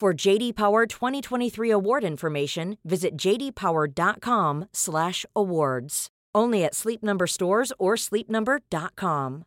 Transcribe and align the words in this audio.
For 0.00 0.28
JD 0.28 0.52
Power 0.52 0.86
2023 0.86 1.72
award 1.72 2.04
information, 2.04 2.76
visit 2.88 3.10
jdpower.com/awards. 3.16 6.06
Only 6.38 6.64
at 6.64 6.74
Sleep 6.74 7.02
Number 7.02 7.26
stores 7.26 7.72
or 7.78 7.96
sleepnumber.com. 7.96 9.42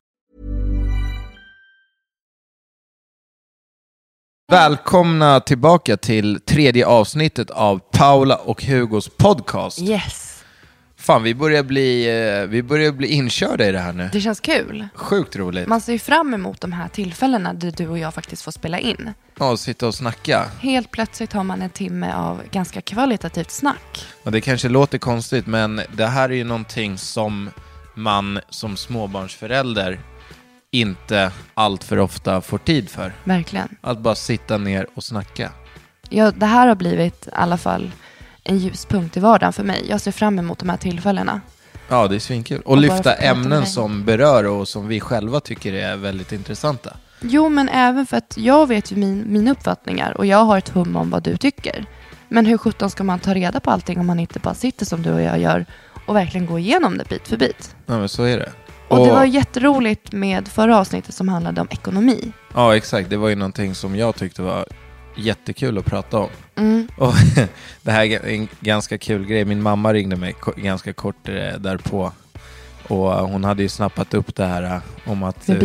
Välkomna 4.52 5.40
tillbaka 5.40 5.98
till 5.98 6.40
tredje 6.40 6.86
avsnittet 6.86 7.50
av 7.50 7.80
Paula 7.92 8.36
och 8.36 8.64
Hugos 8.64 9.10
podcast. 9.10 9.82
Yes, 9.82 10.33
Fan, 11.04 11.24
vi 11.24 11.36
börjar 11.36 11.64
bli, 11.64 12.06
eh, 12.42 12.48
vi 12.48 12.64
börjar 12.64 12.92
bli 12.92 13.08
inkörda 13.08 13.68
i 13.68 13.72
det 13.72 13.80
här 13.80 13.94
nu. 13.94 14.10
det 14.14 14.22
känns 14.22 14.40
kul. 14.40 14.88
Sjukt 14.96 15.36
roligt. 15.36 15.68
Man 15.68 15.82
ser 15.82 15.94
ju 15.94 16.00
fram 16.00 16.34
emot 16.34 16.62
de 16.62 16.72
här 16.74 16.88
tillfällena 16.88 17.54
där 17.54 17.72
du 17.78 17.88
och 17.88 17.98
jag 17.98 18.14
faktiskt 18.14 18.42
får 18.42 18.52
spela 18.52 18.80
in. 18.80 19.14
Ja, 19.40 19.58
sitta 19.58 19.88
och 19.88 19.96
snacka. 19.96 20.46
Helt 20.60 20.92
plötsligt 20.92 21.34
har 21.34 21.44
man 21.44 21.62
en 21.62 21.70
timme 21.70 22.14
av 22.14 22.42
ganska 22.52 22.82
kvalitativt 22.82 23.52
snack. 23.52 24.06
Och 24.24 24.32
det 24.32 24.42
kanske 24.42 24.70
låter 24.70 24.98
konstigt, 24.98 25.48
men 25.48 25.82
det 25.94 26.06
här 26.06 26.30
är 26.30 26.34
ju 26.34 26.44
någonting 26.44 26.98
som 26.98 27.50
man 27.96 28.40
som 28.50 28.78
småbarnsförälder 28.78 30.00
inte 30.72 31.32
allt 31.54 31.84
för 31.84 32.00
ofta 32.00 32.42
får 32.42 32.58
tid 32.58 32.90
för. 32.90 33.14
Verkligen. 33.24 33.76
Att 33.82 34.00
bara 34.00 34.16
sitta 34.16 34.58
ner 34.58 34.88
och 34.96 35.04
snacka. 35.04 35.52
Ja, 36.10 36.32
det 36.32 36.46
här 36.46 36.68
har 36.68 36.76
blivit 36.76 37.28
i 37.28 37.30
alla 37.34 37.58
fall 37.58 37.92
en 38.44 38.58
ljuspunkt 38.58 39.18
i 39.18 39.20
vardagen 39.20 39.54
för 39.54 39.64
mig. 39.64 39.86
Jag 39.90 40.02
ser 40.02 40.12
fram 40.12 40.40
emot 40.40 40.60
de 40.60 40.70
här 40.70 40.78
tillfällena. 40.78 41.42
Ja, 41.90 42.08
det 42.08 42.16
är 42.16 42.20
svinkul. 42.20 42.62
Och, 42.62 42.72
Och 42.72 42.78
lyfta 42.78 43.14
ämnen 43.14 43.66
som 43.66 44.06
berör 44.06 44.44
och 44.44 44.68
som 44.68 44.88
vi 44.88 45.00
själva 45.00 45.40
tycker 45.40 45.74
är 45.74 45.98
väldigt 45.98 46.32
intressanta. 46.32 46.98
Jo, 47.22 47.50
men 47.50 47.70
även 47.70 48.06
för 48.06 48.18
att 48.18 48.34
jag 48.38 48.68
vet 48.68 48.92
ju 48.92 48.96
min, 48.96 49.24
mina 49.28 49.52
uppfattningar 49.52 50.18
och 50.18 50.26
jag 50.26 50.38
har 50.38 50.58
ett 50.58 50.70
hum 50.70 50.96
om 50.96 51.10
vad 51.10 51.24
du 51.24 51.38
tycker. 51.38 51.86
Men 52.30 52.46
hur 52.46 52.58
sjutton 52.58 52.90
ska 52.90 53.04
man 53.04 53.20
ta 53.20 53.34
reda 53.34 53.60
på 53.60 53.72
allting 53.72 54.00
om 54.00 54.06
man 54.06 54.20
inte 54.20 54.40
bara 54.40 54.54
sitter 54.54 54.86
som 54.86 55.02
du 55.02 55.12
och 55.14 55.22
jag 55.22 55.40
gör 55.40 55.66
och 56.06 56.16
verkligen 56.16 56.46
gå 56.46 56.60
igenom 56.60 56.98
det 56.98 57.10
bit 57.10 57.28
för 57.28 57.38
bit? 57.38 57.76
Ja, 57.86 57.98
men 57.98 58.10
så 58.10 58.24
är 58.24 58.38
det. 58.38 58.52
Och, 58.88 59.06
det 59.06 59.14
var 59.14 59.26
jätteroligt 59.26 60.12
med 60.12 60.48
förra 60.48 60.78
avsnittet 60.78 61.16
som 61.16 61.30
handlade 61.30 61.62
om 61.62 61.68
ekonomi. 61.72 62.32
Ja, 62.54 62.76
exakt. 62.76 63.10
Det 63.10 63.18
var 63.18 63.30
ju 63.30 63.36
någonting 63.36 63.76
som 63.76 63.96
jag 63.96 64.16
tyckte 64.16 64.42
var 64.42 64.66
jättekul 65.16 65.78
att 65.78 65.86
prata 65.86 66.18
om. 66.18 66.30
Mm. 66.56 66.88
Och 66.98 67.14
det 67.82 67.92
här 67.92 68.06
är 68.06 68.28
en 68.28 68.48
ganska 68.60 68.98
kul 68.98 69.26
grej. 69.26 69.46
Min 69.46 69.62
mamma 69.62 69.94
ringde 69.94 70.16
mig 70.16 70.36
ganska 70.56 70.94
kort 70.94 71.30
eh, 71.30 71.60
därpå. 71.60 72.12
Och 72.88 73.12
hon 73.12 73.44
hade 73.44 73.64
ju 73.64 73.70
snappat 73.70 74.14
upp 74.14 74.36
det 74.36 74.46
här 74.46 74.64
eh, 74.64 75.12
om 75.12 75.24
att 75.24 75.50
eh, 75.50 75.56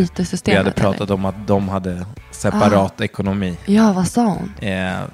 vi 0.45 0.55
hade 0.55 0.71
pratat 0.71 1.01
eller? 1.01 1.13
om 1.13 1.25
att 1.25 1.47
de 1.47 1.69
hade 1.69 2.05
separat 2.31 3.01
ekonomi. 3.01 3.57
Ja, 3.65 3.93
vad 3.93 4.07
sa 4.07 4.25
hon? 4.25 4.51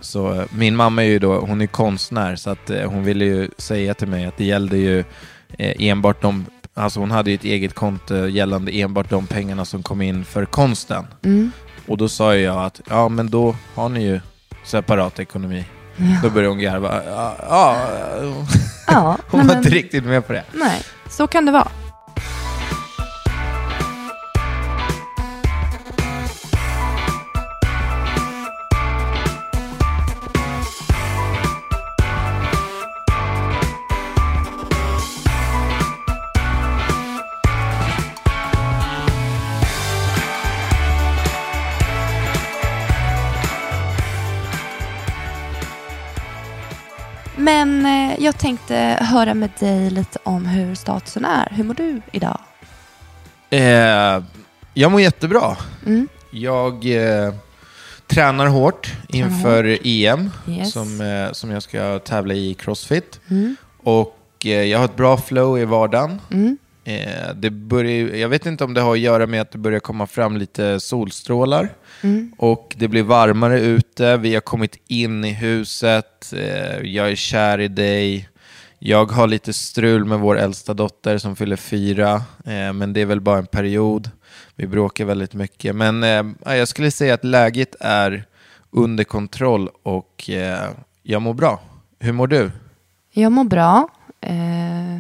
Så 0.02 0.46
min 0.50 0.76
mamma 0.76 1.04
är 1.04 1.08
ju 1.08 1.20
då, 1.20 1.40
hon 1.40 1.62
är 1.62 1.68
konstnär 1.68 2.36
så 2.36 2.50
att 2.50 2.72
hon 2.86 3.04
ville 3.04 3.26
ju 3.26 3.50
säga 3.58 3.94
till 3.94 4.08
mig 4.08 4.26
att 4.26 4.38
det 4.38 4.46
gällde 4.46 4.78
ju 4.78 5.04
enbart 5.58 6.22
de, 6.22 6.46
alltså 6.74 7.00
hon 7.00 7.12
hade 7.12 7.30
ju 7.32 7.36
ett 7.36 7.44
eget 7.44 7.74
konto 7.74 8.28
gällande 8.28 8.72
enbart 8.72 9.10
de 9.10 9.28
pengarna 9.28 9.66
som 9.66 9.84
kom 9.84 10.02
in 10.02 10.26
för 10.26 10.46
konsten. 10.46 11.06
Mm. 11.24 11.52
Och 11.88 11.98
då 11.98 12.10
sa 12.10 12.36
jag 12.36 12.66
att 12.66 12.82
ja 12.90 13.10
men 13.10 13.30
då 13.30 13.56
har 13.76 13.90
ni 13.90 14.04
ju 14.04 14.20
separat 14.64 15.20
ekonomi. 15.20 15.66
Då 16.24 16.30
började 16.30 16.50
hon 16.50 16.60
garva. 16.60 17.02
Ja, 17.06 17.36
ja, 17.50 17.78
Ja, 18.88 19.18
hon 19.30 19.40
var 19.40 19.48
men- 19.48 19.58
inte 19.58 19.70
riktigt 19.70 20.04
med 20.04 20.28
på 20.28 20.34
det. 20.34 20.44
Nej, 20.54 20.82
så 21.10 21.28
kan 21.28 21.46
det 21.46 21.52
vara. 21.52 21.68
Men 47.38 47.86
eh, 47.86 48.24
jag 48.24 48.38
tänkte 48.38 48.76
höra 49.02 49.34
med 49.34 49.50
dig 49.60 49.90
lite 49.90 50.20
om 50.24 50.46
hur 50.46 50.76
statusen 50.76 51.26
är. 51.26 51.48
Hur 51.52 51.64
mår 51.64 51.74
du 51.74 52.02
idag? 52.12 52.40
Eh, 53.50 54.24
jag 54.74 54.92
mår 54.92 55.02
jättebra. 55.02 55.58
Mm. 55.86 56.08
Jag 56.32 56.74
eh, 56.86 57.34
tränar 58.08 58.46
hårt 58.48 58.94
inför 59.08 59.78
EM 59.84 60.32
Yes. 60.48 60.72
som, 60.72 61.02
eh, 61.02 61.32
som 61.32 61.52
jag 61.52 61.64
ska 61.64 62.00
tävla 62.00 62.34
i 62.34 62.54
Crossfit. 62.54 63.20
Mm. 63.30 63.56
Och 63.84 64.18
eh, 64.46 64.50
jag 64.64 64.78
har 64.80 64.86
ett 64.86 64.96
bra 64.96 65.18
flow 65.18 65.60
i 65.60 65.66
vardagen. 65.66 66.22
Mm. 66.32 66.58
Eh, 66.88 67.34
det 67.36 67.50
börjar, 67.50 68.16
jag 68.16 68.30
vet 68.30 68.46
inte 68.46 68.64
om 68.64 68.74
det 68.74 68.82
har 68.82 68.94
att 68.94 69.00
göra 69.00 69.28
med 69.28 69.42
att 69.42 69.52
det 69.52 69.58
börjar 69.58 69.80
komma 69.80 70.08
fram 70.08 70.38
lite 70.38 70.80
solstrålar. 70.80 71.70
Mm. 72.02 72.34
Och 72.38 72.76
det 72.78 72.88
blir 72.88 73.04
varmare 73.04 73.60
ute. 73.60 74.18
Vi 74.18 74.34
har 74.34 74.42
kommit 74.42 74.78
in 74.88 75.26
i 75.26 75.34
huset. 75.34 76.34
Eh, 76.34 76.82
jag 76.82 77.12
är 77.12 77.16
kär 77.16 77.60
i 77.60 77.68
dig. 77.68 78.30
Jag 78.80 79.12
har 79.12 79.28
lite 79.28 79.54
strul 79.54 80.06
med 80.06 80.20
vår 80.20 80.40
äldsta 80.40 80.74
dotter 80.74 81.18
som 81.18 81.36
fyller 81.36 81.56
fyra. 81.56 82.14
Eh, 82.46 82.74
men 82.74 82.94
det 82.94 83.02
är 83.02 83.06
väl 83.06 83.22
bara 83.22 83.38
en 83.38 83.46
period. 83.46 84.10
Vi 84.56 84.68
bråkar 84.68 85.06
väldigt 85.06 85.34
mycket. 85.34 85.76
Men 85.76 86.04
jag 86.46 86.68
skulle 86.68 86.92
säga 86.92 87.14
att 87.14 87.24
läget 87.24 87.76
är 87.80 88.26
under 88.72 89.04
kontroll 89.04 89.70
och 89.84 90.30
jag 91.04 91.22
mår 91.22 91.34
bra. 91.34 91.62
Hur 92.00 92.12
mår 92.12 92.28
du? 92.28 92.52
Jag 93.12 93.32
mår 93.32 93.44
bra. 93.44 93.88
Eh, 94.22 95.00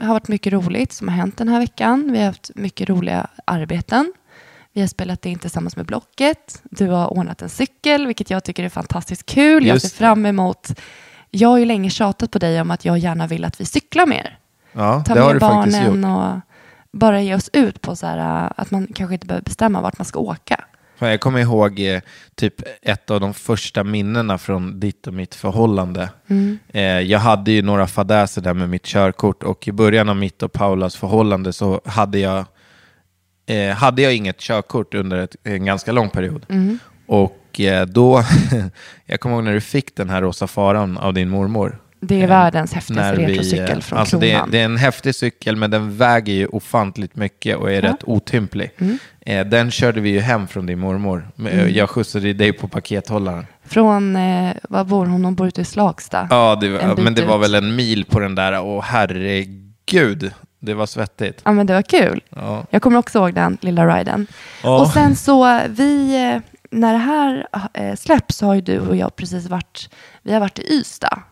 har 0.00 0.08
varit 0.14 0.28
mycket 0.28 0.52
roligt 0.52 0.92
som 0.92 1.08
har 1.08 1.14
hänt 1.16 1.36
den 1.36 1.48
här 1.48 1.60
veckan. 1.60 2.12
Vi 2.12 2.18
har 2.18 2.26
haft 2.26 2.50
mycket 2.54 2.88
roliga 2.88 3.26
arbeten. 3.44 4.12
Vi 4.72 4.80
har 4.80 4.88
spelat 4.88 5.26
in 5.26 5.38
tillsammans 5.38 5.76
med 5.76 5.86
Blocket. 5.86 6.62
Du 6.64 6.88
har 6.88 7.06
ordnat 7.18 7.42
en 7.42 7.48
cykel, 7.48 8.06
vilket 8.06 8.30
jag 8.30 8.44
tycker 8.44 8.64
är 8.64 8.68
fantastiskt 8.68 9.26
kul. 9.26 9.66
jag 9.66 9.74
Just 9.74 9.86
ser 9.86 9.90
det. 9.94 9.98
fram 9.98 10.26
emot... 10.26 10.70
Jag 11.30 11.48
har 11.48 11.58
ju 11.58 11.64
länge 11.64 11.90
tjatat 11.90 12.30
på 12.30 12.38
dig 12.38 12.60
om 12.60 12.70
att 12.70 12.84
jag 12.84 12.98
gärna 12.98 13.26
vill 13.26 13.44
att 13.44 13.60
vi 13.60 13.64
cyklar 13.64 14.06
mer. 14.06 14.38
Ja, 14.72 15.04
Ta 15.06 15.14
det 15.14 15.20
har 15.20 15.26
med 15.26 15.36
du 15.36 15.40
faktiskt 15.40 15.76
gjort. 15.76 15.86
barnen 15.86 16.04
och 16.04 16.40
bara 16.92 17.20
ge 17.22 17.34
oss 17.34 17.50
ut 17.52 17.80
på 17.80 17.96
så 17.96 18.06
här, 18.06 18.52
att 18.56 18.70
man 18.70 18.86
kanske 18.94 19.14
inte 19.14 19.26
behöver 19.26 19.44
bestämma 19.44 19.80
vart 19.80 19.98
man 19.98 20.04
ska 20.04 20.18
åka. 20.18 20.64
Jag 20.98 21.20
kommer 21.20 21.40
ihåg 21.40 21.80
eh, 21.80 22.00
typ 22.34 22.54
ett 22.82 23.10
av 23.10 23.20
de 23.20 23.34
första 23.34 23.84
minnena 23.84 24.38
från 24.38 24.80
ditt 24.80 25.06
och 25.06 25.14
mitt 25.14 25.34
förhållande. 25.34 26.10
Mm. 26.28 26.58
Eh, 26.68 26.82
jag 26.82 27.18
hade 27.18 27.50
ju 27.52 27.62
några 27.62 27.86
fadäser 27.86 28.42
där 28.42 28.54
med 28.54 28.68
mitt 28.68 28.84
körkort 28.86 29.42
och 29.42 29.68
i 29.68 29.72
början 29.72 30.08
av 30.08 30.16
mitt 30.16 30.42
och 30.42 30.52
Paulas 30.52 30.96
förhållande 30.96 31.52
så 31.52 31.80
hade 31.84 32.18
jag, 32.18 32.44
eh, 33.46 33.70
hade 33.76 34.02
jag 34.02 34.14
inget 34.14 34.38
körkort 34.38 34.94
under 34.94 35.18
ett, 35.18 35.36
en 35.44 35.64
ganska 35.64 35.92
lång 35.92 36.10
period. 36.10 36.46
Mm. 36.48 36.78
Och 37.06 37.34
då, 37.86 38.22
jag 39.06 39.20
kommer 39.20 39.36
ihåg 39.36 39.44
när 39.44 39.54
du 39.54 39.60
fick 39.60 39.96
den 39.96 40.10
här 40.10 40.22
rosa 40.22 40.46
faran 40.46 40.98
av 40.98 41.14
din 41.14 41.28
mormor. 41.28 41.78
Det 42.00 42.22
är 42.22 42.26
världens 42.26 42.72
häftigaste 42.72 43.16
vi, 43.16 43.26
retrocykel 43.26 43.82
från 43.82 43.98
alltså 43.98 44.18
det, 44.18 44.30
Kronan. 44.30 44.50
det 44.50 44.60
är 44.60 44.64
en 44.64 44.76
häftig 44.76 45.14
cykel, 45.14 45.56
men 45.56 45.70
den 45.70 45.96
väger 45.96 46.32
ju 46.32 46.46
ofantligt 46.46 47.16
mycket 47.16 47.56
och 47.56 47.68
är 47.70 47.72
Ja. 47.72 47.78
Mm. 47.78 47.92
rätt 47.92 48.04
otymplig. 48.04 48.70
Eh, 49.28 49.46
den 49.46 49.70
körde 49.70 50.00
vi 50.00 50.10
ju 50.10 50.20
hem 50.20 50.48
från 50.48 50.66
din 50.66 50.78
mormor. 50.78 51.30
Eh, 51.50 51.66
Jag 51.68 51.90
skjutade 51.90 52.32
dig 52.32 52.52
på 52.52 52.68
pakethållaren. 52.68 53.46
Från, 53.64 54.16
eh, 54.16 54.52
var 54.68 54.84
bor 54.84 55.06
hon? 55.06 55.24
Hon 55.24 55.34
bor 55.34 55.46
ute 55.48 55.60
i 55.60 55.64
Slagsta. 55.64 56.26
Ja, 56.30 56.58
det, 56.60 56.68
var- 56.68 56.96
men 56.96 57.14
det 57.14 57.24
var 57.24 57.36
ut. 57.36 57.42
väl 57.42 57.54
en 57.54 57.76
mil 57.76 58.04
på 58.04 58.20
den 58.20 58.34
där. 58.34 58.60
Och 58.60 58.84
herregud, 58.84 60.32
det 60.60 60.74
var 60.74 60.86
svettigt. 60.86 61.40
Ja, 61.44 61.52
men 61.52 61.66
det 61.66 61.74
var 61.74 61.82
kul. 61.82 62.20
Ja. 62.30 62.64
Jag 62.70 62.82
kommer 62.82 62.98
också 62.98 63.18
ihåg 63.18 63.34
den 63.34 63.58
lilla 63.60 63.98
riden. 63.98 64.26
Ja. 64.62 64.80
Och 64.80 64.88
sen 64.88 65.16
så, 65.16 65.60
vi, 65.68 66.14
eh, 66.34 66.40
när 66.70 66.92
det 66.92 66.98
här 66.98 67.46
eh, 67.74 67.94
släpps 67.96 68.40
har 68.40 68.54
ju 68.54 68.60
du 68.60 68.78
och 68.80 68.96
jag 68.96 69.16
precis 69.16 69.46
varit, 69.46 69.90
vi 70.22 70.32
har 70.32 70.40
varit 70.40 70.58
i 70.58 70.62
Ystad. 70.74 71.22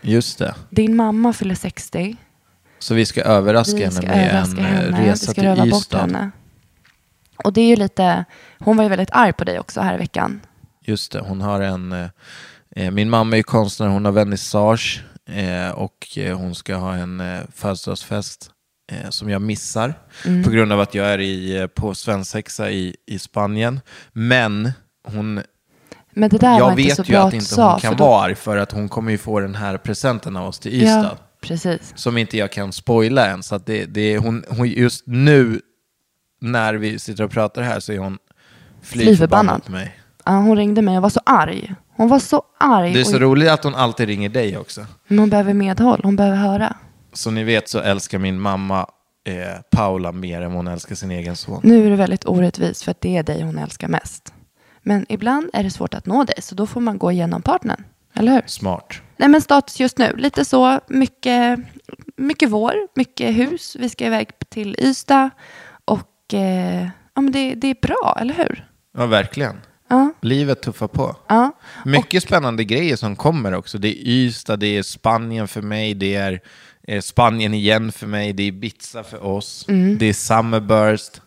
Just 0.00 0.38
det. 0.38 0.54
Din 0.70 0.96
mamma 0.96 1.32
fyller 1.32 1.54
60. 1.54 2.16
Så 2.78 2.94
vi 2.94 3.06
ska 3.06 3.22
överraska 3.22 3.76
Vi 3.76 3.82
henne 3.82 3.92
ska 3.94 4.06
med 4.06 4.28
överraska 4.28 4.60
en 4.60 4.94
henne. 4.94 5.10
Resa 5.12 5.32
till 5.32 5.68
Ystad. 5.68 6.30
Och 7.44 7.52
det 7.52 7.60
är 7.60 7.68
ju 7.68 7.76
lite, 7.76 8.24
hon 8.58 8.76
var 8.76 8.84
ju 8.84 8.90
väldigt 8.90 9.08
arg 9.12 9.32
på 9.32 9.44
dig 9.44 9.58
också 9.60 9.80
här 9.80 9.94
i 9.94 9.98
veckan. 9.98 10.40
Just 10.84 11.12
det, 11.12 11.20
hon 11.20 11.40
har 11.40 11.60
en... 11.60 11.92
Eh, 11.92 12.06
eh, 12.76 12.90
min 12.90 13.10
mamma 13.10 13.36
är 13.36 13.38
ju 13.38 13.42
konstnär, 13.42 13.86
hon 13.88 14.04
har 14.04 14.12
vernissage 14.12 15.04
eh, 15.30 15.70
och 15.70 16.18
eh, 16.18 16.36
hon 16.38 16.54
ska 16.54 16.74
ha 16.76 16.94
en 16.94 17.20
eh, 17.20 17.40
födelsedagsfest 17.54 18.50
eh, 18.92 19.10
som 19.10 19.30
jag 19.30 19.42
missar 19.42 19.94
Mm. 20.26 20.44
på 20.44 20.50
grund 20.50 20.72
av 20.72 20.80
att 20.80 20.94
jag 20.94 21.06
är 21.06 21.18
i, 21.20 21.56
eh, 21.56 21.66
på 21.66 21.94
svensexa 21.94 22.70
i, 22.70 22.96
i 23.06 23.18
Spanien. 23.18 23.80
Men 24.12 24.72
hon, 25.08 25.42
Men 26.10 26.30
det 26.30 26.38
där 26.38 26.50
var 26.60 26.70
jag 26.70 26.80
inte 26.80 26.94
så 26.96 27.02
vet 27.02 27.10
ju 27.10 27.16
att 27.16 27.32
inte 27.34 27.46
sa. 27.46 27.70
hon 27.72 27.80
kan 27.80 27.92
för 27.92 27.98
då- 27.98 28.04
vara 28.04 28.22
arg 28.24 28.34
för 28.34 28.56
att 28.56 28.72
hon 28.72 28.88
kommer 28.88 29.10
ju 29.10 29.18
få 29.18 29.40
den 29.40 29.54
här 29.54 29.78
presenten 29.78 30.36
av 30.36 30.48
oss 30.48 30.58
till 30.58 30.74
Ystad. 30.74 31.02
Ja, 31.04 31.16
precis. 31.40 31.92
Som 31.96 32.18
inte 32.18 32.36
jag 32.36 32.52
kan 32.52 32.72
spoila 32.72 33.26
än. 33.26 33.42
Så 33.42 33.54
att 33.54 33.66
det, 33.66 33.84
det 33.84 34.00
är 34.00 34.18
hon, 34.18 34.44
hon, 34.48 34.68
just 34.68 35.06
nu 35.06 35.60
när 36.40 36.74
vi 36.74 36.98
sitter 36.98 37.24
och 37.24 37.30
pratar 37.30 37.62
här 37.62 37.80
så 37.80 37.92
är 37.92 37.98
hon 37.98 38.18
fly 38.82 39.16
förbannad. 39.16 39.64
på 39.64 39.72
mig. 39.72 39.98
Ja, 40.24 40.32
hon 40.32 40.56
ringde 40.56 40.82
mig 40.82 40.96
och 40.96 41.02
var 41.02 41.10
så 41.10 41.20
arg. 41.26 41.74
Hon 41.96 42.08
var 42.08 42.18
så 42.18 42.42
arg. 42.58 42.92
Det 42.92 43.00
är 43.00 43.04
så 43.04 43.14
och- 43.14 43.20
roligt 43.20 43.48
att 43.50 43.64
hon 43.64 43.74
alltid 43.74 44.06
ringer 44.08 44.28
dig 44.28 44.58
också. 44.58 44.86
Men 45.08 45.18
hon 45.18 45.30
behöver 45.30 45.54
medhåll, 45.54 46.00
hon 46.04 46.16
behöver 46.16 46.36
höra. 46.36 46.76
Som 47.12 47.34
ni 47.34 47.44
vet 47.44 47.68
så 47.68 47.78
älskar 47.80 48.18
min 48.18 48.40
mamma 48.40 48.86
eh, 49.24 49.60
Paula 49.70 50.12
mer 50.12 50.40
än 50.42 50.52
hon 50.52 50.66
älskar 50.68 50.94
sin 50.94 51.10
egen 51.10 51.36
son. 51.36 51.60
Nu 51.62 51.86
är 51.86 51.90
det 51.90 51.96
väldigt 51.96 52.24
orättvist 52.26 52.82
för 52.82 52.90
att 52.90 53.00
det 53.00 53.16
är 53.16 53.22
dig 53.22 53.42
hon 53.42 53.58
älskar 53.58 53.88
mest. 53.88 54.32
Men 54.82 55.06
ibland 55.08 55.50
är 55.52 55.62
det 55.62 55.70
svårt 55.70 55.94
att 55.94 56.06
nå 56.06 56.24
dig, 56.24 56.42
så 56.42 56.54
då 56.54 56.66
får 56.66 56.80
man 56.80 56.98
gå 56.98 57.12
igenom 57.12 57.42
partnern. 57.42 57.84
Eller 58.14 58.32
hur? 58.32 58.42
Smart. 58.46 59.00
Nej 59.16 59.28
men 59.28 59.40
status 59.40 59.80
just 59.80 59.98
nu, 59.98 60.14
lite 60.16 60.44
så, 60.44 60.80
mycket, 60.88 61.58
mycket 62.16 62.50
vår, 62.50 62.74
mycket 62.94 63.36
hus. 63.36 63.76
Vi 63.80 63.88
ska 63.88 64.06
iväg 64.06 64.28
till 64.48 64.76
Ystad 64.78 65.30
och 66.28 66.34
eh, 66.34 66.88
ja, 67.14 67.20
men 67.20 67.32
det, 67.32 67.54
det 67.54 67.66
är 67.70 67.76
bra, 67.82 68.18
eller 68.20 68.34
hur? 68.34 68.68
Ja, 68.98 69.06
verkligen. 69.06 69.56
Ja, 69.88 70.12
Livet 70.22 70.62
tuffar 70.62 70.88
på. 70.88 71.16
ja. 71.28 71.52
Mycket 71.84 72.22
spännande 72.22 72.64
grejer 72.64 72.96
som 72.96 73.16
kommer 73.16 73.54
också. 73.54 73.78
Det 73.78 73.88
är 73.88 74.08
Ystad, 74.08 74.56
det 74.56 74.66
är 74.78 74.82
Spanien 74.82 75.48
för 75.48 75.62
mig, 75.62 75.94
det 75.94 76.14
är 76.14 76.40
eh, 76.88 77.00
Spanien 77.00 77.54
igen 77.54 77.92
för 77.92 78.06
mig, 78.06 78.32
det 78.32 78.42
är 78.42 78.46
Ibiza 78.46 79.02
för 79.04 79.24
oss, 79.24 79.64
Mm. 79.68 79.98
det 79.98 80.06
är 80.06 80.12
Summerburst. 80.12 81.20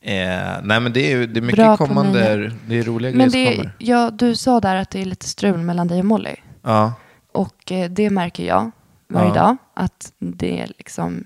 Eh, 0.00 0.60
nej 0.62 0.80
men 0.80 0.92
det 0.92 1.12
är, 1.12 1.26
det 1.26 1.40
är 1.40 1.42
mycket 1.42 1.56
Bra 1.56 1.76
kommande, 1.76 2.52
det 2.66 2.78
är 2.78 2.82
roliga 2.82 3.12
Men 3.16 3.30
grejer 3.30 3.46
som 3.46 3.50
det, 3.50 3.56
kommer. 3.56 3.74
ja, 3.78 4.10
du 4.10 4.36
sa 4.36 4.60
där 4.60 4.76
att 4.76 4.90
det 4.90 5.00
är 5.00 5.04
lite 5.04 5.28
strul 5.28 5.58
mellan 5.58 5.88
dig 5.88 5.98
och 5.98 6.04
Molly. 6.04 6.34
Ja, 6.62 6.92
Och 7.32 7.72
eh, 7.72 7.90
det 7.90 8.10
märker 8.10 8.44
jag 8.46 8.70
varje 9.08 9.28
Ja. 9.28 9.34
dag. 9.34 9.56
Att 9.74 10.12
det 10.18 10.60
är 10.60 10.66
liksom, 10.78 11.24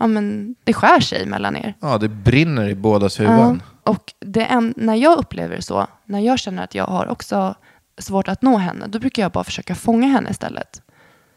ja 0.00 0.06
men 0.06 0.54
det 0.64 0.72
skär 0.72 1.00
sig 1.00 1.26
mellan 1.26 1.56
er. 1.56 1.74
ja, 1.80 1.98
det 1.98 2.08
brinner 2.08 2.68
i 2.68 2.74
bådas 2.74 3.20
huvuden. 3.20 3.62
Ja, 3.84 3.92
och 3.92 4.14
det 4.20 4.44
en, 4.44 4.74
när 4.76 4.94
jag 4.94 5.18
upplever 5.18 5.56
det 5.56 5.62
så, 5.62 5.86
när 6.04 6.20
jag 6.20 6.38
känner 6.38 6.64
att 6.64 6.74
jag 6.74 6.84
har 6.84 7.06
också 7.06 7.54
svårt 7.98 8.28
att 8.28 8.42
nå 8.42 8.56
henne, 8.56 8.86
då 8.86 8.98
brukar 8.98 9.22
jag 9.22 9.32
bara 9.32 9.44
försöka 9.44 9.74
fånga 9.74 10.06
henne 10.06 10.30
istället. 10.30 10.82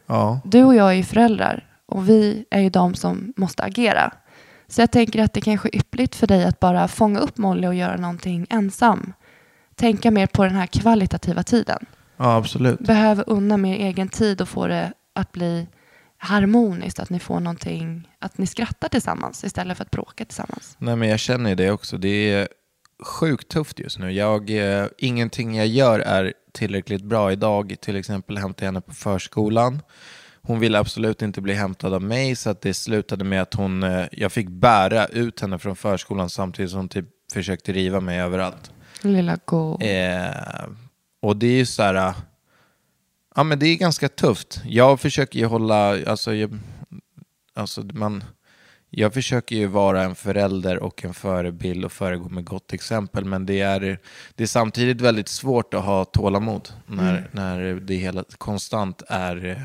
Ja. 0.08 0.40
Du 0.44 0.63
och 0.63 0.75
jag 0.75 0.90
är 0.90 0.94
ju 0.94 1.04
föräldrar 1.04 1.66
och 1.86 2.10
vi 2.10 2.46
är 2.50 2.60
ju 2.60 2.69
de 2.69 2.96
som 2.96 3.34
måste 3.38 3.63
agera. 3.63 4.12
Så 4.68 4.81
jag 4.81 4.92
tänker 4.92 5.24
att 5.24 5.34
det 5.34 5.42
kanske 5.42 5.69
är 5.69 5.75
yppligt 5.75 6.16
för 6.16 6.28
dig 6.28 6.46
att 6.46 6.60
bara 6.60 6.88
fånga 6.88 7.19
upp 7.19 7.38
Molly 7.38 7.68
och 7.68 7.75
göra 7.75 7.98
någonting 7.98 8.48
ensam. 8.50 9.13
Tänka 9.75 10.12
mer 10.12 10.28
på 10.28 10.44
den 10.44 10.56
här 10.56 10.68
kvalitativa 10.68 11.44
tiden. 11.44 11.86
ja, 12.18 12.36
absolut. 12.36 12.80
Behöver 12.80 13.24
unna 13.28 13.58
mer 13.58 13.75
egen 13.75 14.10
tid 14.10 14.42
och 14.42 14.50
få 14.50 14.68
det 14.68 14.94
att 15.16 15.31
bli 15.31 15.68
harmoniskt, 16.21 17.00
att 17.00 17.09
ni 17.09 17.19
får 17.19 17.39
någonting, 17.39 18.07
att 18.19 18.38
ni 18.38 18.47
skrattar 18.47 18.89
tillsammans 18.89 19.44
istället 19.44 19.77
för 19.77 19.83
att 19.83 19.91
bråka 19.91 20.25
tillsammans. 20.25 20.75
Nej, 20.77 20.95
men 20.95 21.09
jag 21.09 21.19
känner 21.19 21.56
det 21.56 21.71
också. 21.71 21.97
Det 21.97 22.33
är 22.33 22.47
sjukt 23.03 23.47
tufft 23.47 23.79
just 23.79 24.00
nu. 24.00 24.12
Jag, 24.12 24.50
eh, 24.50 24.88
ingenting 24.97 25.57
jag 25.57 25.68
gör 25.68 26.00
är 26.00 26.33
tillräckligt 26.51 27.03
bra. 27.03 27.31
Idag 27.31 27.75
till 27.81 27.95
exempel 27.95 28.38
hämtade 28.38 28.65
jag 28.65 28.68
henne 28.68 28.81
på 28.81 28.94
förskolan. 28.94 29.81
Hon 30.41 30.59
ville 30.59 30.79
absolut 30.79 31.21
inte 31.21 31.41
bli 31.41 31.53
hämtad 31.53 31.94
av 31.94 32.01
mig 32.01 32.35
så 32.35 32.50
att 32.50 32.62
det 32.62 32.74
slutade 32.74 33.24
med 33.24 33.41
att 33.41 33.53
hon, 33.53 33.83
eh, 33.83 34.06
jag 34.12 34.31
fick 34.31 34.50
bära 34.50 35.06
ut 35.06 35.39
henne 35.39 35.59
från 35.59 35.75
förskolan 35.75 36.29
samtidigt 36.29 36.71
som 36.71 36.79
hon 36.79 36.89
typ 36.89 37.06
försökte 37.33 37.74
riva 37.74 38.00
mig 38.00 38.19
överallt. 38.19 38.71
Lilla 39.01 39.38
go. 39.45 39.81
Eh, 39.81 40.65
och 41.21 41.38
det 41.38 41.47
är 41.47 41.57
ju 41.57 41.65
så 41.65 41.83
här, 41.83 42.13
ja 43.36 43.44
men 43.44 43.60
det 43.60 43.68
är 43.68 43.75
ganska 43.75 44.10
tufft. 44.10 44.62
Jag 44.66 45.00
försöker 45.00 45.39
ju 45.39 45.45
hålla, 45.45 46.06
alltså, 46.06 46.33
jag, 46.33 46.60
alltså 47.54 47.81
man, 47.94 48.24
jag 48.89 49.13
försöker 49.13 49.56
ju 49.56 49.68
vara 49.68 50.04
en 50.04 50.16
förälder 50.16 50.83
och 50.83 51.06
en 51.06 51.13
förebild 51.13 51.86
och 51.86 51.92
föregå 51.92 52.30
med 52.30 52.45
gott 52.45 52.74
exempel. 52.74 53.25
Men 53.25 53.45
det 53.45 53.62
är, 53.62 54.00
det 54.36 54.44
är 54.44 54.48
samtidigt 54.48 55.01
väldigt 55.01 55.28
svårt 55.28 55.74
att 55.74 55.83
ha 55.83 56.06
tålamod 56.06 56.69
när, 56.86 57.30
när 57.31 57.74
det 57.74 57.95
hela 57.95 58.24
konstant 58.38 59.04
är, 59.07 59.45
eh, 59.45 59.57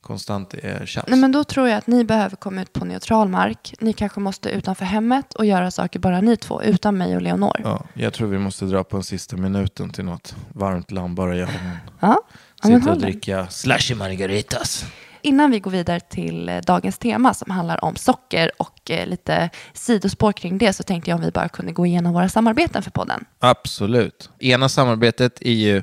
konstant 0.00 0.54
är 0.54 0.86
tjafs. 0.86 1.08
Nej, 1.08 1.18
men 1.18 1.32
då 1.32 1.44
tror 1.44 1.68
jag 1.68 1.78
att 1.78 1.86
ni 1.86 2.04
behöver 2.04 2.36
komma 2.36 2.62
ut 2.62 2.72
på 2.72 2.84
neutral 2.84 3.28
mark. 3.28 3.74
Ni 3.80 3.92
kanske 3.92 4.20
måste 4.20 4.50
utanför 4.50 4.84
hemmet 4.84 5.34
och 5.34 5.44
göra 5.44 5.70
saker 5.70 5.98
bara 5.98 6.20
ni 6.20 6.36
två, 6.36 6.62
utan 6.62 6.98
mig 6.98 7.16
och 7.16 7.22
Leonor. 7.22 7.56
Ja, 7.64 7.68
Ja, 7.68 8.02
jag 8.02 8.12
tror 8.12 8.28
vi 8.28 8.38
måste 8.38 8.64
dra 8.64 8.84
på 8.84 8.96
en 8.96 9.02
sista 9.02 9.36
minuten 9.36 9.90
till 9.90 10.04
något 10.04 10.36
varmt 10.52 10.90
lamm 10.90 11.14
bara 11.14 11.36
jag 11.36 11.48
och 11.48 11.54
hon. 11.54 11.76
ja 12.00 12.22
Sitta 12.62 12.90
och 12.90 12.98
dricka 12.98 13.46
slashy 13.46 13.94
margaritas. 13.94 14.84
Innan 15.24 15.50
vi 15.50 15.60
går 15.60 15.70
vidare 15.70 16.00
till 16.00 16.48
eh, 16.48 16.56
dagens 16.56 16.98
tema 16.98 17.34
som 17.34 17.50
handlar 17.50 17.84
om 17.84 17.96
socker 17.96 18.50
och 18.56 18.90
eh, 18.90 19.06
lite 19.06 19.50
sidospår 19.72 20.32
kring 20.32 20.58
det 20.58 20.72
så 20.72 20.82
tänkte 20.82 21.10
jag 21.10 21.18
om 21.18 21.24
vi 21.24 21.30
bara 21.30 21.48
kunde 21.48 21.72
gå 21.72 21.86
igenom 21.86 22.12
våra 22.12 22.28
samarbeten 22.28 22.82
för 22.82 22.90
podden. 22.90 23.24
Absolut. 23.38 24.30
Ena 24.38 24.68
samarbetet 24.68 25.42
är 25.42 25.52
ju 25.52 25.82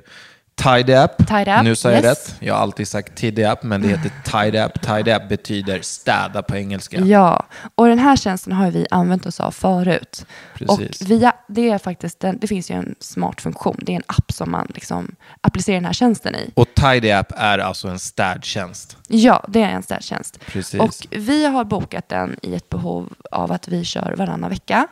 Tidy 0.63 0.93
App. 0.93 1.27
Tidy 1.27 1.51
App, 1.51 1.63
Nu 1.63 1.75
sa 1.75 1.91
jag 1.91 2.03
yes. 2.03 2.05
rätt. 2.05 2.35
Jag 2.39 2.53
har 2.53 2.61
alltid 2.61 2.87
sagt 2.87 3.15
Tidy 3.15 3.43
App, 3.43 3.63
men 3.63 3.81
det 3.81 3.87
heter 3.87 4.11
Tidy 4.25 4.57
App. 4.57 4.81
Tidy 4.81 5.11
App 5.11 5.29
betyder 5.29 5.81
städa 5.81 6.41
på 6.41 6.55
engelska. 6.55 6.99
Ja, 6.99 7.45
och 7.75 7.87
den 7.87 7.99
här 7.99 8.15
tjänsten 8.15 8.53
har 8.53 8.71
vi 8.71 8.87
använt 8.91 9.25
oss 9.25 9.39
av 9.39 9.51
förut. 9.51 10.25
Precis. 10.53 11.01
Och 11.01 11.11
via, 11.11 11.33
det, 11.47 11.69
är 11.69 11.77
faktiskt 11.77 12.19
den, 12.19 12.39
det 12.39 12.47
finns 12.47 12.71
ju 12.71 12.75
en 12.75 12.95
smart 12.99 13.41
funktion. 13.41 13.77
Det 13.81 13.91
är 13.91 13.95
en 13.95 14.03
app 14.07 14.31
som 14.31 14.51
man 14.51 14.67
liksom 14.75 15.15
applicerar 15.41 15.75
den 15.75 15.85
här 15.85 15.93
tjänsten 15.93 16.35
i. 16.35 16.51
Och 16.53 16.67
Tidy 16.73 17.11
App 17.11 17.31
är 17.35 17.59
alltså 17.59 17.87
en 17.87 17.99
städtjänst. 17.99 18.97
Ja, 19.07 19.45
det 19.47 19.61
är 19.61 19.69
en 19.69 19.83
städtjänst. 19.83 20.39
Precis. 20.45 20.79
Och 20.79 20.93
vi 21.09 21.45
har 21.45 21.63
bokat 21.63 22.09
den 22.09 22.35
i 22.41 22.55
ett 22.55 22.69
behov 22.69 23.13
av 23.31 23.51
att 23.51 23.67
vi 23.67 23.83
kör 23.83 24.15
varannan 24.17 24.49
vecka. 24.49 24.87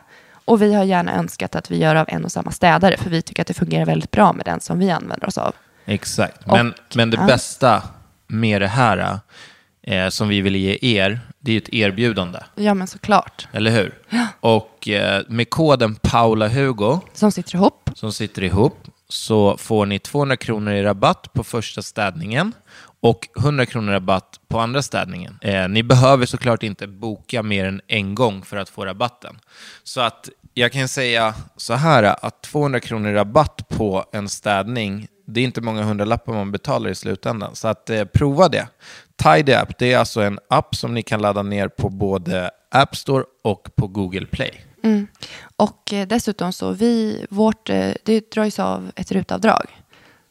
Och 0.48 0.62
vi 0.62 0.74
har 0.74 0.84
gärna 0.84 1.14
önskat 1.14 1.56
att 1.56 1.70
vi 1.70 1.76
gör 1.78 1.94
av 1.94 2.04
en 2.08 2.24
och 2.24 2.32
samma 2.32 2.50
städare, 2.50 2.96
för 2.96 3.10
vi 3.10 3.22
tycker 3.22 3.42
att 3.42 3.46
det 3.48 3.54
fungerar 3.54 3.86
väldigt 3.86 4.10
bra 4.10 4.32
med 4.32 4.44
den 4.44 4.60
som 4.60 4.78
vi 4.78 4.90
använder 4.90 5.26
oss 5.28 5.38
av. 5.38 5.54
Exakt. 5.84 6.46
Men, 6.46 6.70
Och- 6.70 6.96
men 6.96 7.10
det 7.10 7.16
ja. 7.16 7.26
bästa 7.26 7.82
med 8.26 8.62
det 8.62 8.68
här 8.68 9.18
eh, 9.82 10.08
som 10.08 10.28
vi 10.28 10.40
vill 10.40 10.56
ge 10.56 10.78
er, 10.82 11.20
det 11.40 11.52
är 11.52 11.56
ett 11.58 11.68
erbjudande. 11.74 12.38
Ja, 12.54 12.74
men 12.74 12.86
såklart. 12.86 13.48
Eller 13.52 13.70
hur? 13.70 13.94
Och 14.40 14.88
eh, 14.88 15.22
med 15.28 15.50
koden 15.50 15.94
PaulaHugo 15.94 17.00
Som 17.14 17.32
sitter 17.32 17.54
ihop. 17.54 17.90
som 17.94 18.12
sitter 18.12 18.44
ihop 18.44 18.78
så 19.08 19.56
får 19.56 19.86
ni 19.86 19.98
200 19.98 20.36
kronor 20.36 20.72
i 20.74 20.82
rabatt 20.82 21.32
på 21.32 21.44
första 21.44 21.82
städningen 21.82 22.52
och 23.00 23.28
100 23.38 23.66
kronor 23.66 23.92
rabatt 23.92 24.40
på 24.48 24.60
andra 24.60 24.82
städningen. 24.82 25.38
Eh, 25.42 25.68
ni 25.68 25.82
behöver 25.82 26.26
såklart 26.26 26.62
inte 26.62 26.86
boka 26.86 27.42
mer 27.42 27.64
än 27.64 27.80
en 27.86 28.14
gång 28.14 28.42
för 28.42 28.56
att 28.56 28.68
få 28.68 28.84
rabatten. 28.84 29.38
Så 29.82 30.00
att 30.00 30.28
jag 30.54 30.72
kan 30.72 30.88
säga 30.88 31.34
så 31.56 31.74
här 31.74 32.02
att 32.26 32.42
200 32.42 32.80
kronor 32.80 33.12
rabatt 33.12 33.68
på 33.68 34.04
en 34.12 34.28
städning, 34.28 35.08
det 35.26 35.40
är 35.40 35.44
inte 35.44 35.60
många 35.60 35.82
hundralappar 35.82 36.32
man 36.32 36.52
betalar 36.52 36.90
i 36.90 36.94
slutändan. 36.94 37.56
Så 37.56 37.68
att 37.68 37.90
eh, 37.90 38.04
prova 38.04 38.48
det. 38.48 38.68
Tidy 39.22 39.52
App, 39.52 39.78
det 39.78 39.92
är 39.92 39.98
alltså 39.98 40.20
en 40.20 40.38
app 40.50 40.74
som 40.74 40.94
ni 40.94 41.02
kan 41.02 41.22
ladda 41.22 41.42
ner 41.42 41.68
på 41.68 41.88
både 41.88 42.50
App 42.70 42.96
Store 42.96 43.24
och 43.44 43.68
på 43.76 43.86
Google 43.86 44.26
Play. 44.26 44.64
Mm. 44.82 45.06
Och 45.56 45.92
eh, 45.92 46.06
dessutom 46.06 46.52
så 46.52 46.72
vi, 46.72 47.26
vårt, 47.30 47.70
eh, 47.70 47.92
det 48.04 48.30
dras 48.30 48.58
av 48.58 48.90
ett 48.96 49.12
rutavdrag. 49.12 49.66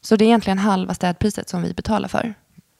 Så 0.02 0.16
det 0.16 0.26
är 0.26 0.28
egentligen 0.28 0.58
halva 0.58 0.94
städpriset 0.94 1.50
som 1.50 1.62
vi 1.62 1.74
betalar 1.74 2.08
för. 2.08 2.34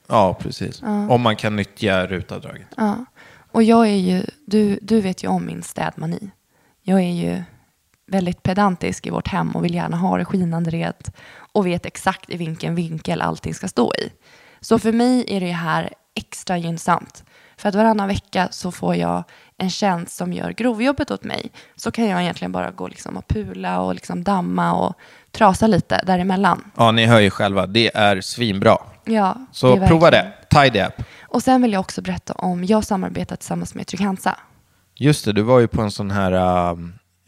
Ja, 0.08 0.34
precis. 0.34 0.82
Om 1.08 1.20
man 1.20 1.36
kan 1.36 1.56
nyttja 1.56 2.06
rutavdraget. 2.06 2.66
Ja. 2.76 3.04
Och 3.52 3.62
jag 3.62 3.86
är 3.88 3.96
ju, 3.96 4.22
du, 4.46 4.78
du 4.82 5.00
vet 5.00 5.24
ju 5.24 5.28
om 5.28 5.46
min 5.46 5.62
städmani. 5.62 6.30
Jag 6.82 7.00
är 7.00 7.12
ju 7.12 7.42
väldigt 8.06 8.42
pedantisk 8.42 9.06
i 9.06 9.10
vårt 9.10 9.28
hem 9.28 9.50
och 9.50 9.64
vill 9.64 9.74
gärna 9.74 9.96
ha 9.96 10.18
det 10.18 10.24
skinande 10.24 10.70
rent 10.70 11.10
och 11.52 11.66
vet 11.66 11.86
exakt 11.86 12.30
i 12.30 12.36
vilken 12.36 12.74
vinkel 12.74 13.22
allting 13.22 13.54
ska 13.54 13.68
stå 13.68 13.92
i. 13.94 14.12
Så 14.60 14.78
för 14.78 14.92
mig 14.92 15.24
är 15.28 15.40
det 15.40 15.52
här 15.52 15.92
extra 16.14 16.58
gynnsamt. 16.58 17.24
För 17.56 17.68
att 17.68 17.74
varannan 17.74 18.08
vecka 18.08 18.48
så 18.50 18.72
får 18.72 18.96
jag 18.96 19.24
en 19.56 19.70
tjänst 19.70 20.16
som 20.16 20.32
gör 20.32 20.50
grovjobbet 20.50 21.10
åt 21.10 21.24
mig. 21.24 21.50
Så 21.76 21.90
kan 21.90 22.08
jag 22.08 22.22
egentligen 22.22 22.52
bara 22.52 22.70
gå 22.70 22.88
liksom 22.88 23.16
och 23.16 23.28
pula 23.28 23.80
och 23.80 23.94
liksom 23.94 24.24
damma 24.24 24.72
och 24.72 24.94
trasa 25.30 25.66
lite 25.66 26.02
däremellan. 26.06 26.70
Ja, 26.76 26.90
ni 26.90 27.06
hör 27.06 27.20
ju 27.20 27.30
själva. 27.30 27.66
Det 27.66 27.96
är 27.96 28.20
svinbra. 28.20 28.78
Ja, 29.08 29.36
Så 29.52 29.76
det 29.76 29.86
prova 29.86 30.10
det. 30.10 30.32
Tidy 30.50 30.78
App. 30.80 31.02
Och 31.22 31.42
sen 31.42 31.62
vill 31.62 31.72
jag 31.72 31.80
också 31.80 32.02
berätta 32.02 32.32
om, 32.32 32.64
jag 32.64 32.84
samarbetar 32.84 33.36
tillsammans 33.36 33.74
med 33.74 33.86
Trygg-Hansa. 33.86 34.36
Just 34.94 35.24
det, 35.24 35.32
du 35.32 35.42
var 35.42 35.60
ju 35.60 35.68
på 35.68 35.82
en 35.82 35.90
sån 35.90 36.10
här 36.10 36.32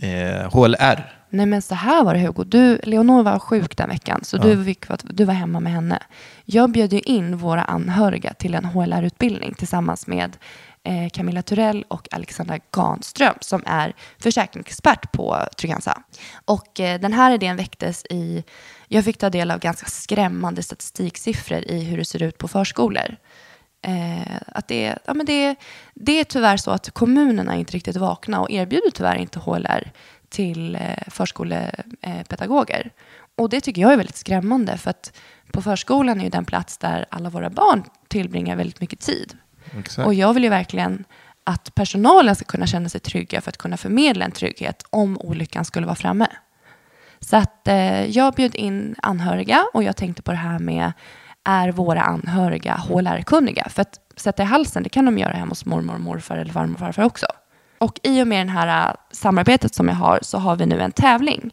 eh, 0.02 0.50
HLR. 0.52 1.16
Nej 1.32 1.46
men 1.46 1.62
så 1.62 1.74
här 1.74 2.04
var 2.04 2.14
det 2.14 2.20
Hugo. 2.20 2.44
Du, 2.44 2.80
Leonor 2.82 3.22
var 3.22 3.38
sjuk 3.38 3.76
den 3.76 3.88
veckan 3.88 4.20
så 4.24 4.36
Ja. 4.36 4.42
du, 4.42 4.64
fick, 4.64 4.84
du 5.04 5.24
var 5.24 5.34
hemma 5.34 5.60
med 5.60 5.72
henne. 5.72 5.98
Jag 6.44 6.70
bjöd 6.72 6.92
ju 6.92 7.00
in 7.00 7.36
våra 7.36 7.62
anhöriga 7.62 8.34
till 8.34 8.54
en 8.54 8.64
HLR-utbildning 8.64 9.54
tillsammans 9.54 10.06
med 10.06 10.36
eh, 10.84 11.08
Camilla 11.12 11.42
Turell 11.42 11.84
och 11.88 12.08
Alexandra 12.10 12.58
Ganström 12.74 13.34
som 13.40 13.62
är 13.66 13.92
försäkringsexpert 14.18 15.12
på 15.12 15.36
Trygg-Hansa. 15.58 15.98
Och 16.44 16.80
eh, 16.80 17.00
den 17.00 17.12
här 17.12 17.34
idén 17.34 17.56
väcktes 17.56 18.04
i, 18.10 18.44
jag 18.92 19.04
fick 19.04 19.18
ta 19.18 19.30
del 19.30 19.50
av 19.50 19.58
ganska 19.58 19.86
skrämmande 19.86 20.62
statistiksiffror 20.62 21.58
i 21.58 21.84
hur 21.84 21.96
det 21.96 22.04
ser 22.04 22.22
ut 22.22 22.38
på 22.38 22.48
förskolor. 22.48 23.16
Eh, 23.82 24.36
att 24.46 24.68
det, 24.68 24.98
ja, 25.06 25.14
men 25.14 25.26
det, 25.26 25.56
det 25.94 26.20
är 26.20 26.24
tyvärr 26.24 26.56
så 26.56 26.70
att 26.70 26.90
kommunerna 26.90 27.56
inte 27.56 27.72
riktigt 27.72 27.96
vakna 27.96 28.40
och 28.40 28.50
erbjuder 28.50 28.90
tyvärr 28.90 29.16
inte 29.16 29.38
HLR 29.38 29.92
till 30.28 30.74
eh, 30.74 30.80
förskolepedagoger. 31.06 32.90
Och 33.36 33.48
det 33.48 33.60
tycker 33.60 33.82
jag 33.82 33.92
är 33.92 33.96
väldigt 33.96 34.16
skrämmande 34.16 34.78
för 34.78 34.90
att 34.90 35.12
på 35.52 35.62
förskolan 35.62 36.20
är 36.20 36.24
ju 36.24 36.30
den 36.30 36.44
plats 36.44 36.78
där 36.78 37.06
alla 37.10 37.30
våra 37.30 37.50
barn 37.50 37.84
tillbringar 38.08 38.56
väldigt 38.56 38.80
mycket 38.80 39.00
tid. 39.00 39.36
Exakt. 39.78 40.06
Och 40.06 40.14
jag 40.14 40.34
vill 40.34 40.44
ju 40.44 40.50
verkligen 40.50 41.04
att 41.44 41.74
personalen 41.74 42.36
ska 42.36 42.44
kunna 42.44 42.66
känna 42.66 42.88
sig 42.88 43.00
trygga 43.00 43.40
för 43.40 43.48
att 43.48 43.56
kunna 43.56 43.76
förmedla 43.76 44.24
en 44.24 44.32
trygghet 44.32 44.84
om 44.90 45.18
olyckan 45.20 45.64
skulle 45.64 45.86
vara 45.86 45.96
framme. 45.96 46.26
Så 47.20 47.36
att 47.36 47.68
eh, 47.68 48.06
jag 48.06 48.34
bjöd 48.34 48.54
in 48.54 48.94
anhöriga 49.02 49.66
och 49.72 49.82
jag 49.82 49.96
tänkte 49.96 50.22
på 50.22 50.30
det 50.30 50.36
här 50.36 50.58
med 50.58 50.92
är 51.44 51.72
våra 51.72 52.02
anhöriga 52.02 52.74
HLR-kunniga? 52.74 53.66
För 53.68 53.82
att 53.82 54.00
sätta 54.16 54.42
i 54.42 54.46
halsen, 54.46 54.82
det 54.82 54.88
kan 54.88 55.04
de 55.04 55.18
göra 55.18 55.32
hemma 55.32 55.48
hos 55.48 55.66
mormor 55.66 55.94
och 55.94 56.00
morfar 56.00 56.36
eller 56.36 56.52
farmor 56.52 56.74
och 56.74 56.80
farfar 56.80 57.02
också. 57.02 57.26
Och 57.78 58.00
i 58.02 58.22
och 58.22 58.26
med 58.26 58.46
det 58.46 58.50
här 58.50 58.88
eh, 58.88 58.94
samarbetet 59.10 59.74
som 59.74 59.88
jag 59.88 59.94
har 59.94 60.18
så 60.22 60.38
har 60.38 60.56
vi 60.56 60.66
nu 60.66 60.80
en 60.80 60.92
tävling. 60.92 61.50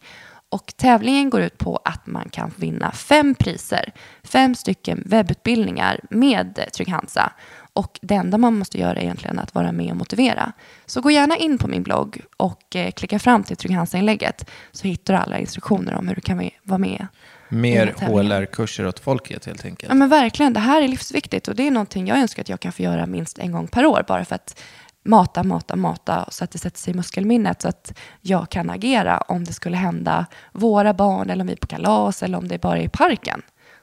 Och 0.50 0.74
tävlingen 0.78 1.30
går 1.30 1.42
ut 1.42 1.58
på 1.58 1.80
att 1.86 2.08
man 2.08 2.30
kan 2.30 2.54
vinna 2.56 2.92
fem 2.92 3.36
priser, 3.36 3.92
fem 4.24 4.56
stycken 4.56 5.04
webbutbildningar 5.06 6.00
med 6.10 6.60
Trygg-Hansa. 6.74 7.32
Och 7.78 8.00
det 8.02 8.16
enda 8.16 8.38
man 8.38 8.58
måste 8.58 8.78
göra 8.80 9.00
är 9.00 9.04
egentligen 9.04 9.40
att 9.40 9.56
vara 9.56 9.72
med 9.72 9.92
och 9.92 9.98
motivera. 9.98 10.52
Så 10.86 11.02
gå 11.02 11.12
gärna 11.12 11.38
in 11.38 11.58
på 11.58 11.68
min 11.68 11.84
blogg 11.84 12.22
och 12.38 12.76
eh, 12.76 12.92
klicka 12.92 13.20
fram 13.20 13.44
till 13.44 13.58
Trygg-Hansa-inlägget 13.58 14.50
så 14.72 14.88
hittar 14.88 15.14
du 15.14 15.20
alla 15.20 15.40
instruktioner 15.40 15.94
om 15.96 16.08
hur 16.08 16.16
du 16.16 16.22
kan 16.22 16.50
vara 16.64 16.78
med. 16.78 17.08
Mer. 17.50 17.96
HLR-kurser 17.98 18.88
åt 18.88 19.00
folket 19.00 19.46
helt 19.46 19.66
enkelt. 19.66 19.90
Ja 19.90 19.96
men 19.96 20.10
verkligen, 20.10 20.54
det 20.54 20.60
här 20.60 20.82
är 20.82 20.88
livsviktigt 20.88 21.48
och 21.48 21.56
det 21.56 21.68
är 21.68 21.72
någonting 21.72 22.08
jag 22.08 22.18
önskar 22.18 22.42
att 22.42 22.50
jag 22.50 22.60
kan 22.60 22.72
få 22.72 22.82
göra 22.82 23.06
minst 23.06 23.40
en 23.40 23.52
gång 23.52 23.68
per 23.68 23.86
år 23.86 24.04
bara 24.08 24.26
för 24.26 24.36
att 24.36 24.60
mata, 25.06 25.44
mata, 25.44 25.76
mata 25.76 26.26
så 26.30 26.44
att 26.44 26.52
det 26.52 26.58
sätter 26.58 26.80
sig 26.80 26.94
i 26.94 26.96
muskelminnet 26.96 27.62
så 27.62 27.68
att 27.68 27.94
jag 28.22 28.50
kan 28.50 28.70
agera 28.70 29.18
om 29.18 29.44
det 29.44 29.54
skulle 29.54 29.78
hända 29.78 30.26
våra 30.52 30.94
barn 30.94 31.30
eller 31.30 31.42
om 31.44 31.48
vi 31.48 31.54
är 31.54 31.58
på 31.58 31.68
kalas 31.68 32.24
eller 32.24 32.38
om 32.38 32.48
det 32.48 32.62
bara 32.62 32.78
är 32.78 32.84
i 32.84 32.90
parken. 32.90 33.42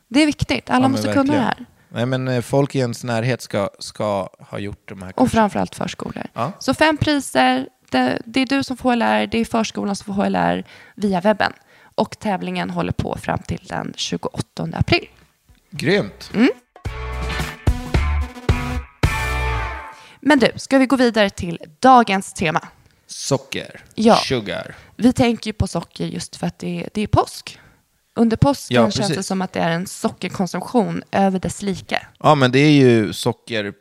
Det 0.09 0.23
är 0.23 0.27
viktigt, 0.27 0.71
alla 0.71 0.85
Ja, 0.85 0.89
måste 0.89 1.13
kunna 1.13 1.33
det 1.33 1.39
verkligen. 1.39 1.45
här. 1.45 1.74
Nej, 1.95 2.07
men 2.07 2.29
eh, 2.29 2.41
folk 2.41 2.75
i 2.75 2.79
ens 2.79 3.05
närhet 3.05 3.43
ska, 3.43 3.71
ska 3.79 4.29
ha 4.39 4.59
gjort 4.59 4.89
de 4.89 5.03
här 5.03 5.09
Och 5.09 5.17
kurserna. 5.17 5.41
framförallt 5.41 5.75
förskolor. 5.75 6.27
Ja. 6.33 6.53
Så 6.59 6.75
fem 6.75 6.97
priser, 6.97 7.69
det, 7.91 8.23
det 8.27 8.41
är 8.41 8.47
du 8.47 8.65
som 8.65 8.77
får 8.77 8.93
HLR, 8.93 9.27
det 9.27 9.39
är 9.39 9.45
förskolan 9.45 9.97
som 9.97 10.15
får 10.15 10.23
HLR 10.25 10.65
via 10.97 11.21
webben. 11.21 11.53
Och 11.95 12.19
tävlingen 12.19 12.71
håller 12.71 12.93
på 12.93 13.19
fram 13.23 13.39
till 13.39 13.61
den 13.69 13.93
28 13.97 14.69
april. 14.73 15.09
Grymt. 15.71 16.31
Mm. 16.35 16.49
Men 20.21 20.39
du, 20.39 20.51
ska 20.57 20.79
vi 20.79 20.87
gå 20.87 20.97
vidare 20.97 21.31
till 21.31 21.59
dagens 21.81 22.33
tema? 22.33 22.69
Socker. 23.07 23.81
Ja. 23.95 24.17
Sugar. 24.17 24.75
Vi 24.97 25.13
tänker 25.13 25.49
ju 25.49 25.53
på 25.53 25.67
socker 25.67 26.07
just 26.07 26.37
för 26.37 26.47
att 26.47 26.59
det 26.59 26.89
det 26.95 27.01
är 27.03 27.07
påsk. 27.07 27.59
Under 28.17 28.37
påsken 28.37 28.75
Ja, 28.75 28.91
känns 28.91 29.09
det 29.15 29.23
som 29.23 29.43
att 29.43 29.53
det 29.53 29.61
är 29.61 29.71
en 29.71 29.87
sockerkonsumtion 29.87 31.03
över 31.13 31.39
dess 31.39 31.63
like. 31.63 32.07
Ja, 32.19 32.35
men 32.35 32.53
det 32.53 32.59
är 32.59 32.71
ju 32.71 33.13
socker 33.13 33.73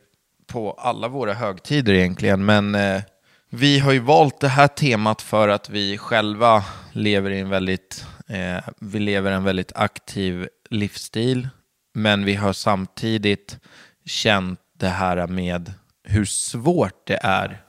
på 0.46 0.72
alla 0.72 1.08
våra 1.08 1.34
högtider 1.34 1.92
egentligen. 1.92 2.44
Men 2.44 2.74
eh, 2.74 3.02
vi 3.50 3.78
har 3.78 3.92
ju 3.92 3.98
valt 3.98 4.40
det 4.40 4.48
här 4.48 4.68
temat 4.68 5.22
för 5.22 5.48
att 5.48 5.70
vi 5.70 5.98
själva 5.98 6.64
lever 6.92 7.30
i 7.30 7.40
en 7.40 7.48
väldigt, 7.48 8.06
eh, 8.28 8.64
vi 8.80 8.98
lever 8.98 9.32
en 9.32 9.44
väldigt 9.44 9.72
aktiv 9.74 10.48
livsstil. 10.70 11.48
Men 11.94 12.24
vi 12.24 12.34
har 12.34 12.52
samtidigt 12.52 13.58
känt 14.04 14.60
det 14.78 14.88
här 14.88 15.26
med 15.26 15.72
hur 16.04 16.24
svårt 16.24 17.06
det 17.06 17.18
är 17.22 17.62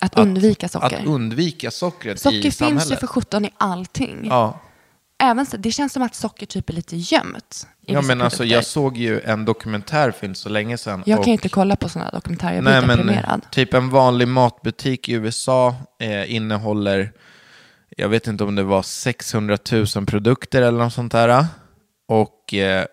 Att, 0.00 0.18
undvika 0.18 0.68
socker. 0.68 0.86
att 0.86 1.06
undvika 1.06 1.70
sockret 1.70 2.20
socker 2.20 2.46
i 2.46 2.50
finns 2.50 2.92
ju 2.92 2.96
för 2.96 3.06
17 3.06 3.44
i 3.44 3.50
allting. 3.58 4.26
Ja. 4.28 4.60
Även 5.22 5.46
så, 5.46 5.56
det 5.56 5.70
känns 5.72 5.92
som 5.92 6.02
att 6.02 6.14
socker 6.14 6.46
typ 6.46 6.68
är 6.70 6.74
lite 6.74 6.96
gömt. 6.96 7.66
Ja, 7.86 8.02
men 8.02 8.22
alltså, 8.22 8.44
jag 8.44 8.64
såg 8.66 8.96
ju 8.96 9.20
en 9.20 9.44
dokumentärfilm 9.44 10.34
så 10.34 10.48
länge 10.48 10.78
sedan. 10.78 11.02
Jag 11.06 11.18
och- 11.18 11.24
kan 11.24 11.32
inte 11.32 11.48
kolla 11.48 11.76
på 11.76 11.88
sådana 11.88 12.10
dokumentärer, 12.10 12.54
jag 12.54 12.62
blir 12.64 12.72
Nej, 12.72 12.86
men 12.86 12.96
deprimerad. 12.98 13.40
typ 13.50 13.74
en 13.74 13.90
vanlig 13.90 14.28
matbutik 14.28 15.08
i 15.08 15.12
USA 15.12 15.74
eh, 16.00 16.34
innehåller, 16.34 17.12
jag 17.96 18.08
vet 18.08 18.26
inte 18.26 18.44
om 18.44 18.54
det 18.54 18.62
var 18.62 18.82
600 18.82 19.58
000 19.96 20.06
produkter 20.06 20.62
eller 20.62 20.78
något 20.78 20.92
sånt 20.92 21.12
där. 21.12 21.46
Och 22.08 22.54
eh, 22.54 22.84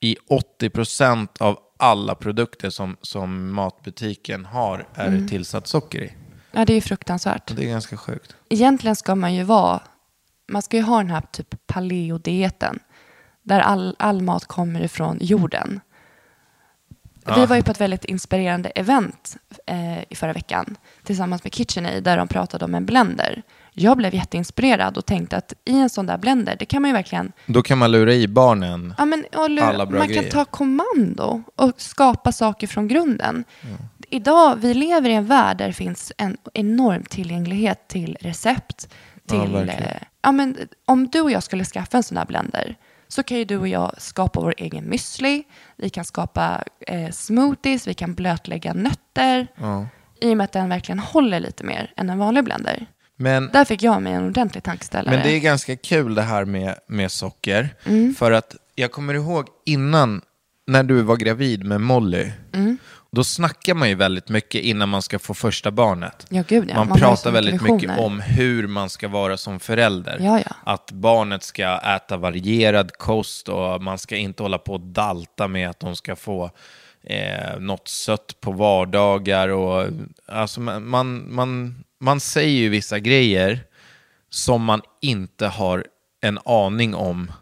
i 0.00 0.16
80% 0.62 1.28
av 1.40 1.58
alla 1.78 2.14
produkter 2.14 2.70
som, 2.70 2.96
som 3.02 3.52
matbutiken 3.52 4.44
har 4.44 4.86
är 4.94 5.06
Mm. 5.06 5.28
tillsatt 5.28 5.66
socker 5.66 6.02
i. 6.02 6.12
Ja, 6.52 6.64
det 6.64 6.72
är 6.72 6.74
ju 6.74 6.80
fruktansvärt. 6.80 7.56
Det 7.56 7.64
är 7.64 7.68
ganska 7.68 7.96
sjukt. 7.96 8.36
Egentligen 8.48 8.96
ska 8.96 9.14
man 9.14 9.34
ju 9.34 9.42
vara, 9.42 9.80
man 10.50 10.62
ska 10.62 10.76
ju 10.76 10.82
ha 10.82 10.98
den 10.98 11.10
här 11.10 11.22
typ 11.32 11.66
paleodieten, 11.66 12.78
där 13.42 13.60
all, 13.60 13.96
all 13.98 14.22
mat 14.22 14.44
kommer 14.44 14.80
ifrån 14.80 15.18
jorden. 15.20 15.80
Vi 17.36 17.46
var 17.46 17.56
ju 17.56 17.62
på 17.62 17.70
ett 17.70 17.80
väldigt 17.80 18.04
inspirerande 18.04 18.68
event 18.68 19.36
eh, 19.66 19.98
i 20.08 20.14
förra 20.14 20.32
veckan 20.32 20.76
tillsammans 21.04 21.44
med 21.44 21.54
KitchenAid 21.54 22.02
där 22.04 22.16
de 22.16 22.28
pratade 22.28 22.64
om 22.64 22.74
en 22.74 22.86
blender. 22.86 23.42
Jag 23.72 23.96
blev 23.96 24.14
jätteinspirerad 24.14 24.96
och 24.98 25.06
tänkte 25.06 25.36
att 25.36 25.52
i 25.64 25.78
en 25.80 25.90
sån 25.90 26.06
där 26.06 26.18
blender, 26.18 26.56
det 26.58 26.64
kan 26.64 26.82
man 26.82 26.88
ju 26.88 26.92
verkligen 26.92 27.32
Då 27.46 27.62
kan 27.62 27.78
man 27.78 27.90
lura 27.92 28.14
i 28.14 28.28
barnen. 28.28 28.94
Ja, 28.98 29.04
men, 29.04 29.24
och 29.36 29.50
lura- 29.50 29.64
Alla 29.66 29.86
bra 29.86 29.98
man 29.98 30.08
kan 30.08 30.16
grejer. 30.16 30.30
ta 30.30 30.44
kommando 30.44 31.42
och 31.56 31.80
skapa 31.80 32.32
saker 32.32 32.66
från 32.66 32.88
grunden. 32.88 33.44
Idag, 34.10 34.56
vi 34.56 34.74
lever 34.74 35.10
i 35.10 35.14
en 35.14 35.26
värld 35.26 35.56
där 35.58 35.66
det 35.66 35.72
finns 35.72 36.12
en 36.16 36.36
enorm 36.54 37.02
tillgänglighet 37.02 37.88
till 37.88 38.16
recept. 38.20 38.88
Ja, 39.32 39.44
Till, 39.44 39.52
verkligen. 39.52 39.82
eh, 39.82 39.96
ja, 40.22 40.32
men, 40.32 40.56
om 40.84 41.08
du 41.08 41.20
och 41.20 41.30
jag 41.30 41.42
skulle 41.42 41.64
skaffa 41.64 41.96
en 41.96 42.02
sån 42.02 42.16
här 42.16 42.26
blender 42.26 42.76
så 43.08 43.22
kan 43.22 43.38
ju 43.38 43.44
du 43.44 43.56
och 43.58 43.68
jag 43.68 43.94
skapa 43.98 44.40
vår 44.40 44.54
egen 44.56 44.92
müsli, 44.92 45.42
vi 45.76 45.90
kan 45.90 46.04
skapa 46.04 46.64
eh, 46.86 47.10
smoothies, 47.10 47.86
vi 47.88 47.94
kan 47.94 48.14
blötlägga 48.14 48.72
nötter. 48.74 49.46
Ja. 49.56 49.86
I 50.20 50.32
och 50.32 50.36
med 50.36 50.44
att 50.44 50.52
den 50.52 50.68
verkligen 50.68 50.98
håller 50.98 51.40
lite 51.40 51.64
mer 51.64 51.92
än 51.96 52.10
en 52.10 52.18
vanlig 52.18 52.44
blender. 52.44 52.86
Men 53.16 53.50
Där 53.52 53.64
fick 53.64 53.82
jag 53.82 54.02
mig 54.02 54.12
en 54.12 54.26
ordentlig 54.26 54.64
tankeställare. 54.64 55.14
Men 55.16 55.26
det 55.26 55.32
är 55.36 55.40
ganska 55.40 55.76
kul 55.76 56.14
det 56.14 56.22
här 56.22 56.44
med, 56.44 56.74
med 56.86 57.12
socker. 57.12 57.74
Mm. 57.84 58.14
För 58.14 58.32
att 58.32 58.56
jag 58.74 58.92
kommer 58.92 59.14
ihåg 59.14 59.46
innan, 59.66 60.20
när 60.66 60.82
du 60.82 61.02
var 61.02 61.16
gravid 61.16 61.64
med 61.64 61.80
Molly, 61.80 62.30
Mm. 62.52 62.78
Då 63.10 63.24
snackar 63.24 63.74
man 63.74 63.88
ju 63.88 63.94
väldigt 63.94 64.28
mycket 64.28 64.62
innan 64.62 64.88
man 64.88 65.02
ska 65.02 65.18
få 65.18 65.34
första 65.34 65.70
barnet. 65.70 66.26
Ja, 66.28 66.44
gud 66.48 66.70
ja. 66.70 66.74
Man, 66.74 66.88
så 66.88 66.94
pratar 66.94 67.30
väldigt 67.30 67.62
mycket 67.62 67.98
om 67.98 68.20
hur 68.20 68.66
man 68.66 68.90
ska 68.90 69.08
vara 69.08 69.36
som 69.36 69.60
förälder. 69.60 70.18
Ja. 70.20 70.40
Att 70.64 70.92
barnet 70.92 71.42
ska 71.42 71.78
äta 71.78 72.16
varierad 72.16 72.92
kost 72.92 73.48
och 73.48 73.82
man 73.82 73.98
ska 73.98 74.16
inte 74.16 74.42
hålla 74.42 74.58
på 74.58 74.72
och 74.72 74.80
dalta 74.80 75.48
med 75.48 75.70
att 75.70 75.80
de 75.80 75.96
ska 75.96 76.16
få 76.16 76.50
eh, 77.02 77.58
något 77.58 77.88
sött 77.88 78.40
på 78.40 78.52
vardagar. 78.52 79.48
Och, 79.48 79.86
alltså 80.26 80.60
man, 80.60 80.88
man, 80.88 81.34
man 81.34 81.74
man 82.00 82.20
säger 82.20 82.60
ju 82.60 82.68
vissa 82.68 82.98
grejer 82.98 83.60
som 84.30 84.64
man 84.64 84.82
inte 85.00 85.46
har 85.46 85.86
en 86.20 86.38
aning 86.44 86.94
om 86.94 87.32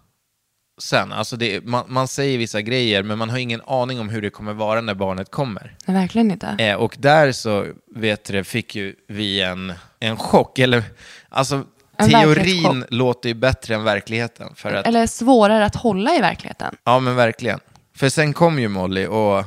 sen. 0.79 1.13
Alltså 1.13 1.37
det, 1.37 1.65
man, 1.65 1.85
man 1.89 2.09
säger 2.09 2.39
vissa 2.39 2.63
grejer, 2.63 3.03
men 3.03 3.19
man 3.19 3.31
har 3.31 3.39
ingen 3.39 3.63
aning 3.67 4.01
om 4.01 4.09
hur 4.09 4.23
det 4.23 4.31
kommer 4.31 4.53
vara 4.53 4.81
när 4.81 4.95
barnet 4.95 5.31
kommer. 5.31 5.77
Nej, 5.87 5.97
verkligen 5.97 6.31
inte. 6.31 6.57
Eh, 6.59 6.75
och 6.77 6.97
där 6.99 7.33
så 7.33 7.67
vet 7.95 8.25
du, 8.25 8.45
fick 8.45 8.75
ju 8.75 8.95
vi 9.09 9.43
en, 9.43 9.73
en 10.01 10.17
chock. 10.17 10.59
Eller, 10.59 10.83
alltså, 11.29 11.65
En 11.97 12.11
teorin 12.11 12.85
låter 12.89 13.29
ju 13.29 13.35
bättre 13.35 13.75
än 13.75 13.85
verkligheten. 13.85 14.55
För 14.55 14.73
att, 14.73 14.87
Eller 14.87 15.07
svårare 15.07 15.65
att 15.65 15.77
hålla 15.77 16.15
i 16.15 16.21
verkligheten. 16.21 16.77
Ja, 16.85 17.01
men 17.01 17.17
verkligen. 17.17 17.61
För 17.97 18.09
sen 18.09 18.33
kom 18.33 18.59
ju 18.59 18.69
Molly 18.69 19.07
och, 19.07 19.45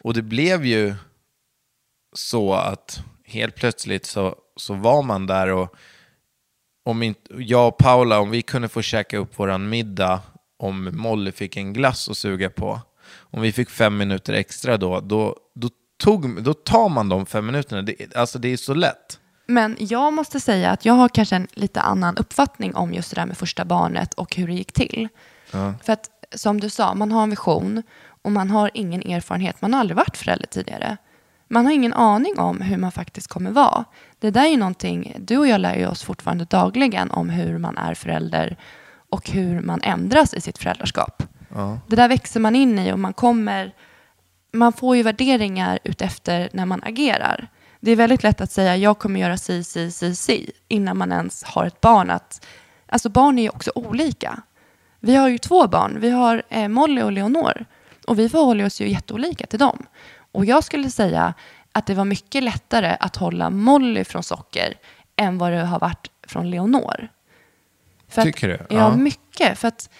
och 0.00 0.14
det 0.14 0.22
blev 0.22 0.64
ju 0.64 0.94
så 2.12 2.54
att 2.54 3.00
helt 3.24 3.54
plötsligt 3.54 4.06
så, 4.06 4.34
så 4.56 4.74
var 4.74 5.02
man 5.02 5.26
där 5.26 5.48
och 5.48 5.74
om 6.84 7.02
inte, 7.02 7.20
jag 7.38 7.68
och 7.68 7.78
Paula, 7.78 8.18
om 8.18 8.30
vi 8.30 8.42
kunde 8.42 8.68
få 8.68 8.82
käka 8.82 9.18
upp 9.18 9.38
våran 9.38 9.68
middag 9.68 10.20
om 10.60 10.90
Molly 10.92 11.32
fick 11.32 11.56
en 11.56 11.72
glass 11.72 12.08
att 12.08 12.16
suga 12.16 12.50
på, 12.50 12.80
om 13.20 13.42
vi 13.42 13.52
fick 13.52 13.70
fem 13.70 13.96
minuter 13.96 14.32
extra 14.32 14.76
då, 14.76 15.00
då, 15.00 15.36
då, 15.54 15.68
tog, 15.96 16.42
då 16.42 16.54
tar 16.54 16.88
man 16.88 17.08
de 17.08 17.26
fem 17.26 17.46
minuterna. 17.46 17.82
Det, 17.82 18.16
alltså 18.16 18.38
det 18.38 18.52
är 18.52 18.56
så 18.56 18.74
lätt. 18.74 19.20
Men 19.46 19.76
jag 19.78 20.12
måste 20.12 20.40
säga 20.40 20.70
att 20.70 20.84
jag 20.84 20.94
har 20.94 21.08
kanske 21.08 21.36
en 21.36 21.48
lite 21.52 21.80
annan 21.80 22.16
uppfattning 22.16 22.74
om 22.74 22.94
just 22.94 23.10
det 23.10 23.20
där 23.20 23.26
med 23.26 23.36
första 23.36 23.64
barnet 23.64 24.14
och 24.14 24.36
hur 24.36 24.46
det 24.46 24.54
gick 24.54 24.72
till. 24.72 25.08
För 25.82 25.92
att 25.92 26.10
som 26.34 26.60
du 26.60 26.70
sa, 26.70 26.94
man 26.94 27.12
har 27.12 27.22
en 27.22 27.30
vision 27.30 27.82
och 28.22 28.32
man 28.32 28.50
har 28.50 28.70
ingen 28.74 29.02
erfarenhet. 29.02 29.62
Man 29.62 29.72
har 29.72 29.80
aldrig 29.80 29.96
varit 29.96 30.16
förälder 30.16 30.46
tidigare. 30.46 30.96
Man 31.48 31.64
har 31.64 31.72
ingen 31.72 31.94
aning 31.94 32.38
om 32.38 32.60
hur 32.60 32.76
man 32.76 32.92
faktiskt 32.92 33.26
kommer 33.26 33.50
vara. 33.50 33.84
Det 34.18 34.30
där 34.30 34.44
är 34.44 34.48
ju 34.48 34.56
någonting, 34.56 35.16
du 35.18 35.38
och 35.38 35.48
jag 35.48 35.60
lär 35.60 35.76
ju 35.76 35.86
oss 35.86 36.02
fortfarande 36.02 36.44
dagligen 36.44 37.10
om 37.10 37.30
hur 37.30 37.58
man 37.58 37.78
är 37.78 37.94
förälder 37.94 38.56
och 39.10 39.30
hur 39.30 39.60
man 39.60 39.80
ändras 39.82 40.34
i 40.34 40.40
sitt 40.40 40.58
föräldraskap. 40.58 41.22
Det 41.86 41.96
där 41.96 42.08
växer 42.08 42.40
man 42.40 42.56
in 42.56 42.78
i 42.78 42.92
och 42.92 42.98
man 42.98 43.12
kommer 43.12 43.72
man 44.52 44.72
får 44.72 44.96
ju 44.96 45.02
värderingar 45.02 45.78
utefter 45.84 46.48
när 46.52 46.66
man 46.66 46.82
agerar. 46.84 47.48
Det 47.80 47.90
är 47.90 47.96
väldigt 47.96 48.22
lätt 48.22 48.40
att 48.40 48.52
säga 48.52 48.76
jag 48.76 48.98
kommer 48.98 49.20
göra 49.20 49.36
si, 49.36 49.64
si, 49.64 49.90
si, 49.90 50.14
si 50.14 50.50
innan 50.68 50.96
man 50.96 51.12
ens 51.12 51.44
har 51.44 51.66
ett 51.66 51.80
barn. 51.80 52.10
Att, 52.10 52.46
alltså 52.86 53.08
barn 53.08 53.38
är 53.38 53.42
ju 53.42 53.48
också 53.48 53.72
olika. 53.74 54.42
Vi 55.00 55.16
har 55.16 55.28
ju 55.28 55.38
två 55.38 55.66
barn. 55.66 56.00
Vi 56.00 56.10
har 56.10 56.42
eh, 56.48 56.68
Molly 56.68 57.02
och 57.02 57.12
Leonor. 57.12 57.64
Och 58.06 58.18
vi 58.18 58.28
förhåller 58.28 58.66
oss 58.66 58.80
ju 58.80 58.88
jätteolika 58.88 59.46
till 59.46 59.58
dem. 59.58 59.86
Och 60.32 60.44
jag 60.44 60.64
skulle 60.64 60.90
säga 60.90 61.34
att 61.72 61.86
det 61.86 61.94
var 61.94 62.04
mycket 62.04 62.42
lättare 62.42 62.96
att 63.00 63.16
hålla 63.16 63.50
Molly 63.50 64.04
från 64.04 64.22
socker 64.22 64.74
än 65.16 65.38
vad 65.38 65.52
det 65.52 65.64
har 65.64 65.80
varit 65.80 66.10
från 66.26 66.50
Leonor. 66.50 67.08
För 68.10 68.22
Tycker 68.22 68.48
du? 68.48 68.54
Att, 68.54 68.60
ja, 68.70 68.76
Ja. 68.76 68.96
mycket. 68.96 69.58
För 69.58 69.68
att 69.68 69.90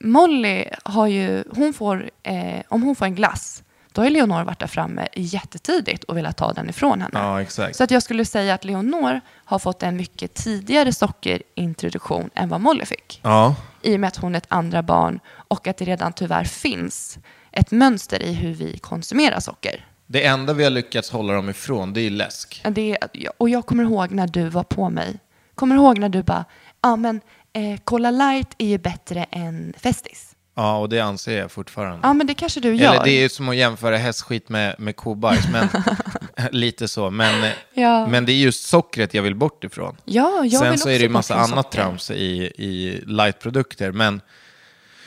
Molly 0.00 0.64
har 0.84 1.06
ju, 1.06 1.44
hon 1.50 1.72
får, 1.72 2.10
eh, 2.22 2.60
om 2.68 2.82
hon 2.82 2.96
får 2.96 3.04
en 3.06 3.14
glass, 3.14 3.62
då 3.92 4.02
har 4.02 4.10
Leonor 4.10 4.44
varit 4.44 4.58
där 4.58 4.66
framme 4.66 5.08
jättetidigt 5.14 6.04
och 6.04 6.16
velat 6.16 6.36
ta 6.36 6.52
den 6.52 6.68
ifrån 6.70 7.00
henne. 7.00 7.18
Ja, 7.18 7.42
exakt. 7.42 7.76
Så 7.76 7.84
att 7.84 7.90
jag 7.90 8.02
skulle 8.02 8.24
säga 8.24 8.54
att 8.54 8.64
Leonor 8.64 9.20
har 9.44 9.58
fått 9.58 9.82
en 9.82 9.96
mycket 9.96 10.34
tidigare 10.34 10.92
sockerintroduktion 10.92 12.30
än 12.34 12.48
vad 12.48 12.60
Molly 12.60 12.84
fick. 12.84 13.20
Ja, 13.22 13.54
I 13.82 13.96
och 13.96 14.00
med 14.00 14.08
att 14.08 14.16
hon 14.16 14.34
är 14.34 14.38
ett 14.38 14.46
andra 14.48 14.82
barn 14.82 15.20
och 15.28 15.66
att 15.66 15.76
det 15.76 15.84
redan 15.84 16.12
tyvärr 16.12 16.44
finns 16.44 17.18
ett 17.52 17.70
mönster 17.70 18.22
i 18.22 18.32
hur 18.32 18.54
vi 18.54 18.78
konsumerar 18.78 19.40
socker. 19.40 19.84
det 20.06 20.24
enda 20.26 20.52
vi 20.52 20.64
har 20.64 20.70
lyckats 20.70 21.10
hålla 21.10 21.32
dem 21.32 21.50
ifrån, 21.50 21.92
det 21.92 22.00
är 22.00 22.10
läsk. 22.10 22.62
Det, 22.68 22.98
och 23.38 23.48
jag 23.48 23.66
kommer 23.66 23.84
ihåg 23.84 24.10
när 24.10 24.26
du 24.26 24.48
var 24.48 24.62
på 24.62 24.90
mig. 24.90 25.18
Kommer 25.54 25.74
ihåg 25.74 25.98
när 25.98 26.08
du 26.08 26.22
bara, 26.22 26.44
ja 26.82 26.96
men 26.96 27.20
eh, 27.52 27.80
Cola 27.84 28.10
light 28.10 28.48
är 28.58 28.66
ju 28.66 28.78
bättre 28.78 29.24
än 29.30 29.74
Festis. 29.78 30.32
Ja, 30.58 30.78
och 30.78 30.88
det 30.88 31.00
anser 31.00 31.38
jag 31.38 31.50
fortfarande. 31.52 31.98
Ja 32.02 32.12
men 32.12 32.26
det 32.26 32.34
kanske 32.34 32.60
du 32.60 32.74
gör. 32.74 32.92
Eller 32.94 33.04
det 33.04 33.10
är 33.10 33.20
ju 33.20 33.28
som 33.28 33.48
att 33.48 33.56
jämföra 33.56 33.96
hästskit 33.96 34.48
med, 34.48 34.74
med 34.78 34.96
kobajs, 34.96 35.44
men 35.52 35.68
lite 36.50 36.88
så. 36.88 37.10
Men, 37.10 37.50
Ja. 37.74 38.06
men 38.06 38.26
det 38.26 38.32
är 38.32 38.36
just 38.36 38.66
sockret 38.68 39.14
jag 39.14 39.22
vill 39.22 39.34
bort 39.34 39.64
ifrån. 39.64 39.96
Ja, 40.04 40.44
jag 40.44 40.60
Sen 40.60 40.70
vill 40.70 40.80
så 40.80 40.88
är 40.88 40.98
det 40.98 41.02
ju 41.04 41.08
massa 41.08 41.34
annat 41.34 41.64
socker. 41.66 41.78
trams 41.82 42.10
i, 42.10 42.52
i 42.58 43.02
lightprodukter, 43.06 43.92
men, 43.92 44.20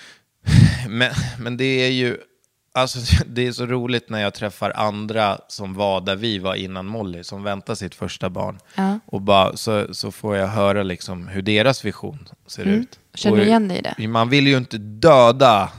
men, 0.88 1.12
men 1.40 1.58
det 1.58 1.66
är 1.66 1.92
ju, 1.92 2.18
alltså 2.72 3.24
det 3.26 3.48
är 3.48 3.52
så 3.52 3.66
roligt 3.66 4.10
när 4.10 4.22
jag 4.22 4.34
träffar 4.34 4.72
andra 4.76 5.40
som 5.48 5.74
var 5.74 6.02
där 6.02 6.16
vi 6.16 6.40
var 6.40 6.56
innan 6.56 6.86
Molly, 6.86 7.24
som 7.24 7.44
väntar 7.44 7.76
sitt 7.76 7.96
första 7.96 8.30
barn. 8.30 8.60
Ja. 8.76 9.00
Och 9.06 9.22
bara, 9.22 9.58
så, 9.58 9.94
så 9.94 10.12
får 10.12 10.36
jag 10.36 10.48
höra 10.48 10.84
liksom 10.84 11.28
hur 11.28 11.42
deras 11.42 11.86
vision 11.86 12.30
ser 12.48 12.62
ut. 12.62 12.68
Mm. 12.68 12.88
Känner 13.14 13.38
Och 13.38 13.38
du 13.38 13.48
igen 13.48 13.68
dig 13.68 13.78
i 13.78 13.82
det? 13.82 14.08
Man 14.08 14.30
vill 14.30 14.48
ju 14.48 14.58
inte 14.58 14.78
döda 14.78 15.72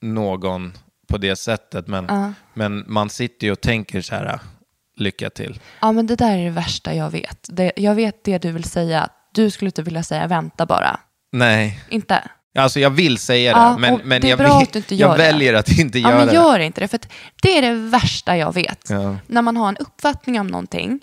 någon 0.00 0.72
på 1.08 1.18
det 1.18 1.36
sättet, 1.36 1.86
men, 1.86 2.34
men 2.54 2.84
man 2.86 3.10
sitter 3.10 3.46
ju 3.46 3.52
och 3.52 3.60
tänker 3.60 4.00
så 4.00 4.14
här, 4.14 4.40
lycka 4.96 5.30
till. 5.30 5.60
Ja, 5.80 5.92
men 5.92 6.06
det 6.06 6.16
där 6.16 6.38
är 6.38 6.44
det 6.44 6.50
värsta 6.50 6.94
jag 6.94 7.10
vet. 7.10 7.48
Det, 7.50 7.72
jag 7.76 7.94
vet 7.94 8.24
det 8.24 8.38
du 8.38 8.52
vill 8.52 8.64
säga. 8.64 9.08
Du 9.32 9.50
skulle 9.50 9.68
inte 9.68 9.82
vilja 9.82 10.02
säga 10.02 10.26
vänta 10.26 10.66
bara. 10.66 11.00
Nej, 11.32 11.80
Inte? 11.88 12.22
Alltså 12.58 12.80
jag 12.80 12.90
vill 12.90 13.18
säga 13.18 13.54
det, 13.54 13.60
Ja, 13.60 13.76
men, 13.78 14.00
men 14.04 14.20
det 14.22 14.28
jag, 14.28 14.36
vill, 14.36 14.82
jag 14.98 15.10
det. 15.10 15.16
väljer 15.18 15.54
att 15.54 15.68
inte 15.78 15.98
Ja, 15.98 16.08
göra 16.08 16.18
men 16.18 16.26
det. 16.28 16.34
gör 16.34 16.58
inte 16.58 16.80
det. 16.80 16.88
För 16.88 17.00
det 17.42 17.58
är 17.58 17.62
det 17.62 17.74
värsta 17.74 18.36
jag 18.36 18.54
vet. 18.54 18.90
Ja. 18.90 19.16
När 19.26 19.42
man 19.42 19.56
har 19.56 19.68
en 19.68 19.76
uppfattning 19.76 20.40
om 20.40 20.46
någonting 20.46 21.00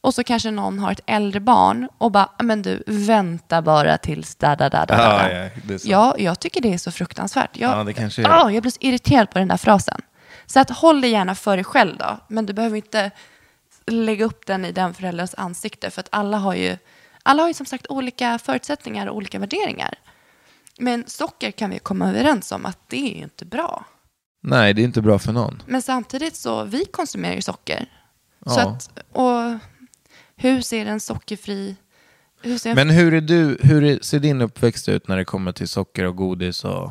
och 0.00 0.14
så 0.14 0.24
kanske 0.24 0.50
någon 0.50 0.78
har 0.78 0.92
ett 0.92 1.00
äldre 1.06 1.40
barn 1.40 1.88
och 1.98 2.10
bara, 2.12 2.28
men 2.42 2.62
du, 2.62 2.82
vänta 2.86 3.62
bara 3.62 3.98
tills 3.98 4.36
da, 4.36 4.56
da, 4.56 4.68
da, 4.68 4.86
da, 4.86 4.94
Ja, 4.94 5.28
da. 5.28 5.50
ja, 5.72 5.78
så. 5.78 5.88
ja, 5.90 6.14
jag 6.18 6.40
tycker 6.40 6.60
det 6.60 6.72
är 6.74 6.78
så 6.78 6.90
fruktansvärt. 6.90 7.50
Jag, 7.52 7.78
Ja, 7.78 7.84
det 7.84 7.92
kanske 7.92 8.22
är. 8.22 8.28
Ah, 8.46 8.50
jag 8.50 8.62
blir 8.62 8.72
så 8.72 8.78
irriterad 8.80 9.30
på 9.30 9.38
den 9.38 9.48
där 9.48 9.56
frasen. 9.56 10.00
Så 10.46 10.60
att 10.60 10.70
håll 10.70 11.00
det 11.00 11.08
gärna 11.08 11.34
för 11.34 11.56
dig 11.56 11.64
själv 11.64 11.96
då. 11.96 12.18
Men 12.28 12.46
du 12.46 12.52
behöver 12.52 12.76
inte 12.76 13.10
lägga 13.86 14.24
upp 14.24 14.46
den 14.46 14.64
i 14.64 14.72
den 14.72 14.94
förälderns 14.94 15.34
ansikte. 15.38 15.90
För 15.90 16.00
att 16.00 16.08
alla 16.10 16.36
har 16.38 16.54
ju, 16.54 16.76
alla 17.22 17.42
har 17.42 17.48
ju 17.48 17.54
som 17.54 17.66
sagt 17.66 17.86
olika 17.88 18.38
förutsättningar 18.38 19.06
och 19.06 19.16
olika 19.16 19.38
värderingar. 19.38 19.94
Men 20.78 21.04
socker 21.06 21.50
kan 21.50 21.70
vi 21.70 21.78
komma 21.78 22.08
överens 22.08 22.52
om 22.52 22.66
att 22.66 22.78
det 22.88 23.12
är 23.12 23.16
ju 23.16 23.22
inte 23.22 23.44
bra. 23.44 23.84
Nej, 24.42 24.74
det 24.74 24.82
är 24.82 24.84
inte 24.84 25.02
bra 25.02 25.18
för 25.18 25.32
någon. 25.32 25.62
Men 25.66 25.82
samtidigt 25.82 26.36
så, 26.36 26.64
vi 26.64 26.84
konsumerar 26.84 27.34
ju 27.34 27.42
socker. 27.42 27.86
Så 28.46 28.60
Ja. 28.60 28.68
att, 28.68 28.98
och 29.12 29.58
hur 30.36 30.60
ser 30.60 30.86
en 30.86 31.00
sockerfri... 31.00 31.76
Hur 32.42 32.58
ser 32.58 32.70
en, 32.70 32.76
Men 32.76 32.90
hur, 32.90 33.14
är 33.14 33.20
du, 33.20 33.58
hur 33.62 33.98
ser 34.02 34.18
din 34.18 34.40
uppväxt 34.40 34.88
ut 34.88 35.08
när 35.08 35.16
det 35.16 35.24
kommer 35.24 35.52
till 35.52 35.68
socker 35.68 36.04
och 36.04 36.16
godis? 36.16 36.64
Och, 36.64 36.90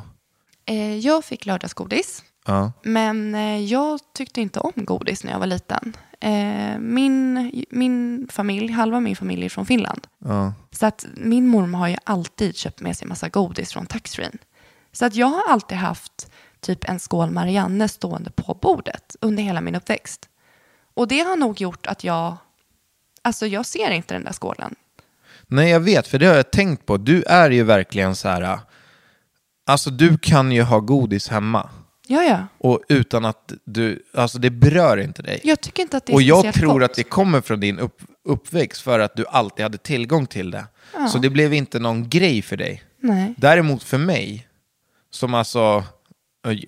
eh, 0.66 0.98
jag 0.98 1.26
fick 1.26 1.46
lördagsgodis. 1.46 2.24
ja. 2.46 2.72
Men 2.84 3.36
eh, 3.36 3.60
jag 3.64 4.00
tyckte 4.14 4.42
inte 4.42 4.60
om 4.60 4.72
godis 4.76 5.24
när 5.24 5.32
jag 5.32 5.40
var 5.40 5.48
liten. 5.48 5.98
Eh, 6.22 6.80
min, 6.80 7.52
min 7.70 8.28
familj, 8.32 8.72
halva 8.72 9.00
min 9.00 9.16
familj 9.16 9.46
är 9.46 9.50
från 9.50 9.66
Finland. 9.66 10.08
Ja. 10.20 10.54
Så 10.72 10.86
att 10.86 11.06
min 11.16 11.48
mormor 11.48 11.80
har 11.80 11.88
ju 11.88 11.98
alltid 12.04 12.56
köpt 12.56 12.82
med 12.82 12.98
sig 12.98 13.08
massa 13.08 13.30
godis 13.30 13.74
från 13.74 13.86
taxfree. 13.86 14.32
Så 14.92 15.06
att 15.06 15.16
jag 15.16 15.28
har 15.28 15.44
alltid 15.50 15.78
haft 15.78 16.32
typ 16.60 16.90
en 16.90 17.00
skål 17.00 17.32
Marianne 17.32 17.88
stående 17.88 18.32
på 18.32 18.54
bordet 18.54 19.16
under 19.22 19.44
hela 19.44 19.62
min 19.62 19.76
uppväxt. 19.76 20.30
Och 20.94 21.08
det 21.08 21.20
har 21.20 21.38
nog 21.38 21.62
gjort 21.62 21.86
att 21.86 22.04
jag, 22.04 22.38
alltså 23.22 23.48
jag 23.48 23.66
ser 23.66 23.92
inte 23.92 24.14
den 24.14 24.24
där 24.24 24.34
skålen. 24.34 24.76
Nej, 25.48 25.70
jag 25.70 25.80
vet, 25.80 26.08
för 26.08 26.20
det 26.20 26.26
har 26.26 26.36
jag 26.36 26.52
tänkt 26.52 26.86
på. 26.86 26.98
Du 26.98 27.24
är 27.24 27.50
ju 27.50 27.64
verkligen 27.64 28.16
så 28.16 28.30
här... 28.30 28.60
Alltså, 29.66 29.90
du 29.90 30.18
kan 30.18 30.52
ju 30.52 30.62
ha 30.62 30.80
godis 30.80 31.30
hemma. 31.30 31.70
Ja, 32.12 32.24
ja. 32.24 32.48
Och 32.58 32.82
utan 32.90 33.26
att 33.26 33.54
du... 33.64 34.04
Alltså, 34.14 34.40
det 34.40 34.50
berör 34.50 34.98
inte 34.98 35.22
dig. 35.22 35.40
Jag 35.44 35.62
tycker 35.62 35.84
inte 35.84 35.98
att 35.98 36.06
det 36.06 36.12
är 36.12 36.16
och 36.16 36.22
jag 36.22 36.54
tror 36.54 36.74
gott. 36.80 36.84
att 36.84 36.94
det 36.96 37.04
kommer 37.04 37.42
från 37.42 37.60
din 37.60 37.80
upp, 37.80 38.02
uppväxt 38.26 38.82
för 38.82 39.00
att 39.00 39.16
du 39.16 39.26
alltid 39.28 39.64
hade 39.64 39.78
tillgång 39.78 40.28
till 40.28 40.52
det. 40.52 40.66
Så 41.12 41.18
det 41.18 41.30
blev 41.30 41.54
inte 41.54 41.80
någon 41.80 42.10
grej 42.10 42.42
för 42.42 42.58
dig. 42.58 42.84
Nej. 43.00 43.34
Däremot 43.38 43.84
för 43.84 43.98
mig, 43.98 44.48
som 45.12 45.34
alltså, 45.34 45.84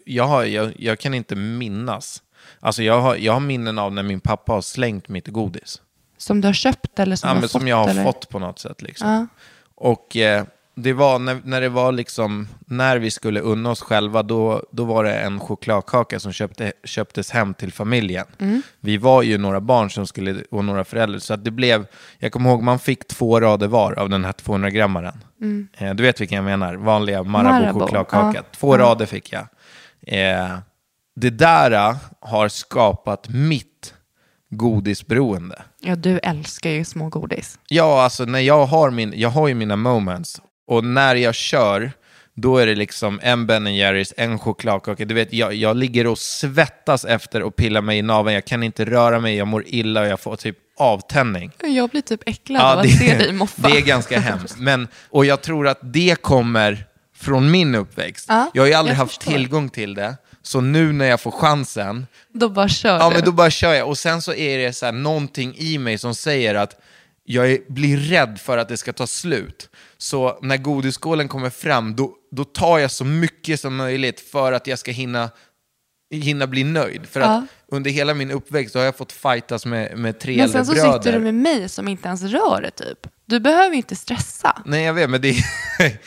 jag, 0.05 0.23
har, 0.27 0.43
jag, 0.43 0.73
jag 0.79 0.99
kan 0.99 1.13
inte 1.13 1.35
minnas. 1.35 2.21
Alltså 2.59 2.83
jag 2.83 3.01
har, 3.01 3.15
jag 3.15 3.33
har 3.33 3.39
minnen 3.39 3.79
av 3.79 3.93
när 3.93 4.03
min 4.03 4.19
pappa 4.19 4.51
har 4.53 4.61
slängt 4.61 5.09
mitt 5.09 5.27
godis. 5.27 5.81
Som 6.17 6.41
du 6.41 6.47
har 6.47 6.53
köpt 6.53 6.99
eller 6.99 7.15
som 7.15 7.27
Ja, 7.29 7.33
du 7.33 7.35
har 7.35 7.41
men 7.41 7.49
fått? 7.49 7.51
som 7.61 7.67
jag 7.67 7.75
har 7.77 7.89
eller? 7.89 8.03
fått 8.03 8.29
på 8.29 8.39
något 8.39 8.59
sätt. 8.59 8.81
Liksom. 8.81 9.09
Ja. 9.09 9.27
Och 9.75 10.17
eh, 10.17 10.45
det 10.75 10.93
var 10.93 11.19
när, 11.19 11.41
när 11.43 11.61
det 11.61 11.69
var 11.69 11.91
liksom, 11.91 12.47
när 12.59 12.97
vi 12.97 13.11
skulle 13.11 13.39
unna 13.39 13.69
oss 13.71 13.81
själva, 13.81 14.23
då, 14.23 14.63
då 14.71 14.83
var 14.83 15.03
det 15.03 15.13
en 15.13 15.39
chokladkaka 15.39 16.19
som 16.19 16.31
köpte, 16.31 16.73
köptes 16.83 17.31
hem 17.31 17.53
till 17.53 17.73
familjen. 17.73 18.25
Mm. 18.39 18.61
Vi 18.79 18.97
var 18.97 19.21
ju 19.21 19.37
några 19.37 19.61
barn 19.61 19.89
som 19.89 20.07
skulle, 20.07 20.43
och 20.51 20.65
några 20.65 20.83
föräldrar, 20.83 21.19
så 21.19 21.33
att 21.33 21.43
det 21.43 21.51
blev, 21.51 21.85
jag 22.19 22.31
kommer 22.31 22.49
ihåg, 22.49 22.63
man 22.63 22.79
fick 22.79 23.07
två 23.07 23.39
rader 23.39 23.67
var 23.67 23.99
av 23.99 24.09
den 24.09 24.25
här 24.25 24.31
200-grammaren. 24.31 25.23
Eh, 25.77 25.93
du 25.93 26.03
vet 26.03 26.21
vilken 26.21 26.35
jag 26.35 26.45
menar, 26.45 26.75
vanliga 26.75 27.23
Marabou 27.23 27.53
Mm. 27.53 27.75
Marabou, 27.75 28.33
ja. 28.35 28.43
Två 28.51 28.77
rader 28.77 29.05
fick 29.05 29.33
jag. 29.33 29.47
Eh, 30.07 30.57
det 31.15 31.29
där 31.29 31.71
eh, 31.71 31.95
har 32.19 32.47
skapat 32.47 33.29
mitt 33.29 33.93
godisberoende. 34.49 35.61
Ja, 35.79 35.95
du 35.95 36.19
älskar 36.19 36.69
ju 36.69 36.85
små 36.85 37.09
godis. 37.09 37.59
Ja, 37.67 38.03
alltså 38.03 38.25
när 38.25 38.39
jag 38.39 38.65
har 38.65 38.91
min, 38.91 39.13
jag 39.15 39.29
har 39.29 39.47
ju 39.47 39.53
mina 39.53 39.75
moments. 39.75 40.41
Och 40.67 40.83
när 40.85 41.15
jag 41.15 41.35
kör, 41.35 41.91
då 42.35 42.57
är 42.57 42.65
det 42.65 42.75
liksom 42.75 43.19
en 43.23 43.45
Ben 43.47 43.75
Jerrys, 43.75 44.13
en 44.17 44.39
chokladkaka. 44.39 45.05
Du 45.05 45.13
vet, 45.13 45.33
jag, 45.33 45.53
jag 45.53 45.77
ligger 45.77 46.07
och 46.07 46.17
svettas 46.17 47.05
efter 47.05 47.43
och 47.43 47.55
pillar 47.55 47.81
mig 47.81 47.97
i 47.97 48.01
naveln. 48.01 48.33
Jag 48.33 48.45
kan 48.45 48.63
inte 48.63 48.85
röra 48.85 49.19
mig, 49.19 49.35
jag 49.35 49.47
mår 49.47 49.63
illa 49.67 50.01
och 50.01 50.07
jag 50.07 50.19
får 50.19 50.35
typ 50.35 50.57
avtändning. 50.77 51.51
Jag 51.61 51.89
blir 51.89 52.01
typ 52.01 52.21
äcklad 52.25 52.61
av 52.61 52.79
att 52.79 52.89
se 52.91 53.17
dig 53.17 53.31
moffa. 53.33 53.67
det 53.69 53.77
är 53.77 53.81
ganska 53.81 54.19
hemskt. 54.19 54.57
Men, 54.59 54.87
och 55.09 55.25
jag 55.25 55.41
tror 55.41 55.67
att 55.67 55.79
det 55.81 56.21
kommer 56.21 56.85
från 57.15 57.51
min 57.51 57.75
uppväxt. 57.75 58.25
Ja, 58.29 58.51
jag 58.53 58.63
har 58.63 58.67
ju 58.67 58.73
aldrig 58.73 58.97
haft 58.97 59.15
förstår. 59.15 59.31
tillgång 59.31 59.69
till 59.69 59.93
det. 59.93 60.17
Så 60.41 60.61
nu 60.61 60.91
när 60.93 61.05
jag 61.05 61.21
får 61.21 61.31
chansen, 61.31 62.07
Då 62.33 62.49
bara 62.49 62.69
kör 62.69 62.97
ja 62.99 63.09
du. 63.09 63.15
men 63.15 63.23
då 63.25 63.31
bara 63.31 63.49
kör 63.49 63.73
jag. 63.73 63.87
Och 63.87 63.97
sen 63.97 64.21
så 64.21 64.33
är 64.33 64.57
det 64.57 64.73
så 64.73 64.85
här 64.85 64.93
någonting 64.93 65.55
i 65.57 65.77
mig 65.77 65.97
som 65.97 66.15
säger 66.15 66.55
att 66.55 66.79
jag 67.25 67.51
är, 67.51 67.59
blir 67.69 67.97
rädd 67.97 68.39
för 68.43 68.57
att 68.57 68.69
det 68.69 68.77
ska 68.77 68.93
ta 68.93 69.07
slut. 69.07 69.69
Så 70.03 70.39
när 70.41 70.57
godisskålen 70.57 71.27
kommer 71.27 71.49
fram, 71.49 71.95
då, 71.95 72.11
då 72.31 72.43
tar 72.43 72.79
jag 72.79 72.91
så 72.91 73.05
mycket 73.05 73.59
som 73.59 73.75
möjligt 73.75 74.19
för 74.19 74.51
att 74.53 74.67
jag 74.67 74.79
ska 74.79 74.91
hinna, 74.91 75.29
hinna 76.13 76.47
bli 76.47 76.63
nöjd. 76.63 77.01
För 77.07 77.19
Ja. 77.19 77.25
att 77.27 77.43
under 77.71 77.91
hela 77.91 78.13
min 78.13 78.31
uppväxt 78.31 78.75
har 78.75 78.81
jag 78.81 78.95
fått 78.97 79.11
fightas 79.11 79.65
med, 79.65 79.97
med 79.97 80.19
tre 80.19 80.35
Men 80.35 80.45
äldre 80.45 80.65
sen 80.65 80.65
så 80.65 80.81
bröder. 80.81 80.93
sitter 80.99 81.11
du 81.13 81.19
med 81.19 81.33
mig 81.33 81.69
som 81.69 81.87
inte 81.87 82.07
ens 82.07 82.23
rör 82.23 82.61
det 82.61 82.71
typ. 82.71 83.07
Du 83.25 83.39
behöver 83.39 83.69
ju 83.69 83.75
inte 83.75 83.95
stressa. 83.95 84.61
Nej, 84.65 84.83
jag 84.83 84.93
vet, 84.93 85.09
men 85.09 85.21
det, 85.21 85.35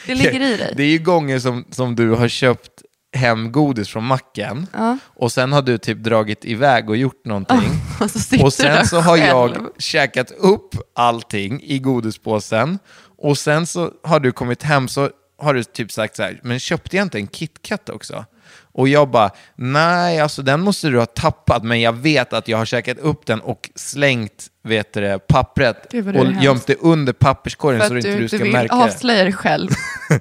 Det 0.07 0.15
ligger 0.15 0.41
i 0.41 0.57
dig. 0.57 0.73
Det 0.77 0.83
är 0.83 0.89
ju 0.91 0.99
gånger 0.99 1.39
som, 1.39 1.65
som 1.71 1.97
du 1.97 2.11
har 2.11 2.29
köpt 2.29 2.71
hem 3.17 3.53
godis 3.53 3.89
från 3.89 4.05
macken 4.05 4.67
och 5.05 5.33
sen 5.33 5.53
har 5.53 5.63
du 5.63 5.79
typ 5.79 5.99
dragit 5.99 6.45
iväg 6.45 6.91
och 6.91 6.97
gjort 6.97 7.25
någonting. 7.25 7.71
Och 8.01 8.45
och 8.45 8.53
sen 8.53 8.87
så 8.87 9.01
har 9.01 9.17
jag 9.17 9.51
själv. 9.55 9.65
käkat 9.79 10.31
upp 10.31 10.75
allting 10.95 11.63
i 11.63 11.79
godispåsen 11.79 12.79
och 13.19 13.39
sen 13.39 13.67
så 13.67 13.93
har 14.03 14.21
du 14.21 14.33
kommit 14.33 14.63
hem 14.63 14.89
så 14.89 15.11
har 15.39 15.55
du 15.55 15.65
typ 15.65 15.93
sagt 15.93 16.17
så 16.17 16.23
här, 16.23 16.41
men 16.43 16.59
köpte 16.59 16.97
jag 16.97 17.05
inte 17.05 17.19
en 17.19 17.27
KitKat 17.29 17.89
också? 17.89 18.25
Och 18.73 18.89
jag 18.89 19.11
bara, 19.11 19.31
nej, 19.55 20.21
alltså 20.21 20.43
den 20.43 20.61
måste 20.61 20.89
du 20.89 20.99
ha 20.99 21.07
tappat, 21.07 21.65
men 21.65 21.81
jag 21.81 21.93
vet 21.93 22.33
att 22.33 22.49
jag 22.49 22.59
har 22.59 22.65
käkat 22.65 22.99
upp 22.99 23.27
den 23.27 23.41
och 23.41 23.71
slängt 23.75 24.47
vet 24.63 24.93
du, 24.93 25.19
pappret 25.29 25.87
Gud, 25.91 26.17
och 26.17 26.27
hemskt. 26.27 26.43
gömt 26.43 26.67
det 26.67 26.77
under 26.81 27.13
papperskorgen 27.13 27.81
så 27.81 27.87
att 27.87 27.93
inte 27.97 28.17
du 28.17 28.23
inte 28.23 28.37
ska 28.39 28.45
märka 28.45 28.77
det. 28.77 28.85
avslöja 28.85 29.25
dig 29.25 29.33
själv. 29.33 29.71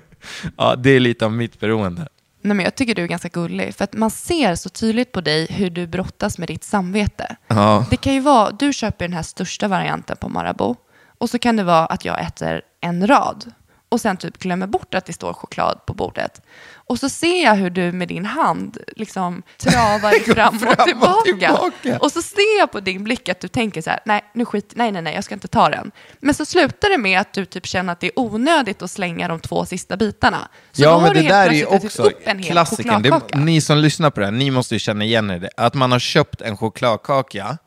Ja, 0.58 0.76
det 0.76 0.90
är 0.90 1.00
lite 1.00 1.26
av 1.26 1.32
mitt 1.34 1.60
beroende. 1.60 2.08
Nej, 2.42 2.56
men 2.56 2.64
jag 2.64 2.76
tycker 2.76 2.96
du 2.96 3.04
är 3.04 3.08
ganska 3.08 3.28
gullig. 3.30 3.76
För 3.76 3.84
att 3.84 3.94
man 3.94 4.12
ser 4.12 4.56
så 4.56 4.70
tydligt 4.70 5.12
på 5.12 5.22
dig 5.22 5.48
hur 5.50 5.70
du 5.70 5.88
brottas 5.88 6.38
med 6.38 6.48
ditt 6.48 6.64
samvete. 6.64 7.36
Ja. 7.48 7.86
Det 7.90 7.98
kan 7.98 8.14
ju 8.14 8.20
vara, 8.20 8.52
du 8.52 8.74
köper 8.74 9.06
den 9.06 9.14
här 9.14 9.24
största 9.24 9.68
varianten 9.68 10.18
på 10.18 10.30
Marabou. 10.30 10.76
Och 11.18 11.30
så 11.30 11.40
kan 11.40 11.56
det 11.56 11.64
vara 11.64 11.86
att 11.86 12.06
jag 12.06 12.22
äter 12.22 12.62
en 12.86 13.08
rad. 13.08 13.52
Och 13.90 14.02
sen 14.02 14.18
typ 14.18 14.38
glömmer 14.38 14.68
bort 14.68 14.94
att 14.94 15.06
det 15.06 15.14
står 15.14 15.34
choklad 15.34 15.86
på 15.86 15.94
bordet. 15.94 16.42
Och 16.74 17.00
så 17.00 17.10
ser 17.10 17.44
jag 17.44 17.56
hur 17.56 17.70
du 17.70 17.92
med 17.92 18.08
din 18.08 18.26
hand 18.26 18.78
liksom 18.96 19.44
travar 19.58 20.34
fram, 20.34 20.60
fram 20.60 20.74
och, 20.74 20.80
och 20.80 20.86
tillbaka. 20.86 21.22
tillbaka. 21.24 21.98
Och 22.06 22.12
så 22.12 22.22
ser 22.22 22.60
jag 22.60 22.72
på 22.72 22.80
din 22.80 23.04
blick 23.04 23.30
att 23.30 23.40
du 23.40 23.48
tänker 23.48 23.82
så 23.82 23.90
här, 23.90 24.00
nej, 24.06 24.24
nu 24.34 24.46
skit, 24.46 24.74
nej, 24.76 24.92
nej, 24.92 25.02
nej, 25.02 25.16
jag 25.16 25.24
ska 25.24 25.34
inte 25.34 25.48
ta 25.48 25.70
den. 25.70 25.92
Men 26.20 26.34
så 26.34 26.46
slutar 26.46 26.90
det 26.90 26.98
med 26.98 27.20
att 27.20 27.34
du 27.34 27.46
typ 27.46 27.66
känner 27.66 27.94
att 27.94 28.00
det 28.00 28.08
är 28.08 28.20
onödigt 28.20 28.82
att 28.82 28.92
slänga 28.92 29.28
de 29.28 29.40
två 29.40 29.66
sista 29.66 29.98
bitarna. 29.98 30.48
Så 30.72 30.84
ja, 30.84 31.00
men 31.00 31.14
det 31.14 31.22
där 31.22 31.48
är 31.48 31.54
ju 31.54 31.66
också 31.66 32.04
upp 32.04 32.22
en 32.24 32.40
hel 32.40 32.52
klassikern. 32.52 33.02
Det, 33.02 33.22
ni 33.38 33.62
som 33.62 33.78
lyssnar 33.78 34.10
på 34.10 34.20
det 34.20 34.26
här, 34.26 34.34
ni 34.34 34.52
måste 34.52 34.76
ju 34.76 34.80
känna 34.80 35.04
igen 35.06 35.32
er 35.32 35.40
det. 35.40 35.50
Att 35.58 35.74
man 35.74 35.92
har 35.92 36.00
köpt 36.00 36.42
en 36.42 36.58
chokladkaka 36.58 37.58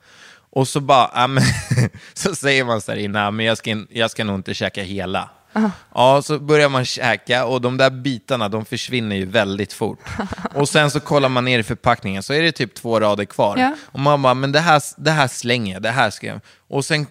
och 0.50 0.68
så 0.68 0.80
bara, 0.80 1.10
ja, 1.14 1.26
men, 1.26 1.42
så 2.14 2.34
säger 2.34 2.64
man 2.64 2.80
så 2.80 2.92
här, 2.92 3.08
nej 3.08 3.30
men 3.30 3.46
jag 3.46 3.58
ska, 3.58 3.84
jag 3.90 4.10
ska 4.10 4.24
nog 4.24 4.36
inte 4.36 4.54
käka 4.54 4.82
hela. 4.82 5.30
Ja, 5.94 6.22
så 6.22 6.38
börjar 6.38 6.68
man 6.68 6.84
käka 6.84 7.44
och 7.44 7.60
de 7.60 7.76
där 7.76 7.90
bitarna 7.90 8.48
de 8.48 8.64
försvinner 8.64 9.16
ju 9.16 9.24
väldigt 9.26 9.72
fort. 9.72 9.98
Och 10.54 10.68
sen 10.68 10.90
så 10.90 11.00
kollar 11.00 11.28
man 11.28 11.44
ner 11.44 11.58
i 11.58 11.62
förpackningen 11.62 12.22
så 12.22 12.32
är 12.32 12.42
det 12.42 12.52
typ 12.52 12.74
två 12.74 13.00
rader 13.00 13.24
kvar. 13.24 13.56
Ja. 13.56 13.74
Och 13.84 14.00
man 14.00 14.22
bara, 14.22 14.34
men 14.34 14.52
det 14.52 14.60
här, 14.60 14.82
det 14.96 15.10
här 15.10 15.28
slänger 15.28 15.72
jag, 15.74 15.82
det 15.82 15.90
här 15.90 16.10
ska 16.10 16.26
jag. 16.26 16.40
Och 16.68 16.84
sen, 16.84 17.06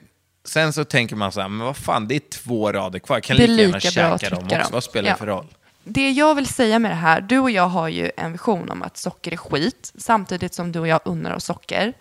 sen 0.46 0.74
så 0.74 0.84
tänker 0.86 1.16
man 1.16 1.32
så 1.32 1.42
här, 1.42 1.48
men 1.50 1.66
vad 1.66 1.78
fan, 1.78 2.08
det 2.08 2.16
är 2.16 2.20
två 2.20 2.72
rader 2.72 3.00
kvar, 3.00 3.16
jag 3.16 3.24
kan 3.24 3.38
lika 3.38 3.54
gärna 3.62 3.80
käka 3.80 4.36
dem 4.36 4.44
också, 4.46 4.58
dem. 4.58 4.66
vad 4.72 4.84
spelar 4.84 5.10
Ja. 5.10 5.14
det 5.14 5.20
för 5.20 5.28
roll? 5.28 5.48
Det 5.84 6.12
jag 6.12 6.36
vill 6.36 6.48
säga 6.48 6.80
med 6.80 6.92
det 6.92 6.96
här, 6.96 7.22
du 7.22 7.40
och 7.40 7.52
jag 7.52 7.68
har 7.68 7.88
ju 7.88 8.12
en 8.18 8.32
vision 8.32 8.70
om 8.70 8.84
att 8.84 8.98
socker 8.98 9.34
är 9.34 9.38
skit, 9.38 9.94
samtidigt 9.98 10.54
som 10.54 10.72
du 10.72 10.80
och 10.80 10.88
jag 10.88 11.00
unnar 11.06 11.34
oss 11.36 11.46
socker. 11.46 11.94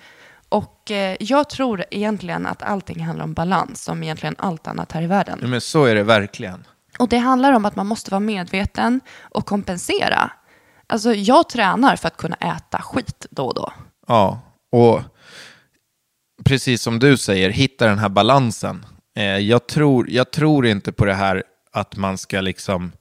Och 0.49 0.91
eh, 0.91 1.17
jag 1.21 1.51
tror 1.51 1.85
egentligen 1.91 2.47
att 2.47 2.63
allting 2.63 3.05
handlar 3.05 3.25
om 3.25 3.35
balans, 3.35 3.85
som 3.85 4.03
egentligen 4.03 4.35
allt 4.39 4.67
annat 4.67 4.93
här 4.93 5.03
i 5.03 5.07
världen. 5.07 5.39
Ja, 5.43 5.49
men 5.49 5.61
så 5.61 5.85
är 5.85 5.95
det 5.95 6.03
verkligen. 6.03 6.67
Och 6.99 7.09
det 7.09 7.19
handlar 7.19 7.53
om 7.53 7.65
att 7.65 7.77
man 7.77 7.87
måste 7.87 8.11
vara 8.11 8.21
medveten 8.21 9.01
och 9.21 9.47
kompensera. 9.47 10.31
Alltså 10.87 11.15
jag 11.15 11.49
tränar 11.49 11.97
för 11.97 12.09
att 12.09 12.17
kunna 12.17 12.37
äta 12.37 12.83
skit 12.83 13.27
då 13.31 13.47
och 13.47 13.55
då. 13.55 13.73
Ja, 14.07 14.41
och 14.73 15.01
precis 16.45 16.83
som 16.83 16.99
du 16.99 17.17
säger, 17.17 17.51
hitta 17.51 17.87
den 17.87 17.99
här 17.99 18.09
balansen. 18.09 18.87
Eh, 19.17 19.25
jag, 19.25 19.67
tror, 19.67 20.11
jag 20.11 20.31
tror 20.31 20.67
inte 20.67 20.93
på 20.93 21.05
det 21.05 21.15
här 21.15 21.45
att 21.73 21.97
man 21.97 22.19
ska 22.19 22.41
liksom 22.41 22.93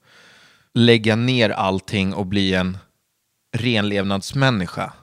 lägga 0.74 1.16
ner 1.16 1.50
allting 1.50 2.14
och 2.14 2.26
bli 2.26 2.54
en 2.54 2.78
renlevnadsmänniska. 3.58 4.94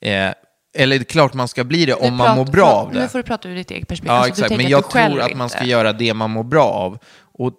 Eh, 0.00 0.30
eller 0.74 0.98
det 0.98 1.02
är 1.02 1.04
klart 1.04 1.34
man 1.34 1.48
ska 1.48 1.64
bli 1.64 1.86
det 1.86 1.94
om 1.94 2.10
Nu 2.10 2.16
man 2.16 2.36
mår 2.36 2.44
bra 2.44 2.66
av 2.66 2.92
Nu 2.92 3.00
det. 3.00 3.08
får 3.08 3.18
du 3.18 3.22
prata 3.22 3.48
ur 3.48 3.54
ditt 3.56 3.70
eget 3.70 3.88
perspektiv. 3.88 4.12
Ja, 4.12 4.18
Alltså, 4.24 4.44
exakt. 4.44 4.56
Men 4.62 4.68
jag 4.70 4.90
tror 4.90 5.20
att 5.20 5.34
man 5.36 5.48
ska 5.50 5.64
göra 5.64 5.92
det 5.92 6.14
man 6.14 6.30
mår 6.30 6.42
bra 6.44 6.64
av. 6.64 6.98
Och 7.38 7.52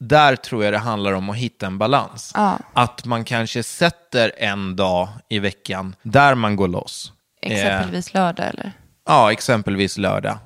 där 0.00 0.36
tror 0.36 0.64
jag 0.64 0.72
det 0.72 0.78
handlar 0.78 1.12
om 1.12 1.30
att 1.30 1.36
hitta 1.36 1.66
en 1.66 1.78
balans. 1.78 2.32
Ja. 2.34 2.58
Att 2.72 3.04
man 3.04 3.24
kanske 3.24 3.62
sätter 3.62 4.32
en 4.38 4.76
dag 4.76 5.08
i 5.28 5.38
veckan 5.38 5.94
där 6.02 6.34
man 6.34 6.56
går 6.56 6.68
loss. 6.68 7.12
Eh, 7.42 7.52
Exempelvis 7.52 8.14
lördag 8.14 8.46
eller? 8.46 8.72
Ja, 9.06 9.32
exempelvis 9.32 9.98
lördag. 9.98 10.38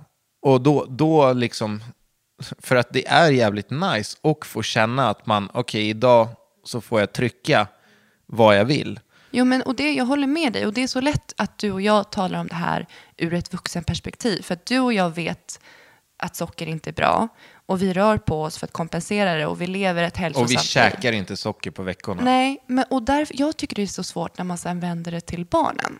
Och 0.43 0.61
då, 0.61 0.87
då 0.89 1.33
liksom, 1.33 1.83
för 2.59 2.77
att 2.77 2.89
det 2.93 3.07
är 3.09 3.31
jävligt 3.31 3.71
nice 3.71 4.17
och 4.21 4.47
få 4.47 4.63
känna 4.63 5.09
att 5.11 5.27
man, 5.27 5.49
okej, 5.55 5.89
idag 5.89 6.29
så 6.65 6.81
får 6.81 7.01
jag 7.01 7.13
trycka 7.13 7.67
vad 8.27 8.59
jag 8.59 8.65
vill. 8.65 9.01
Jo, 9.37 9.45
men 9.45 9.63
och 9.63 9.75
det, 9.75 9.93
jag 9.93 10.05
håller 10.05 10.27
med 10.27 10.53
dig. 10.53 10.67
Och 10.67 10.73
det 10.73 10.83
är 10.83 10.87
så 10.87 11.01
lätt 11.01 11.35
att 11.37 11.59
du 11.59 11.73
och 11.73 11.83
jag 11.83 12.11
talar 12.11 12.41
om 12.41 12.47
det 12.49 12.55
här 12.55 12.87
ur 13.17 13.35
ett 13.35 13.53
vuxenperspektiv. 13.53 14.43
För 14.43 14.55
att 14.55 14.67
du 14.67 14.79
och 14.81 14.93
jag 14.93 15.11
vet 15.15 15.61
att 16.17 16.37
socker 16.37 16.67
inte 16.67 16.91
är 16.91 16.95
bra. 16.95 17.29
Och 17.67 17.83
vi 17.83 17.93
rör 17.93 18.19
på 18.19 18.43
oss 18.43 18.59
för 18.59 18.67
att 18.67 18.73
kompensera 18.73 19.35
det. 19.35 19.47
Och 19.47 19.61
vi 19.61 19.67
lever 19.67 20.03
ett 20.03 20.17
hälsosamt 20.17 20.45
Och 20.45 20.51
vi 20.51 20.55
liv. 20.55 20.61
käkar 20.61 21.13
inte 21.13 21.37
socker 21.37 21.71
på 21.71 21.83
veckorna. 21.83 22.23
Nej, 22.25 22.59
men, 22.67 22.85
och 22.91 23.03
därför, 23.03 23.35
jag 23.39 23.57
tycker 23.57 23.77
det 23.77 23.83
är 23.83 23.87
så 23.87 24.03
svårt 24.05 24.39
när 24.39 24.45
man 24.45 24.59
sen 24.59 24.81
vänder 24.81 25.13
det 25.13 25.21
till 25.21 25.45
barnen. 25.45 25.99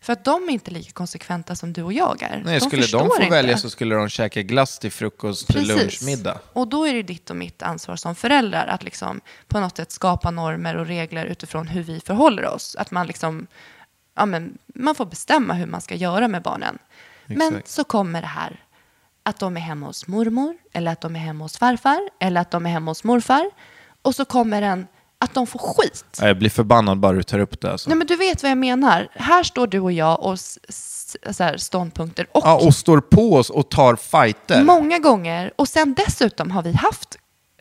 För 0.00 0.12
att 0.12 0.24
de 0.24 0.48
är 0.48 0.52
inte 0.52 0.70
lika 0.70 0.92
konsekventa 0.92 1.56
som 1.56 1.72
du 1.72 1.82
och 1.82 1.92
jag 1.92 2.22
är. 2.22 2.42
Nej, 2.44 2.60
skulle 2.60 2.86
de 2.86 3.08
få 3.08 3.22
inte. 3.22 3.30
välja 3.30 3.58
så 3.58 3.70
skulle 3.70 3.94
de 3.94 4.08
käka 4.08 4.42
glass 4.42 4.78
till 4.78 4.92
frukost, 4.92 5.48
till 5.48 5.68
lunch, 5.68 6.02
middag. 6.04 6.38
Och 6.52 6.68
då 6.68 6.86
är 6.86 6.94
det 6.94 7.02
ditt 7.02 7.30
och 7.30 7.36
mitt 7.36 7.62
ansvar 7.62 7.96
som 7.96 8.14
föräldrar 8.14 8.66
att 8.66 8.82
liksom 8.82 9.20
på 9.46 9.60
något 9.60 9.76
sätt 9.76 9.92
skapa 9.92 10.30
normer 10.30 10.76
och 10.76 10.86
regler 10.86 11.26
utifrån 11.26 11.68
hur 11.68 11.82
vi 11.82 12.00
förhåller 12.00 12.46
oss. 12.46 12.76
Att 12.76 12.90
man 12.90 13.06
liksom, 13.06 13.46
ja 14.16 14.26
men, 14.26 14.58
man 14.66 14.94
får 14.94 15.06
bestämma 15.06 15.54
hur 15.54 15.66
man 15.66 15.80
ska 15.80 15.94
göra 15.94 16.28
med 16.28 16.42
barnen. 16.42 16.78
Men 17.26 17.48
Exakt. 17.48 17.68
så 17.68 17.84
kommer 17.84 18.20
det 18.20 18.26
här 18.26 18.64
att 19.22 19.38
de 19.38 19.56
är 19.56 19.60
hemma 19.60 19.86
hos 19.86 20.06
mormor, 20.06 20.56
eller 20.72 20.92
att 20.92 21.00
de 21.00 21.16
är 21.16 21.20
hemma 21.20 21.44
hos 21.44 21.58
farfar, 21.58 22.10
eller 22.20 22.40
att 22.40 22.50
de 22.50 22.66
är 22.66 22.70
hemma 22.70 22.90
hos 22.90 23.04
morfar. 23.04 23.50
Och 24.02 24.14
så 24.14 24.24
kommer 24.24 24.60
den 24.60 24.86
att 25.20 25.34
de 25.34 25.46
får 25.46 25.58
skit. 25.58 26.04
Ja, 26.20 26.26
Jag 26.26 26.38
blir 26.38 26.50
förbannad 26.50 26.98
bara 26.98 27.12
du 27.12 27.22
tar 27.22 27.38
upp 27.38 27.60
det. 27.60 27.72
Alltså. 27.72 27.90
Nej 27.90 27.98
men 27.98 28.06
du 28.06 28.16
vet 28.16 28.42
vad 28.42 28.50
jag 28.50 28.58
menar. 28.58 29.08
Här 29.14 29.42
står 29.42 29.66
du 29.66 29.80
och 29.80 29.92
jag 29.92 30.22
och 30.22 30.38
så 31.30 31.42
här, 31.44 31.56
ståndpunkter 31.56 32.26
och 32.32 32.42
Ja, 32.44 32.56
och 32.66 32.74
står 32.74 33.00
på 33.00 33.34
oss 33.34 33.50
och 33.50 33.70
tar 33.70 33.96
fighter. 33.96 34.64
Många 34.64 34.98
gånger. 34.98 35.52
Och 35.56 35.68
sen 35.68 35.94
dessutom 35.94 36.50
har 36.50 36.62
vi 36.62 36.72
haft 36.72 37.16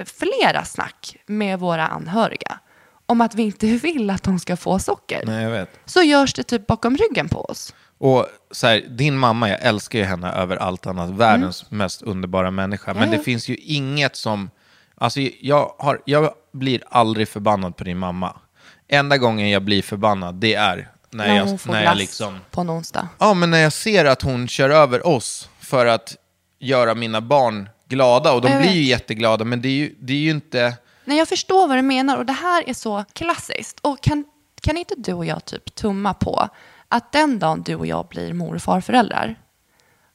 flera 0.05 0.65
snack 0.65 1.15
med 1.25 1.59
våra 1.59 1.87
anhöriga 1.87 2.59
om 3.05 3.21
att 3.21 3.35
vi 3.35 3.43
inte 3.43 3.67
vill 3.83 4.09
att 4.09 4.23
de 4.23 4.39
ska 4.39 4.57
få 4.57 4.79
socker. 4.79 5.21
Nej, 5.25 5.43
jag 5.43 5.51
vet. 5.51 5.69
Så 5.85 6.01
görs 6.01 6.33
det 6.33 6.43
typ 6.43 6.67
bakom 6.67 6.97
ryggen 6.97 7.29
på 7.29 7.41
oss. 7.45 7.73
Och 7.99 8.25
så 8.51 8.67
här, 8.67 8.79
din 8.89 9.17
mamma, 9.17 9.49
jag 9.49 9.61
älskar 9.61 9.99
ju 9.99 10.05
henne 10.05 10.31
över 10.31 10.57
allt 10.57 10.87
annat. 10.87 11.09
Världens 11.09 11.71
mest 11.71 12.01
underbara 12.01 12.51
människa. 12.51 12.93
Men 12.93 12.97
Mm. 13.03 13.09
Ja, 13.09 13.11
det 13.11 13.21
ja. 13.21 13.23
finns 13.23 13.49
ju 13.49 13.55
inget 13.55 14.15
som... 14.15 14.49
Alltså 14.97 15.19
jag, 15.41 15.75
har, 15.79 16.01
jag 16.05 16.33
blir 16.53 16.83
aldrig 16.89 17.27
förbannad 17.29 17.75
på 17.75 17.83
din 17.83 17.97
mamma. 17.97 18.39
Enda 18.87 19.17
gången 19.17 19.49
jag 19.49 19.61
blir 19.63 19.81
förbannad, 19.81 20.35
det 20.35 20.53
är 20.53 20.91
när, 21.09 21.27
När 21.27 21.35
jag, 21.37 21.59
när 21.67 21.83
jag 21.83 21.97
liksom... 21.97 22.39
på 22.51 22.61
en 22.61 22.69
onsdag. 22.69 23.07
Ja, 23.19 23.33
men 23.33 23.51
när 23.51 23.57
jag 23.59 23.73
ser 23.73 24.05
att 24.05 24.21
hon 24.21 24.47
kör 24.47 24.69
över 24.69 25.07
oss 25.07 25.49
för 25.59 25.85
att 25.85 26.15
göra 26.59 26.95
mina 26.95 27.21
barn 27.21 27.69
glada. 27.87 28.33
Och 28.33 28.41
de 28.41 28.51
Jag 28.51 28.61
blir 28.61 28.69
vet. 28.69 28.77
ju 28.77 28.83
jätteglada, 28.83 29.45
men 29.45 29.61
det 29.61 29.67
är 29.67 29.71
ju, 29.77 29.95
det 29.99 30.13
är 30.13 30.17
ju 30.17 30.29
inte... 30.31 30.77
Nej, 31.05 31.17
jag 31.17 31.27
förstår 31.27 31.67
vad 31.67 31.77
du 31.77 31.81
menar 31.81 32.17
och 32.17 32.25
det 32.25 32.33
här 32.33 32.69
är 32.69 32.73
så 32.73 33.05
klassiskt. 33.13 33.79
Och 33.79 34.01
kan, 34.01 34.25
kan 34.61 34.77
inte 34.77 34.95
du 34.97 35.13
och 35.13 35.25
jag 35.25 35.45
typ 35.45 35.75
tumma 35.75 36.13
på 36.13 36.49
att 36.87 37.11
den 37.11 37.39
dagen 37.39 37.63
du 37.65 37.75
och 37.75 37.87
jag 37.87 38.07
blir 38.07 38.33
mor 38.33 38.55
och 38.55 38.61
farföräldrar, 38.61 39.35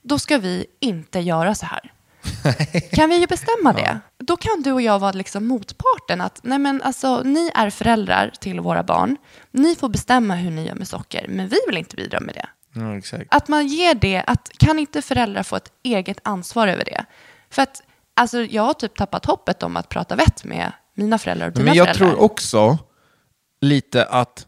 då 0.03 0.18
ska 0.18 0.38
vi 0.38 0.66
inte 0.81 1.21
göra 1.21 1.55
så 1.55 1.66
här. 1.66 1.92
Kan 2.92 3.09
vi 3.11 3.16
ju 3.21 3.27
bestämma 3.27 3.73
det? 3.73 4.01
Då 4.27 4.37
kan 4.37 4.63
du 4.63 4.73
och 4.73 4.83
jag 4.83 4.99
vara 4.99 5.13
liksom 5.13 5.47
motparten. 5.47 6.21
Att 6.21 6.41
nej 6.43 6.59
men 6.59 6.83
alltså, 6.83 7.23
ni 7.23 7.51
är 7.55 7.71
föräldrar 7.71 8.33
till 8.41 8.61
våra 8.61 8.83
barn. 8.83 9.17
Ni 9.51 9.77
får 9.77 9.89
bestämma 9.89 10.35
hur 10.35 10.51
ni 10.51 10.67
gör 10.67 10.75
med 10.75 10.89
socker, 10.89 11.27
men 11.29 11.49
vi 11.49 11.57
vill 11.67 11.79
inte 11.79 11.97
bidra 11.97 12.21
med 12.21 12.35
det. 12.35 12.49
Ja. 12.75 13.01
Att 13.29 13.49
man 13.49 13.67
ger 13.67 13.95
det, 13.95 14.23
att 14.27 14.51
kan 14.59 14.79
inte 14.79 15.03
föräldrar 15.03 15.43
få 15.43 15.57
ett 15.57 15.73
eget 15.83 16.19
ansvar 16.23 16.69
över 16.69 16.85
det? 16.85 17.05
För 17.51 17.63
att 17.63 17.83
alltså, 18.15 18.43
jag 18.43 18.63
har 18.63 18.75
typ 18.75 18.95
tappat 18.95 19.27
hoppet 19.27 19.63
om 19.63 19.77
att 19.77 19.89
prata 19.89 20.17
vett 20.17 20.45
med 20.45 20.73
mina 20.95 21.19
föräldrar 21.19 21.47
och 21.47 21.53
dina 21.53 21.65
Men 21.65 21.75
jag 21.75 21.87
föräldrar. 21.87 22.09
tror 22.09 22.25
också 22.25 22.79
lite 23.61 24.05
att 24.05 24.47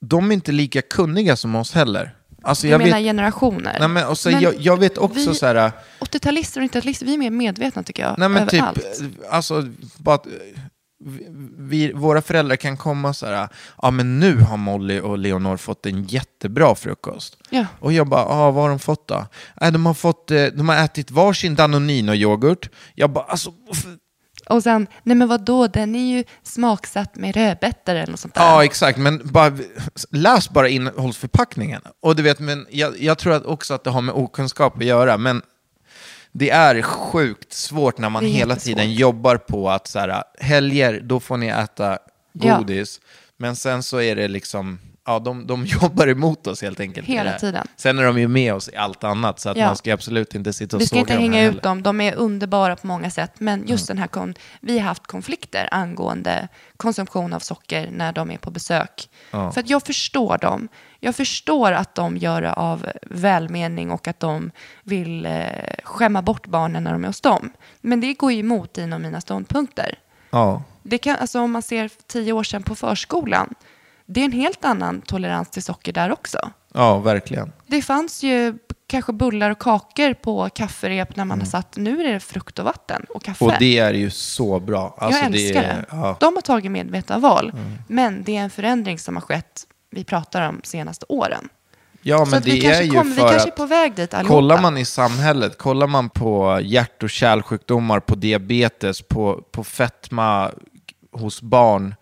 de 0.00 0.30
är 0.30 0.34
inte 0.34 0.52
lika 0.52 0.82
kunniga 0.82 1.36
som 1.36 1.54
oss 1.56 1.72
heller. 1.72 2.16
Alltså, 2.42 2.66
jag 2.66 2.74
jag 2.74 2.78
menar 2.86 2.96
vet, 2.96 3.04
generationer. 3.04 3.76
nej, 3.78 3.88
men, 3.88 4.06
och 4.06 4.18
så, 4.18 4.30
Men 4.30 4.40
jag, 4.40 4.54
jag 4.58 4.76
vet 4.80 4.98
också 4.98 5.30
vi- 5.30 5.34
så 5.36 5.46
här... 5.46 5.72
80-talister 6.00 6.56
och 6.58 6.64
90-talister, 6.64 7.04
vi 7.04 7.14
är 7.14 7.18
mer 7.18 7.30
medvetna 7.30 7.82
tycker 7.82 8.02
jag. 8.02 8.18
Nej 8.18 8.28
men 8.28 8.48
typ, 8.48 8.62
allt. 8.62 8.78
alltså, 9.30 9.68
bara 9.96 10.14
eh, 10.14 10.20
vi, 11.04 11.26
vi, 11.58 11.92
våra 11.92 12.22
föräldrar 12.22 12.56
kan 12.56 12.76
komma 12.76 13.14
så 13.14 13.26
här, 13.26 13.48
ja 13.82 13.90
men 13.90 14.20
nu 14.20 14.36
har 14.40 14.56
Molly 14.56 15.00
och 15.00 15.18
Leonor 15.18 15.56
fått 15.56 15.86
en 15.86 16.04
jättebra 16.04 16.74
frukost. 16.74 17.36
Ja. 17.50 17.66
Och 17.80 17.92
jag 17.92 18.06
bara, 18.08 18.24
ah, 18.24 18.50
vad 18.50 18.62
har 18.62 18.68
de 18.68 18.78
fått 18.78 19.08
då? 19.08 19.26
Äh, 19.60 19.72
de, 19.72 19.86
har 19.86 19.94
fått, 19.94 20.28
de 20.28 20.68
har 20.68 20.76
ätit 20.84 21.10
varsin 21.10 21.56
Danonino-yoghurt. 21.56 22.68
Jag 22.94 23.10
bara, 23.10 23.24
alltså, 23.24 23.52
Och 24.50 24.62
sen, 24.62 24.86
nej 25.02 25.16
men 25.16 25.28
vadå, 25.28 25.66
den 25.66 25.94
är 25.94 26.16
ju 26.16 26.24
smaksatt 26.42 27.16
med 27.16 27.36
rödbetor 27.36 27.94
eller 27.94 28.06
något 28.10 28.20
sånt 28.20 28.34
där. 28.34 28.40
ja 28.42 28.64
exakt, 28.64 28.98
men 28.98 29.20
bara, 29.24 29.52
läs 30.10 30.50
bara 30.50 30.68
innehållsförpackningen. 30.68 31.82
Och 32.00 32.16
du 32.16 32.22
vet, 32.22 32.38
men 32.38 32.66
jag, 32.70 33.00
jag 33.02 33.18
tror 33.18 33.32
att 33.32 33.44
också 33.44 33.74
att 33.74 33.84
det 33.84 33.90
har 33.90 34.00
med 34.00 34.14
okunskap 34.14 34.76
att 34.76 34.84
göra, 34.84 35.16
men 35.16 35.42
det 36.32 36.50
är 36.50 36.82
sjukt 36.82 37.52
svårt 37.52 37.98
när 37.98 38.08
man 38.10 38.24
hela 38.24 38.56
tiden 38.56 38.92
jobbar 38.94 39.36
på 39.36 39.70
att 39.70 39.86
så 39.86 39.98
här, 39.98 40.22
helger, 40.40 41.00
då 41.04 41.20
får 41.20 41.36
ni 41.36 41.46
äta 41.46 41.98
Ja. 42.32 42.56
godis. 42.58 43.00
Men 43.36 43.56
sen 43.56 43.82
så 43.82 44.00
är 44.00 44.16
det 44.16 44.28
liksom, 44.28 44.78
ja 45.12 45.18
de, 45.18 45.46
de 45.46 45.66
jobbar 45.82 46.06
emot 46.06 46.46
oss 46.46 46.62
helt 46.62 46.80
enkelt. 46.80 47.06
Hela 47.06 47.32
tiden. 47.38 47.66
Sen 47.76 47.98
är 47.98 48.04
de 48.04 48.18
ju 48.18 48.28
med 48.28 48.54
oss 48.54 48.68
i 48.68 48.76
allt 48.76 49.04
annat, 49.04 49.40
så 49.40 49.48
att 49.50 49.56
Ja. 49.56 49.66
man 49.66 49.76
ska 49.76 49.94
absolut 49.94 50.34
inte 50.34 50.52
sitta 50.52 50.76
och 50.76 50.80
Vi 50.82 50.86
ska 50.86 50.94
såga 50.94 51.00
inte 51.00 51.12
dem 51.12 51.22
hänga 51.22 51.36
här 51.36 51.42
ut 51.44 51.50
heller. 51.50 51.62
dem, 51.62 51.82
de 51.82 52.00
är 52.00 52.14
underbara 52.14 52.76
på 52.76 52.86
många 52.86 53.10
sätt. 53.10 53.32
Men 53.38 53.66
just 53.66 53.88
den 53.88 53.98
här, 53.98 54.06
kon- 54.06 54.34
vi 54.60 54.78
har 54.78 54.86
haft 54.86 55.06
konflikter 55.06 55.68
angående 55.72 56.48
konsumtion 56.76 57.32
av 57.32 57.40
socker 57.40 57.90
när 57.92 58.12
de 58.12 58.30
är 58.30 58.38
på 58.38 58.50
besök. 58.50 59.08
För 59.30 59.60
att 59.60 59.70
jag 59.70 59.82
förstår 59.82 60.38
dem. 60.38 60.68
Jag 61.00 61.14
förstår 61.16 61.72
att 61.72 61.94
de 61.94 62.16
gör 62.16 62.42
det 62.42 62.52
av 62.52 62.86
välmening 63.10 63.90
och 63.90 64.08
att 64.08 64.20
de 64.20 64.50
vill 64.82 65.26
eh, 65.26 65.42
skämma 65.84 66.22
bort 66.22 66.46
barnen 66.46 66.84
när 66.84 66.92
de 66.92 67.02
är 67.04 67.06
hos 67.08 67.20
dem. 67.20 67.52
Men 67.80 68.00
det 68.00 68.14
går 68.14 68.32
ju 68.32 68.38
emot 68.40 68.74
dina 68.74 68.96
och 68.96 69.02
mina 69.02 69.20
ståndpunkter. 69.20 69.98
Ja. 70.30 70.62
Det 70.82 70.98
kan, 70.98 71.16
alltså 71.16 71.40
om 71.40 71.52
man 71.52 71.62
ser 71.62 71.90
tio 72.06 72.32
år 72.32 72.42
sedan 72.42 72.62
på 72.62 72.74
förskolan, 72.74 73.54
det 74.10 74.20
är 74.20 74.24
en 74.24 74.32
helt 74.32 74.64
annan 74.64 75.00
tolerans 75.00 75.50
till 75.50 75.62
socker 75.62 75.92
där 75.92 76.12
också. 76.12 76.38
ja, 76.74 76.98
verkligen. 76.98 77.52
Det 77.66 77.82
fanns 77.82 78.22
ju 78.22 78.58
kanske 78.86 79.12
bullar 79.12 79.50
och 79.50 79.58
kakor 79.58 80.14
på 80.14 80.48
kafferep 80.54 81.16
när 81.16 81.24
man 81.24 81.38
har 81.40 81.46
satt, 81.46 81.76
nu 81.76 82.00
är 82.06 82.12
det 82.12 82.20
frukt 82.20 82.58
och 82.58 82.64
vatten 82.64 83.06
och 83.08 83.22
kaffe. 83.22 83.44
Mm. 83.44 83.54
Och 83.54 83.60
det 83.60 83.78
är 83.78 83.92
ju 83.94 84.10
så 84.10 84.60
bra. 84.60 84.94
Alltså, 84.98 85.20
jag 85.20 85.26
älskar 85.34 85.62
det. 85.62 85.68
är- 85.68 85.84
Ja. 85.90 86.04
Mm. 86.04 86.14
De 86.20 86.34
har 86.34 86.42
tagit 86.42 86.70
medvetna 86.72 87.18
val, 87.18 87.52
men 87.88 88.22
det 88.24 88.36
är 88.36 88.40
en 88.40 88.50
förändring 88.50 88.98
som 88.98 89.16
har 89.16 89.20
skett, 89.22 89.66
vi 89.90 90.04
pratar 90.04 90.48
om 90.48 90.60
senaste 90.64 91.06
åren. 91.08 91.48
Ja, 92.02 92.24
men 92.24 92.34
att 92.38 92.44
det 92.44 92.50
är 92.50 92.82
ju 92.82 92.82
vi 92.82 92.88
för 92.88 92.94
kanske 92.94 93.22
är 93.22 93.36
att 93.48 93.56
på 93.56 93.66
väg 93.66 93.94
dit 93.94 94.14
allihopa. 94.14 94.34
kollar 94.34 94.60
man 94.62 94.78
i 94.78 94.84
samhället, 94.84 95.58
kollar 95.58 95.86
man 95.86 96.08
på 96.08 96.60
hjärt 96.62 97.02
och 97.02 97.10
kärlsjukdomar, 97.10 98.00
på 98.00 98.14
diabetes, 98.14 99.02
på, 99.02 99.42
på 99.52 99.64
fetma 99.64 100.50
hos 101.12 101.42
barn, 101.42 101.94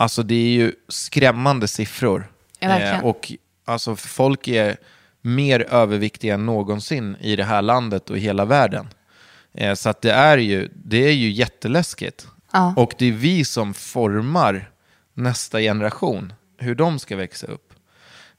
alltså 0.00 0.22
det 0.22 0.34
är 0.34 0.50
ju 0.50 0.72
skrämmande 0.88 1.68
siffror. 1.68 2.32
Ja, 2.58 2.68
verkligen. 2.68 3.04
och 3.04 3.32
alltså 3.64 3.96
folk 3.96 4.48
är 4.48 4.76
mer 5.20 5.60
överviktiga 5.60 6.34
än 6.34 6.46
någonsin 6.46 7.16
i 7.20 7.36
det 7.36 7.44
här 7.44 7.62
landet 7.62 8.10
och 8.10 8.18
i 8.18 8.20
hela 8.20 8.44
världen. 8.44 8.88
Eh, 9.52 9.74
så 9.74 9.88
att 9.88 10.02
det 10.02 10.12
är 10.12 10.38
ju, 10.38 10.68
det 10.74 11.08
är 11.08 11.12
ju 11.12 11.30
jätteläskigt. 11.30 12.26
Ja. 12.52 12.74
Och 12.76 12.94
det 12.98 13.06
är 13.06 13.12
vi 13.12 13.44
som 13.44 13.74
formar 13.74 14.70
nästa 15.14 15.60
generation, 15.60 16.32
hur 16.58 16.74
de 16.74 16.98
ska 16.98 17.16
växa 17.16 17.46
upp. 17.46 17.69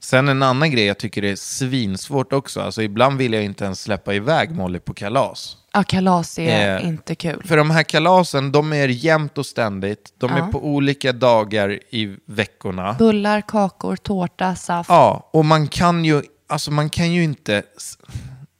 Sen 0.02 0.28
en 0.28 0.42
annan 0.42 0.70
grej 0.70 0.84
jag 0.84 0.98
tycker 0.98 1.24
är 1.24 1.36
svinsvårt 1.36 2.32
också. 2.32 2.60
Alltså 2.60 2.82
ibland 2.82 3.18
vill 3.18 3.32
jag 3.32 3.44
inte 3.44 3.64
ens 3.64 3.82
släppa 3.82 4.14
iväg 4.14 4.50
Molly 4.50 4.78
på 4.78 4.94
kalas. 4.94 5.56
Ja, 5.72 5.82
kalas 5.82 6.38
är 6.38 6.76
Eh, 6.78 6.86
inte 6.88 7.14
kul. 7.14 7.42
För 7.44 7.56
de 7.56 7.70
här 7.70 7.82
kalasen, 7.82 8.52
de 8.52 8.72
är 8.72 8.88
jämt 8.88 9.38
och 9.38 9.46
ständigt. 9.46 10.12
De 10.18 10.30
Ja. 10.30 10.36
är 10.46 10.52
på 10.52 10.66
olika 10.66 11.12
dagar 11.12 11.78
i 11.90 12.16
veckorna. 12.26 12.92
Bullar, 12.98 13.40
kakor, 13.40 13.96
tårta, 13.96 14.54
saft. 14.56 14.90
Ja, 14.90 15.28
och 15.32 15.44
man 15.44 15.68
kan 15.68 16.04
ju, 16.04 16.22
alltså 16.48 16.70
man 16.70 16.90
kan 16.90 17.12
ju 17.12 17.22
inte, 17.24 17.62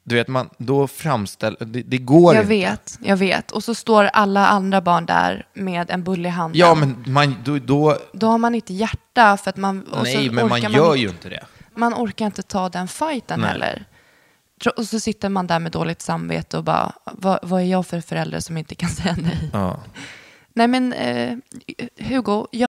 du 0.05 0.15
vet, 0.15 0.29
man, 0.29 0.49
då 0.59 0.89
framställer, 0.89 1.65
det, 1.65 1.83
det 1.83 1.99
går 1.99 2.35
Jag 2.35 2.43
inte. 2.43 2.49
vet, 2.49 2.99
jag 3.03 3.17
vet. 3.17 3.51
Och 3.51 3.65
så 3.65 3.75
står 3.75 4.05
alla 4.05 4.47
andra 4.47 4.81
barn 4.81 5.07
där 5.07 5.47
med 5.55 5.91
en 5.91 6.05
bulle 6.05 6.29
i 6.29 6.31
handen. 6.31 6.59
Ja, 6.61 6.75
men 6.75 7.05
man, 7.07 7.37
då, 7.45 7.59
då 7.59 7.99
Då 8.13 8.27
har 8.27 8.39
man 8.39 8.55
inte 8.55 8.73
hjärta 8.75 9.37
för 9.37 9.51
att 9.51 9.57
man... 9.57 9.83
och 9.83 10.03
nej, 10.03 10.31
men 10.31 10.49
man 10.49 10.61
gör 10.61 10.95
ju 10.95 11.09
inte 11.09 11.29
det. 11.29 11.45
Man 11.77 11.95
orkar 11.95 12.27
inte 12.27 12.43
ta 12.43 12.69
den 12.69 12.89
fighten 12.89 13.41
Nej. 13.41 13.51
heller. 13.51 13.85
Och 14.77 14.85
så 14.85 15.01
sitter 15.01 15.29
man 15.29 15.47
där 15.47 15.59
med 15.59 15.73
dåligt 15.73 16.03
samvete 16.03 16.57
och 16.59 16.65
bara, 16.65 16.93
vad, 17.05 17.39
vad 17.43 17.61
är 17.63 17.67
jag 17.67 17.87
för 17.87 18.01
förälder 18.01 18.41
som 18.41 18.57
inte 18.57 18.75
kan 18.75 18.89
säga 19.01 19.17
nej? 19.19 19.51
Ja. 19.53 19.81
Nej 20.55 20.69
men 20.69 20.93
eh, 20.93 21.37
Hugo, 21.99 22.47
jag 22.51 22.69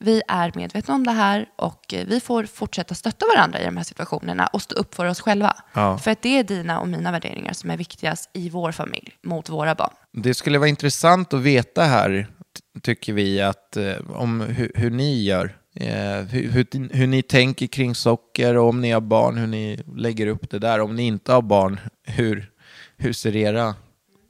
Vi 0.00 0.22
är 0.28 0.52
medvetna 0.54 0.94
om 0.94 1.04
det 1.04 1.12
här 1.12 1.46
och 1.56 1.94
eh, 1.94 2.06
vi 2.06 2.20
får 2.20 2.44
fortsätta 2.44 2.94
stötta 2.94 3.26
varandra 3.36 3.60
i 3.60 3.64
de 3.64 3.76
här 3.76 3.84
situationerna 3.84 4.46
och 4.46 4.62
stå 4.62 4.74
upp 4.74 4.94
för 4.94 5.06
oss 5.06 5.20
själva. 5.20 5.56
Ja. 5.72 5.98
För 5.98 6.10
att 6.10 6.22
det 6.22 6.38
är 6.38 6.44
dina 6.44 6.80
och 6.80 6.88
mina 6.88 7.12
värderingar 7.12 7.52
som 7.52 7.70
är 7.70 7.76
viktigast 7.76 8.30
i 8.32 8.50
vår 8.50 8.72
familj 8.72 9.12
mot 9.22 9.48
våra 9.48 9.74
barn. 9.74 9.92
Det 10.12 10.34
skulle 10.34 10.58
vara 10.58 10.68
intressant 10.68 11.34
att 11.34 11.40
veta 11.40 11.82
här, 11.82 12.26
ty- 12.74 12.80
tycker 12.80 13.12
vi, 13.12 13.40
att, 13.40 13.76
eh, 13.76 13.94
om 14.10 14.40
hur, 14.40 14.72
hur 14.74 14.90
ni 14.90 15.22
gör. 15.22 15.54
Eh, 15.74 15.88
hur, 16.20 16.50
hur, 16.50 16.94
hur 16.96 17.06
ni 17.06 17.22
tänker 17.22 17.66
kring 17.66 17.94
socker 17.94 18.56
och 18.56 18.68
om 18.68 18.80
ni 18.80 18.90
har 18.90 19.00
barn, 19.00 19.36
hur 19.36 19.46
ni 19.46 19.82
lägger 19.96 20.26
upp 20.26 20.50
det 20.50 20.58
där. 20.58 20.80
Om 20.80 20.96
ni 20.96 21.02
inte 21.02 21.32
har 21.32 21.42
barn, 21.42 21.80
hur, 22.04 22.50
hur 22.96 23.12
ser 23.12 23.36
era 23.36 23.74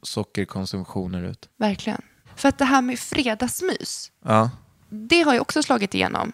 sockerkonsumtioner 0.03 1.23
ut? 1.23 1.49
Verkligen. 1.59 2.03
För 2.37 2.49
att 2.49 2.59
det 2.59 2.65
här 2.65 2.83
med 2.83 2.99
fredagsmys, 2.99 4.11
Ja, 4.25 4.51
det 4.89 5.23
har 5.23 5.35
ju 5.35 5.41
också 5.41 5.63
slagit 5.63 5.95
igenom. 5.95 6.33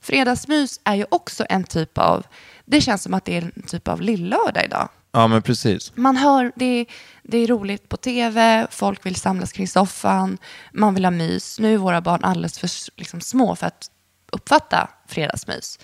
Fredagsmys 0.00 0.80
är 0.84 0.94
ju 0.94 1.06
också 1.08 1.46
en 1.48 1.64
typ 1.64 1.98
av, 1.98 2.26
det 2.64 2.80
känns 2.80 3.02
som 3.02 3.14
att 3.14 3.24
det 3.24 3.36
är 3.36 3.42
en 3.42 3.62
typ 3.62 3.88
av 3.88 4.00
lillördag 4.00 4.64
idag. 4.64 4.88
Ja, 5.12 5.26
men 5.26 5.42
precis. 5.42 5.92
Man 5.94 6.16
hör, 6.16 6.52
det 6.56 6.64
är, 6.64 6.86
det 7.22 7.38
är 7.38 7.46
roligt 7.46 7.88
på 7.88 7.96
tv, 7.96 8.66
folk 8.70 9.06
vill 9.06 9.16
samlas 9.16 9.52
kring 9.52 9.68
soffan, 9.68 10.38
man 10.72 10.94
vill 10.94 11.04
ha 11.04 11.10
mys. 11.10 11.58
Nu 11.58 11.74
är 11.74 11.78
våra 11.78 12.00
barn 12.00 12.24
alldeles 12.24 12.58
för 12.58 12.70
liksom, 13.00 13.20
små 13.20 13.56
för 13.56 13.66
att 13.66 13.90
uppfatta 14.32 14.88
fredagsmys. 15.06 15.78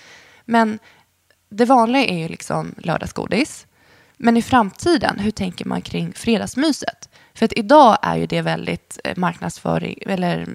Men 0.45 0.79
det 1.49 1.65
vanliga 1.65 2.05
är 2.05 2.19
ju 2.19 2.29
liksom 2.29 2.75
lördagsgodis. 2.79 3.67
Men 4.17 4.37
i 4.37 4.43
framtiden, 4.43 5.19
hur 5.19 5.31
tänker 5.31 5.65
man 5.65 5.83
kring 5.83 6.13
fredagsmyset? 6.13 7.09
För 7.35 7.45
att 7.45 7.53
idag 7.57 7.99
är 8.03 8.17
ju 8.17 8.27
det 8.27 8.43
väldigt 8.43 8.99
eh, 9.05 9.17
marknadsföring, 9.17 9.99
eller 10.07 10.49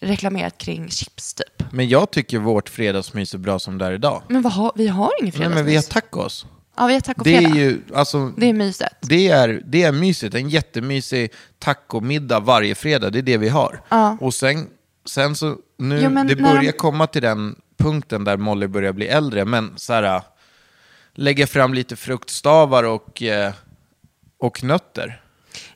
reklamerat 0.00 0.58
kring 0.58 0.88
chips 0.90 1.34
typ. 1.34 1.62
Men 1.72 1.88
jag 1.88 2.10
tycker 2.10 2.38
vårt 2.38 2.68
fredagsmys 2.68 3.34
är 3.34 3.38
bra 3.38 3.58
som 3.58 3.78
det 3.78 3.86
är 3.86 3.92
idag. 3.92 4.22
Men 4.28 4.42
vad 4.42 4.52
har, 4.52 4.72
vi 4.74 4.88
har 4.88 5.10
ingen 5.20 5.24
Nej, 5.24 5.32
fredagsmys. 5.32 5.54
men 5.56 5.66
vi 5.66 5.76
har 5.76 5.82
tacos. 5.82 6.46
Ja, 6.76 6.86
vi 6.86 6.92
har 6.92 7.00
Det 7.00 7.06
tacofredag. 7.06 7.50
är 7.50 7.54
ju, 7.54 7.80
alltså, 7.94 8.32
Det 8.36 8.46
är 8.46 8.52
myset. 8.52 8.92
det 9.00 9.28
är, 9.28 9.62
det 9.66 9.82
är 9.82 9.92
mysigt. 9.92 10.34
En 10.34 10.48
jättemysig 10.48 11.30
tacomiddag 11.58 12.40
varje 12.40 12.74
fredag. 12.74 13.10
Det 13.10 13.18
är 13.18 13.22
det 13.22 13.36
vi 13.36 13.48
har. 13.48 13.82
Ja. 13.88 14.16
Och 14.20 14.34
sen, 14.34 14.66
sen 15.06 15.36
så, 15.36 15.56
nu, 15.78 16.00
Jo, 16.02 16.24
det 16.24 16.36
börjar 16.36 16.62
de- 16.62 16.72
komma 16.72 17.06
till 17.06 17.22
den 17.22 17.56
punkten 17.78 18.24
där 18.24 18.36
Molly 18.36 18.66
börjar 18.66 18.92
bli 18.92 19.06
äldre. 19.08 19.44
Men 19.44 19.72
så 19.76 19.92
här, 19.92 20.22
lägga 21.14 21.46
fram 21.46 21.74
lite 21.74 21.96
fruktstavar 21.96 22.84
och, 22.84 23.22
eh, 23.22 23.52
och 24.38 24.64
nötter. 24.64 25.22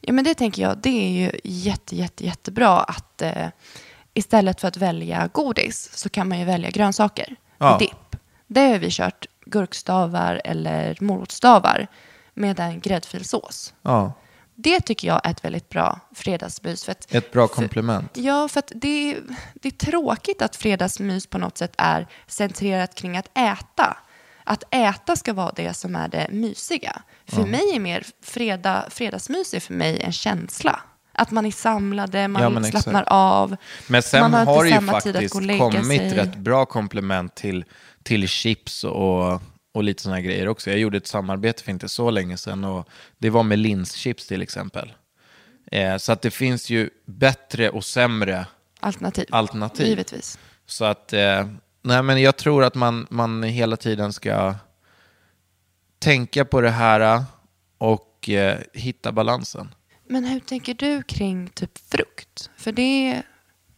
Ja, 0.00 0.12
men 0.12 0.24
det 0.24 0.34
tänker 0.34 0.62
jag, 0.62 0.78
det 0.78 0.88
är 0.88 1.10
ju 1.10 1.30
jätte, 1.44 1.96
jätte, 1.96 2.24
jättebra 2.24 2.78
att 2.80 3.22
eh, 3.22 3.46
istället 4.14 4.60
för 4.60 4.68
att 4.68 4.76
välja 4.76 5.28
godis 5.32 5.90
så 5.94 6.08
kan 6.08 6.28
man 6.28 6.38
ju 6.38 6.44
välja 6.44 6.70
grönsaker. 6.70 7.36
Ja. 7.58 7.78
Dipp. 7.78 8.16
Det 8.46 8.60
har 8.68 8.78
vi 8.78 8.88
kört 8.90 9.26
gurkstavar 9.46 10.40
eller 10.44 10.96
morotstavar 11.00 11.86
med 12.34 12.60
en 12.60 12.80
gräddfilsås. 12.80 13.74
Ja, 13.82 14.12
Det 14.54 14.80
tycker 14.80 15.08
jag 15.08 15.20
är 15.24 15.30
ett 15.30 15.44
väldigt 15.44 15.68
bra 15.68 16.00
fredagsmys. 16.14 16.84
För 16.84 16.92
att, 16.92 17.14
ett 17.14 17.32
bra 17.32 17.48
komplement. 17.48 18.10
Ja, 18.16 18.48
för 18.48 18.58
att 18.58 18.72
det, 18.74 19.12
är- 19.12 19.20
det 19.54 19.68
är 19.68 19.72
tråkigt 19.90 20.42
att 20.42 20.56
fredagsmys 20.56 21.26
på 21.26 21.38
något 21.38 21.58
sätt 21.58 21.74
är 21.78 22.06
centrerat 22.26 22.94
kring 22.94 23.16
att 23.16 23.38
äta. 23.38 23.96
Att 24.44 24.64
äta 24.74 25.16
ska 25.16 25.32
vara 25.32 25.52
det 25.56 25.74
som 25.74 25.96
är 25.96 26.08
det 26.08 26.28
mysiga. 26.30 27.02
För 27.26 27.42
mig 27.46 27.74
är 27.74 27.80
mer 27.80 28.06
fredag, 28.22 28.84
fredagsmys 28.90 29.54
är 29.54 29.60
för 29.60 29.74
mig 29.74 30.00
en 30.02 30.12
känsla. 30.12 30.80
Att 31.12 31.30
man 31.30 31.46
är 31.46 31.50
samlade, 31.50 32.28
man 32.28 32.42
Ja, 32.64 32.70
slappnar 32.70 33.04
av. 33.06 33.56
Men 33.86 34.02
sen 34.02 34.30
man 34.30 34.46
har, 34.46 34.64
inte 34.64 34.78
det 34.78 34.82
ju 34.82 35.28
faktiskt 35.28 35.58
kommit 35.58 35.86
sig. 35.86 36.14
rätt 36.14 36.36
bra 36.36 36.64
komplement 36.64 37.34
till, 37.34 37.64
till 38.02 38.28
chips 38.28 38.84
och, 38.84 39.42
och 39.74 39.82
lite 39.82 40.02
sådana 40.02 40.20
grejer 40.20 40.48
också. 40.48 40.70
Jag 40.70 40.78
gjorde 40.78 40.96
ett 40.96 41.06
samarbete 41.06 41.62
för 41.62 41.70
inte 41.70 41.88
så 41.88 42.10
länge 42.10 42.36
sedan 42.36 42.64
och 42.64 42.88
det 43.18 43.30
var 43.30 43.42
med 43.42 43.58
linschips 43.58 44.26
till 44.26 44.42
exempel. 44.42 44.92
Eh, 45.72 45.96
så 45.96 46.12
att 46.12 46.22
det 46.22 46.30
finns 46.30 46.70
ju 46.70 46.90
bättre 47.06 47.70
och 47.70 47.84
sämre 47.84 48.46
Alternativ. 48.80 49.26
alternativ. 49.30 49.86
Givetvis. 49.86 50.38
Så 50.66 50.84
att, 50.84 51.12
eh, 51.12 51.46
nej 51.82 52.02
men 52.02 52.22
jag 52.22 52.36
tror 52.36 52.64
att 52.64 52.74
man, 52.74 53.06
man 53.10 53.42
hela 53.42 53.76
tiden 53.76 54.12
ska 54.12 54.54
tänka 55.98 56.44
på 56.44 56.60
det 56.60 56.70
här 56.70 57.24
och 57.78 58.28
eh, 58.28 58.58
hitta 58.72 59.12
balansen. 59.12 59.74
Men 60.12 60.24
hur 60.24 60.40
tänker 60.40 60.74
du 60.74 61.02
kring 61.02 61.48
typ 61.48 61.78
frukt? 61.78 62.50
För 62.56 62.72
det 62.72 62.82
är, 63.08 63.22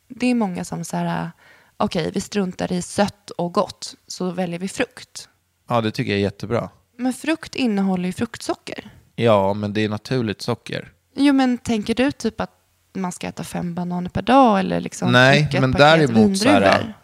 det 0.09 0.27
är 0.27 0.35
många 0.35 0.65
som 0.65 0.85
så 0.85 0.97
här, 0.97 1.31
okej, 1.77 2.11
vi 2.15 2.21
struntar 2.21 2.73
i 2.73 2.83
sött 2.83 3.31
och 3.31 3.55
gott, 3.55 3.95
så 4.07 4.31
väljer 4.31 4.59
vi 4.59 4.69
frukt. 4.69 5.29
Ja, 5.69 5.81
det 5.81 5.91
tycker 5.91 6.11
jag 6.11 6.19
är 6.19 6.23
jättebra. 6.23 6.71
Men 6.99 7.13
frukt 7.13 7.55
innehåller 7.55 8.07
ju 8.07 8.13
fruktsocker. 8.13 8.91
Ja, 9.17 9.55
men 9.55 9.73
det 9.73 9.81
är 9.81 9.89
naturligt 9.89 10.43
socker. 10.43 10.93
Jo, 11.17 11.33
men 11.33 11.59
tänker 11.59 11.95
du 11.95 12.13
typ 12.13 12.41
att 12.41 12.51
man 12.95 13.13
ska 13.13 13.27
äta 13.27 13.45
fem 13.45 13.75
bananer 13.75 14.11
per 14.11 14.23
dag 14.23 14.61
eller 14.61 14.81
liksom 14.81 15.13
Nej, 15.13 15.49
men 15.61 15.73
däremot 15.73 16.39
så 16.39 16.49
här, 16.49 16.95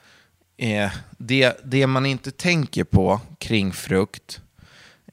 eh, 0.56 0.90
det, 1.18 1.60
det 1.64 1.86
man 1.86 2.06
inte 2.06 2.30
tänker 2.30 2.84
på 2.84 3.20
kring 3.38 3.72
frukt, 3.72 4.40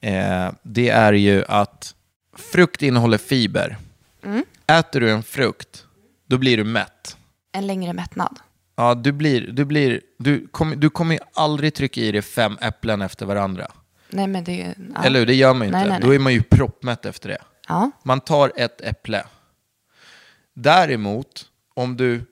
eh, 0.02 0.50
det 0.62 0.88
är 0.88 1.12
ju 1.12 1.44
att 1.44 1.94
frukt 2.36 2.82
innehåller 2.82 3.18
fiber. 3.18 3.78
Mm. 4.24 4.44
Äter 4.66 5.00
du 5.00 5.10
en 5.10 5.22
frukt, 5.22 5.86
då 6.26 6.38
blir 6.38 6.56
du 6.56 6.64
mätt. 6.64 7.16
En 7.52 7.66
längre 7.66 7.92
mättnad. 7.92 8.40
Ja, 8.76 8.94
du, 8.94 9.12
blir, 9.12 9.40
du, 9.40 9.64
blir, 9.64 10.00
du, 10.18 10.46
kommer, 10.46 10.76
du 10.76 10.90
kommer 10.90 11.14
ju 11.14 11.20
aldrig 11.34 11.74
trycka 11.74 12.00
i 12.00 12.12
dig 12.12 12.22
fem 12.22 12.58
äpplen 12.60 13.02
efter 13.02 13.26
varandra. 13.26 13.70
Nej, 14.10 14.26
men 14.26 14.44
det. 14.44 14.74
Ja. 14.94 15.04
Eller 15.04 15.18
hur? 15.18 15.26
Det 15.26 15.34
gör 15.34 15.54
man 15.54 15.62
ju 15.62 15.66
inte. 15.66 15.78
Nej, 15.78 15.88
nej, 15.88 16.00
Då 16.00 16.06
nej. 16.06 16.16
är 16.16 16.20
man 16.20 16.32
ju 16.32 16.42
proppmätt 16.42 17.06
efter 17.06 17.28
det. 17.28 17.38
Ja. 17.68 17.90
Man 18.02 18.20
tar 18.20 18.52
ett 18.56 18.80
äpple. 18.80 19.24
Däremot, 20.54 21.46
om 21.74 21.96
du 21.96 22.22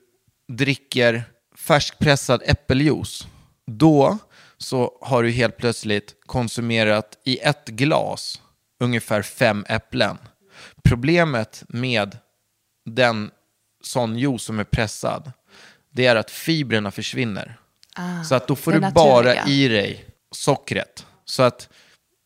dricker 0.47 1.23
färskpressad 1.57 2.41
äppeljuice, 2.45 3.27
då 3.65 4.17
så 4.57 4.97
har 5.01 5.23
du 5.23 5.29
helt 5.29 5.57
plötsligt 5.57 6.15
konsumerat 6.25 7.17
i 7.23 7.37
ett 7.39 7.65
glas 7.67 8.41
ungefär 8.79 9.21
fem 9.21 9.65
äpplen. 9.69 10.17
Problemet 10.89 11.63
med 11.67 12.17
den 12.85 13.31
sån 13.83 14.17
juice 14.17 14.43
som 14.43 14.59
är 14.59 14.63
pressad, 14.63 15.31
det 15.89 16.05
är 16.05 16.15
att 16.15 16.31
fibrerna 16.31 16.91
försvinner. 16.91 17.57
så 18.29 18.35
att 18.35 18.47
då 18.47 18.55
får 18.55 18.71
det 18.71 18.79
du 18.79 18.91
bara 18.91 19.45
i 19.45 19.67
dig 19.67 20.05
sockret. 20.31 21.05
Så 21.25 21.43
att 21.43 21.69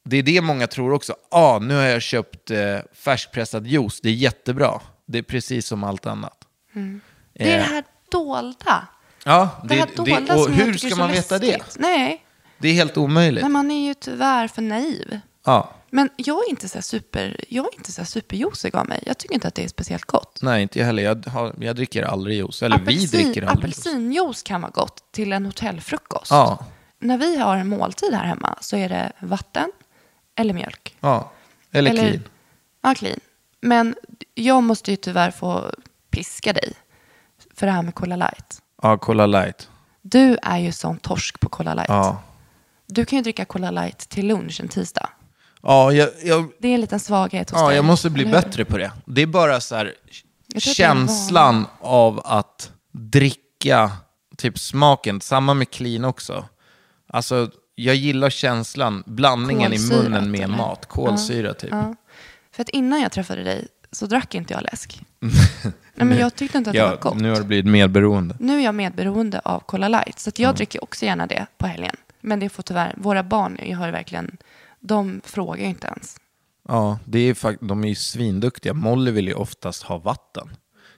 det 0.05 0.17
är 0.17 0.23
det 0.23 0.41
många 0.41 0.67
tror 0.67 0.93
också. 0.93 1.15
Ah, 1.31 1.59
nu 1.59 1.75
har 1.75 1.83
jag 1.83 2.01
köpt 2.01 2.51
eh, 2.51 2.77
färskpressad 2.93 3.67
juice, 3.67 4.01
det 4.01 4.09
är 4.09 4.13
jättebra. 4.13 4.81
Det 5.05 5.17
är 5.17 5.21
precis 5.23 5.67
som 5.67 5.83
allt 5.83 6.05
annat. 6.05 6.37
Det 6.73 6.79
är 7.43 7.57
det 7.57 7.63
Eh, 7.63 7.63
här 7.63 7.83
dolda. 8.11 8.87
Ja, 9.25 9.49
Det, 9.63 9.67
det, 9.67 9.75
här 9.75 9.87
det, 9.87 9.95
dolda 9.95 10.35
och 10.35 10.43
som 10.43 10.53
jag 10.53 10.65
hur 10.65 10.73
är 10.73 10.77
ska 10.77 10.95
man 10.95 11.11
veta 11.11 11.39
det? 11.39 11.47
läskigt. 11.57 11.75
Nej, 11.79 12.25
Det 12.57 12.67
är 12.69 12.73
helt 12.73 12.97
omöjligt. 12.97 13.43
men 13.43 13.51
man 13.51 13.71
är 13.71 13.87
ju 13.87 13.93
tyvärr 13.93 14.47
för 14.47 14.61
naiv. 14.61 15.19
Ja, 15.45 15.73
Men 15.93 16.09
jag 16.17 16.37
är 16.45 16.49
inte 16.49 16.69
så 16.69 16.81
super, 16.81 17.45
jag 17.49 17.65
är 17.65 17.77
inte 17.77 17.91
så 17.91 18.05
superjuicig 18.05 18.75
av 18.75 18.87
mig. 18.87 19.03
Jag 19.05 19.17
tycker 19.17 19.33
inte 19.35 19.47
att 19.47 19.55
det 19.55 19.63
är 19.63 19.67
speciellt 19.67 20.05
gott. 20.05 20.39
nej 20.41 20.61
inte 20.61 20.79
jag 20.79 20.85
heller. 20.85 21.03
Jag, 21.03 21.25
har, 21.27 21.53
jag 21.59 21.75
dricker 21.75 22.03
aldrig 22.03 22.37
juice. 22.37 22.61
Eller 22.63 22.77
vi 22.79 23.05
dricker 23.05 23.41
aldrig 23.43 23.43
juice. 23.69 23.87
apelsinjuice 23.87 24.43
kan 24.43 24.61
vara 24.61 24.71
gott 24.71 25.03
till 25.11 25.33
en 25.33 25.45
hotellfrukost. 25.45 26.31
Ja, 26.31 26.65
När 26.99 27.17
vi 27.17 27.37
har 27.37 27.57
en 27.57 27.67
måltid 27.67 28.13
här 28.13 28.25
hemma 28.25 28.57
så 28.61 28.77
är 28.77 28.89
det 28.89 29.11
vatten 29.19 29.71
eller 30.35 30.53
mjölk. 30.53 30.95
ja. 30.99 31.31
Eller, 31.73 31.91
clean. 31.91 32.23
Ja, 32.81 32.95
clean. 32.95 33.19
Men 33.61 33.95
jag 34.35 34.63
måste 34.63 34.91
ju 34.91 34.97
tyvärr 34.97 35.31
få 35.31 35.71
piska 36.09 36.53
dig 36.53 36.73
för 37.55 37.65
det 37.65 37.71
här 37.73 37.81
med 37.81 37.95
Cola 37.95 38.15
Light. 38.15 38.61
Ja, 38.81 38.97
Cola 38.97 39.25
light. 39.25 39.69
Du 40.01 40.37
är 40.43 40.57
ju 40.57 40.71
sån 40.71 40.97
torsk 40.97 41.39
på 41.39 41.49
Cola 41.49 41.73
Light. 41.73 41.89
Ja, 41.89 42.21
Du 42.85 43.05
kan 43.05 43.17
ju 43.17 43.23
dricka 43.23 43.45
Cola 43.45 43.71
Light 43.71 43.97
till 43.99 44.27
lunch 44.27 44.59
en 44.61 44.67
tisdag. 44.67 45.09
Ja, 45.63 45.91
jag, 45.93 46.09
jag, 46.23 46.49
Det 46.59 46.67
är 46.67 46.73
en 46.75 46.81
liten 46.81 46.99
svaghet 46.99 47.49
hos 47.49 47.59
ja 47.59 47.67
dig. 47.67 47.75
jag 47.75 47.85
måste 47.85 48.09
bli 48.09 48.23
eller 48.23 48.35
hur? 48.35 48.41
bättre 48.41 48.65
på 48.65 48.77
det. 48.77 48.91
Det 49.05 49.21
är 49.21 49.25
bara 49.27 49.61
så 49.61 49.75
här 49.75 49.93
Jag 50.53 50.61
tror 50.63 50.71
att 50.71 50.77
det 50.77 50.83
är 50.83 50.89
en 50.91 50.97
känslan 51.07 51.65
av 51.79 52.21
att 52.25 52.71
dricka, 52.91 53.91
typ 54.37 54.59
smaken, 54.59 55.21
samma 55.21 55.53
med 55.53 55.69
clean 55.71 56.05
också. 56.05 56.45
Alltså, 57.13 57.49
jag 57.75 57.95
gillar 57.95 58.29
känslan, 58.29 59.03
blandningen 59.05 59.73
i 59.73 59.77
Kolsyrat, 59.77 60.03
munnen 60.03 60.31
med 60.31 60.41
eller? 60.41 60.57
mat. 60.57 60.85
Kolsyra 60.85 61.53
typ. 61.53 61.71
Ja. 61.71 61.95
För 62.51 62.61
att 62.61 62.69
innan 62.69 63.01
jag 63.01 63.11
träffade 63.11 63.43
dig 63.43 63.67
så 63.91 64.05
drack 64.05 64.35
inte 64.35 64.53
jag 64.53 64.63
läsk. 64.63 65.01
Nej, 65.95 66.07
men 66.07 66.17
jag 66.17 66.35
tyckte 66.35 66.57
inte 66.57 66.69
att 66.69 66.73
det 66.75 66.81
var 66.81 66.89
Ja, 66.89 66.95
gott. 67.01 67.15
nu 67.17 67.29
har 67.29 67.37
det 67.37 67.43
blivit 67.43 67.65
medberoende. 67.65 68.35
Nu 68.39 68.59
är 68.59 68.63
jag 68.65 68.75
medberoende 68.75 69.39
av 69.39 69.59
Cola 69.59 69.87
Light, 69.87 70.19
så 70.19 70.29
att 70.29 70.39
jag 70.39 70.55
dricker 70.55 70.83
också 70.83 71.05
gärna 71.05 71.27
det 71.27 71.45
på 71.57 71.67
helgen. 71.67 71.95
Men 72.21 72.39
det 72.39 72.49
får 72.49 72.63
tyvärr, 72.63 72.93
våra 72.97 73.23
barn 73.23 73.59
jag 73.65 73.77
har 73.77 73.85
ju 73.85 73.91
verkligen, 73.91 74.37
de 74.81 75.21
frågar 75.23 75.63
ju 75.63 75.69
inte 75.69 75.87
ens. 75.87 76.15
Ja, 76.67 76.99
det 77.05 77.19
är 77.19 77.33
fakt- 77.33 77.59
de 77.67 77.83
är 77.83 77.87
ju 77.87 77.95
svinduktiga. 77.95 78.73
Molly 78.73 79.11
vill 79.11 79.27
ju 79.27 79.33
oftast 79.33 79.83
ha 79.83 79.97
vatten. 79.97 80.49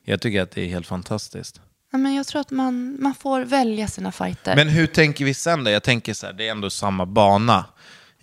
Jag 0.03 0.21
tycker 0.21 0.41
att 0.41 0.51
det 0.51 0.61
är 0.61 0.67
helt 0.67 0.88
fantastiskt. 0.88 1.61
Ja, 1.91 1.97
men 1.97 2.15
jag 2.15 2.27
tror 2.27 2.41
att 2.41 2.51
man, 2.51 2.97
man 3.01 3.15
får 3.15 3.41
välja 3.41 3.88
sina 3.88 4.11
fighter. 4.11 4.55
Men 4.55 4.67
hur 4.69 4.88
tänker 4.88 5.25
vi 5.25 5.34
sen 5.34 5.63
då? 5.63 5.71
Jag 5.71 5.84
tänker 5.84 6.13
så 6.13 6.25
här, 6.25 6.34
det 6.34 6.47
är 6.47 6.51
ändå 6.51 6.69
samma 6.69 7.05
bana. 7.05 7.65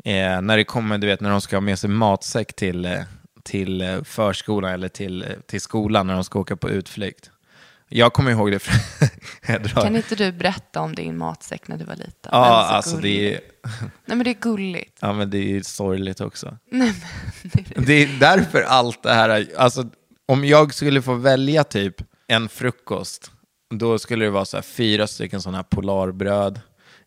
Eh, 0.05 0.41
när 0.43 0.57
det 0.57 0.65
kommer, 0.65 0.99
du 0.99 1.07
vet, 1.07 1.21
när 1.21 1.31
de 1.31 1.41
ska 1.41 1.57
ha 1.57 1.61
med 1.61 1.79
sig 1.79 1.91
matsäck 1.91 2.57
till, 2.57 2.85
eh, 2.85 3.01
till 3.43 3.81
eh, 3.81 4.03
förskolan 4.03 4.73
eller 4.73 4.89
till, 4.89 5.23
eh, 5.23 5.29
till 5.47 5.61
skolan 5.61 6.07
när 6.07 6.15
de 6.15 6.25
ska 6.25 6.39
åka 6.39 6.57
på 6.57 6.71
utflykt. 6.71 7.31
Jag 7.93 8.13
kommer 8.13 8.31
ihåg 8.31 8.51
det. 8.51 8.63
Kan 9.75 9.97
inte 9.97 10.15
du 10.15 10.33
berätta 10.33 10.81
om 10.81 10.95
din 10.95 11.17
matsäck 11.19 11.69
när 11.69 11.77
du 11.77 11.85
var 11.85 11.97
liten? 11.97 12.31
Ja, 12.33 12.65
alltså 12.67 12.97
det 12.97 13.03
gullig. 13.03 13.33
är, 13.33 13.41
Nej, 14.07 14.17
men 14.17 14.19
det 14.25 14.31
är 14.31 14.35
gulligt. 14.41 14.99
ja, 15.01 15.13
men 15.13 15.31
det 15.31 15.57
är 15.57 15.63
sorgligt 15.63 16.21
också. 16.21 16.57
Nej, 16.71 16.95
men, 17.43 17.51
det 17.67 17.77
är... 17.77 17.87
Det 17.87 17.93
är 18.03 18.09
därför 18.21 18.63
allt 18.63 19.03
det 19.03 19.13
här, 19.13 19.47
alltså 19.57 19.87
om 20.27 20.45
jag 20.45 20.75
skulle 20.75 21.03
få 21.03 21.15
välja 21.15 21.65
typ 21.65 21.95
en 22.27 22.49
frukost 22.49 23.31
Då 23.75 23.99
skulle 23.99 24.25
det 24.25 24.31
vara 24.31 24.45
så 24.45 24.57
här 24.57 24.63
fyra 24.63 25.07
stycken 25.07 25.43
sådana 25.43 25.59
här 25.59 25.63
polarbröd, 25.63 26.61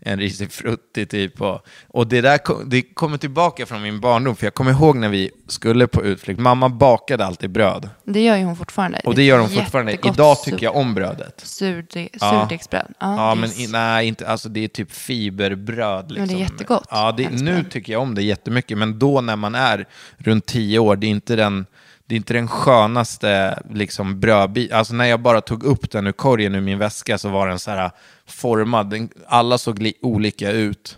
en 0.06 0.20
risig 0.20 0.52
frutti 0.52 1.06
typ. 1.06 1.42
Och, 1.42 1.66
och 1.88 2.08
det 2.08 2.22
där 2.22 2.38
kom, 2.38 2.70
det 2.70 2.82
kommer 2.82 3.18
tillbaka 3.18 3.66
från 3.66 3.82
min 3.82 4.00
barndom, 4.00 4.36
för 4.36 4.46
jag 4.46 4.54
kommer 4.54 4.72
ihåg 4.72 4.96
när 4.98 5.10
vi 5.10 5.32
skulle 5.48 5.88
på 5.88 6.04
utflykt. 6.04 6.40
Mamma 6.40 6.70
bakade 6.70 7.26
alltid 7.26 7.50
bröd. 7.50 7.90
Det 8.04 8.22
gör 8.22 8.36
ju 8.38 8.44
hon 8.44 8.56
fortfarande. 8.56 9.02
Och 9.06 9.16
det 9.16 9.24
gör 9.24 9.40
hon 9.40 9.50
fortfarande. 9.50 9.98
Idag 10.04 10.42
tycker 10.44 10.64
jag 10.64 10.76
om 10.76 10.94
brödet. 10.96 11.42
Surdegsbröd. 11.44 12.94
Ja, 13.00 13.30
Ja, 13.30 13.36
men 13.36 13.50
i, 13.52 13.68
nej, 13.68 14.08
inte, 14.08 14.28
alltså 14.28 14.50
det 14.50 14.64
är 14.64 14.68
typ 14.68 14.92
fiberbröd. 14.92 16.12
Liksom. 16.12 16.28
Men 16.28 16.28
det 16.28 16.44
är 16.44 16.50
jättegott, 16.50 16.88
Ja, 16.92 17.12
det, 17.12 17.30
nu 17.30 17.64
tycker 17.64 17.94
jag 17.94 18.02
om 18.02 18.16
det 18.16 18.24
jättemycket, 18.24 18.78
men 18.78 19.00
då 19.00 19.22
när 19.22 19.36
man 19.36 19.56
är 19.56 19.86
runt 20.18 20.46
tio 20.46 20.80
år, 20.80 20.96
det 20.96 21.08
är 21.08 21.12
inte 21.12 21.36
den, 21.36 21.66
det 22.08 22.16
är 22.16 22.18
inte 22.18 22.34
den 22.34 22.48
skönaste 22.48 23.60
liksom, 23.70 24.20
brödbiten. 24.20 24.78
Alltså 24.78 24.94
när 24.94 25.06
jag 25.06 25.20
bara 25.20 25.42
tog 25.42 25.64
upp 25.64 25.92
den 25.92 26.08
ur 26.08 26.12
korgen 26.12 26.56
ur 26.56 26.62
min 26.62 26.78
väska 26.78 27.18
så 27.18 27.30
var 27.30 27.48
den 27.48 27.60
så 27.60 27.72
här 27.72 27.92
formad. 28.26 28.90
Den, 28.90 29.10
alla 29.28 29.58
såg 29.58 29.92
olika 30.02 30.52
ut. 30.52 30.98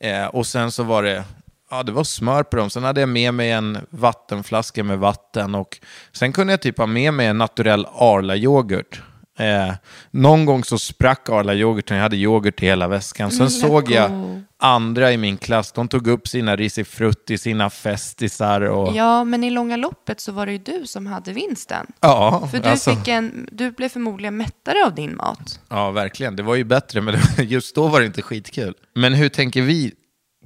Eh, 0.00 0.26
och 0.26 0.46
sen 0.46 0.70
så 0.70 0.82
var 0.82 1.02
det, 1.02 1.24
ja 1.70 1.82
det 1.82 1.92
var 1.92 2.04
smör 2.04 2.42
på 2.42 2.56
dem. 2.56 2.70
Sen 2.70 2.84
hade 2.84 3.00
jag 3.00 3.08
med 3.08 3.34
mig 3.34 3.50
en 3.50 3.78
vattenflaska 3.90 4.84
med 4.84 4.98
vatten 4.98 5.54
och 5.54 5.78
sen 6.12 6.32
kunde 6.32 6.52
jag 6.52 6.60
typ 6.60 6.78
ha 6.78 6.86
med 6.86 7.14
mig 7.14 7.26
en 7.26 7.38
naturell 7.38 7.86
Arla-yoghurt. 7.86 9.02
Eh, 9.38 9.74
någon 10.10 10.44
gång 10.44 10.64
så 10.64 10.78
sprack 10.78 11.28
Arla-yoghurten, 11.28 11.96
jag 11.96 12.02
hade 12.02 12.16
yoghurt 12.16 12.62
i 12.62 12.66
hela 12.66 12.88
väskan. 12.88 13.30
Sen 13.30 13.38
Men 13.38 13.50
såg 13.50 13.90
jag 13.90 14.10
läcko. 14.10 14.40
andra 14.58 15.12
i 15.12 15.16
min 15.16 15.36
klass, 15.36 15.72
de 15.72 15.88
tog 15.88 16.06
upp 16.06 16.28
sina 16.28 16.56
risifrutti, 16.56 17.38
sina 17.38 17.70
festisar 17.70 18.60
och... 18.60 18.96
Ja, 18.96 19.24
men 19.24 19.44
i 19.44 19.50
långa 19.50 19.76
loppet 19.76 20.20
så 20.20 20.32
var 20.32 20.46
det 20.46 20.52
ju 20.52 20.58
du 20.58 20.86
som 20.86 21.06
hade 21.06 21.32
vinsten. 21.32 21.86
Ja, 22.00 22.48
För 22.52 22.58
du, 22.58 22.68
alltså, 22.68 22.96
fick 22.96 23.08
en, 23.08 23.48
du 23.52 23.70
blev 23.70 23.88
förmodligen 23.88 24.36
mättare 24.36 24.84
av 24.86 24.94
din 24.94 25.16
mat. 25.16 25.60
ja, 25.68 25.90
verkligen. 25.90 26.36
Det 26.36 26.42
var 26.42 26.54
ju 26.54 26.64
bättre, 26.64 27.00
men 27.00 27.14
just 27.38 27.74
då 27.74 27.88
var 27.88 28.00
det 28.00 28.06
inte 28.06 28.22
skitkul. 28.22 28.74
Men 28.94 29.14
hur 29.14 29.28
tänker 29.28 29.62
vi 29.62 29.92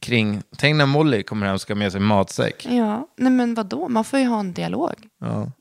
kring... 0.03 0.43
Tänk 0.57 0.77
när 0.77 0.87
Molly 0.87 1.23
kommer 1.23 1.47
hem 1.47 1.55
och 1.55 1.61
ska 1.61 1.73
ha 1.75 1.79
med 1.79 1.93
sig 1.93 2.01
matsäck. 2.01 2.67
Ja, 2.71 3.09
nej 3.17 3.33
men 3.33 3.55
vadå? 3.55 3.89
Man 3.89 4.05
får 4.05 4.19
ju 4.19 4.27
ha 4.27 4.41
en 4.41 4.53
dialog. 4.53 4.95
Ja. 5.21 5.53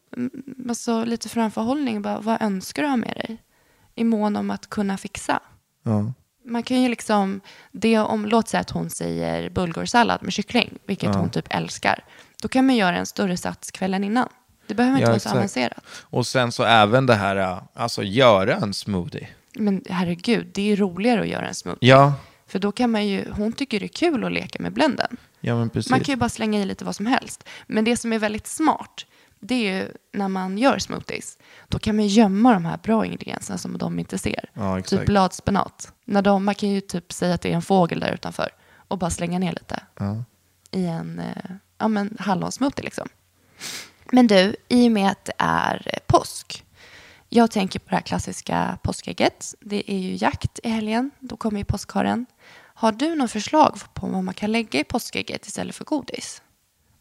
Alltså 0.70 1.04
lite 1.06 1.30
framförhållning. 1.30 2.02
Bara, 2.02 2.20
vad 2.20 2.42
önskar 2.42 2.82
du 2.84 2.88
ha 2.90 2.96
med 2.98 3.14
dig? 3.16 3.38
I 3.96 4.04
mån 4.04 4.36
om 4.36 4.52
att 4.52 4.70
kunna 4.70 4.98
fixa. 4.98 5.40
Ja. 5.84 6.14
Man 6.46 6.64
kan 6.64 6.82
ju 6.82 6.90
liksom, 6.90 7.42
det 7.72 7.98
om, 8.00 8.26
låt 8.26 8.48
säga 8.50 8.62
att 8.62 8.70
hon 8.70 8.90
säger 8.90 9.50
bulgursallad 9.50 10.24
med 10.24 10.34
kyckling, 10.34 10.78
vilket 10.86 11.16
hon 11.16 11.30
typ 11.30 11.46
älskar. 11.50 12.04
Då 12.42 12.48
kan 12.48 12.66
man 12.66 12.76
göra 12.76 12.96
en 12.98 13.06
större 13.06 13.38
sats 13.38 13.72
kvällen 13.72 14.04
innan. 14.04 14.30
Det 14.68 14.74
behöver 14.76 14.98
inte 14.98 15.04
Ja, 15.06 15.10
vara 15.10 15.20
så 15.20 15.30
avancerat. 15.30 15.84
Och 16.02 16.28
sen 16.28 16.52
så 16.52 16.64
även 16.64 17.06
det 17.06 17.14
här, 17.16 17.36
äh, 17.36 17.62
alltså 17.74 18.04
göra 18.04 18.56
en 18.56 18.74
smoothie. 18.74 19.28
Men 19.54 19.84
herregud, 19.90 20.48
det 20.54 20.72
är 20.72 20.76
roligare 20.76 21.22
att 21.22 21.28
göra 21.28 21.48
en 21.48 21.56
smoothie. 21.56 21.90
Ja, 21.90 22.14
För 22.48 22.60
då 22.60 22.72
kan 22.72 22.92
man 22.92 23.08
ju, 23.08 23.32
hon 23.32 23.54
tycker 23.54 23.80
det 23.80 23.86
är 23.86 23.88
kul 23.88 24.24
att 24.24 24.32
leka 24.32 24.64
med 24.64 24.74
blenden. 24.74 25.18
ja 25.40 25.56
men 25.56 25.70
precis. 25.70 25.90
Man 25.92 26.00
kan 26.00 26.14
ju 26.14 26.16
bara 26.16 26.30
slänga 26.30 26.60
i 26.62 26.66
lite 26.66 26.86
vad 26.86 26.96
som 26.96 27.06
helst. 27.06 27.44
Men 27.68 27.84
det 27.84 27.98
som 27.98 28.14
är 28.14 28.20
väldigt 28.20 28.48
smart, 28.48 29.06
det 29.40 29.56
är 29.56 29.78
ju 29.80 29.92
när 30.14 30.28
man 30.28 30.58
gör 30.58 30.80
smoothies. 30.80 31.38
Då 31.68 31.80
kan 31.80 31.96
man 31.96 32.08
gömma 32.08 32.54
de 32.54 32.66
här 32.66 32.78
bra 32.78 33.06
ingredienserna 33.06 33.58
som 33.58 33.78
de 33.78 34.00
inte 34.00 34.18
ser. 34.18 34.50
Ja, 34.54 34.82
typ 34.82 35.06
bladspenat. 35.06 35.94
När 36.06 36.22
de, 36.22 36.46
man 36.46 36.56
kan 36.56 36.70
ju 36.70 36.82
typ 36.82 37.14
säga 37.14 37.34
att 37.34 37.42
det 37.42 37.52
är 37.52 37.56
en 37.56 37.62
fågel 37.62 38.00
där 38.00 38.14
utanför 38.14 38.50
och 38.88 38.98
bara 38.98 39.10
slänga 39.10 39.40
ner 39.40 39.52
lite 39.52 39.84
Ja. 40.00 40.24
i 40.72 40.86
en 40.86 41.20
eh, 41.20 41.52
ja, 41.78 41.88
men 41.88 42.18
hallonsmoothie. 42.20 42.84
Liksom. 42.86 43.08
Men 44.12 44.28
du, 44.28 44.56
i 44.68 44.88
och 44.88 44.92
med 44.92 45.12
att 45.12 45.26
det 45.26 45.34
är 45.38 45.82
eh, 45.94 46.00
påsk. 46.08 46.64
Jag 47.30 47.52
tänker 47.52 47.80
på 47.80 47.90
det 47.90 47.96
här 47.96 48.02
klassiska 48.04 48.78
påskägget. 48.84 49.56
Det 49.60 49.92
är 49.92 49.98
ju 49.98 50.16
jakt 50.16 50.60
i 50.64 50.70
helgen. 50.70 51.12
Då 51.20 51.38
kommer 51.38 51.60
ju 51.60 51.66
påskharen. 51.66 52.26
Har 52.58 52.92
du 52.92 53.16
något 53.16 53.32
förslag 53.32 53.80
på 53.94 54.08
vad 54.08 54.24
man 54.24 54.34
kan 54.34 54.52
lägga 54.52 54.80
i 54.80 54.84
påskägget 54.84 55.48
istället 55.48 55.76
för 55.76 55.86
godis? 55.86 56.42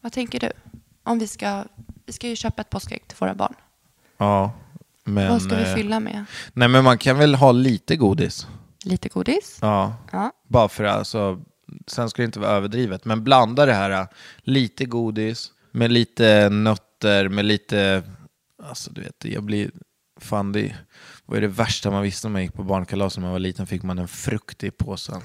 Vad 0.01 0.11
tänker 0.13 0.39
du? 0.39 0.51
Om 1.03 1.19
vi 1.19 1.27
ska, 1.27 1.63
vi 2.07 2.13
ska 2.13 2.27
ju 2.27 2.35
köpa 2.35 2.61
ett 2.61 2.69
påskägg 2.69 3.07
till 3.07 3.17
våra 3.19 3.35
barn. 3.35 3.53
ja, 4.17 4.51
men... 5.03 5.29
vad 5.29 5.41
ska 5.41 5.55
vi 5.55 5.63
eh, 5.69 5.75
fylla 5.75 5.99
med? 5.99 6.25
Nej, 6.53 6.67
men 6.67 6.83
man 6.83 6.97
kan 6.97 7.17
väl 7.17 7.35
ha 7.35 7.51
lite 7.51 7.95
godis. 7.95 8.47
Lite 8.83 9.09
godis? 9.09 9.57
Ja, 9.61 9.95
Ja. 10.11 10.31
bara 10.47 10.69
för 10.69 10.83
alltså, 10.83 11.39
sen 11.87 12.09
ska 12.09 12.21
det 12.21 12.25
inte 12.25 12.39
vara 12.39 12.51
överdrivet, 12.51 13.05
men 13.05 13.23
blanda 13.23 13.65
det 13.65 13.73
här 13.73 14.07
lite 14.37 14.85
godis 14.85 15.51
med 15.71 15.91
lite 15.91 16.49
nötter, 16.49 17.29
med 17.29 17.45
lite, 17.45 18.03
alltså 18.63 18.91
du 18.91 19.01
vet, 19.01 19.25
jag 19.25 19.43
blir, 19.43 19.71
fan 20.19 20.51
det, 20.51 20.75
vad 21.25 21.37
är 21.37 21.41
det 21.41 21.47
värsta 21.47 21.91
man 21.91 22.03
visste 22.03 22.27
när 22.27 22.31
man 22.33 22.41
gick 22.41 22.53
på 22.53 22.63
barnkalas 22.63 23.17
när 23.17 23.21
man 23.21 23.31
var 23.31 23.39
liten, 23.39 23.67
fick 23.67 23.83
man 23.83 23.99
en 23.99 24.07
frukt 24.07 24.63
i 24.63 24.71
påsen. 24.71 25.21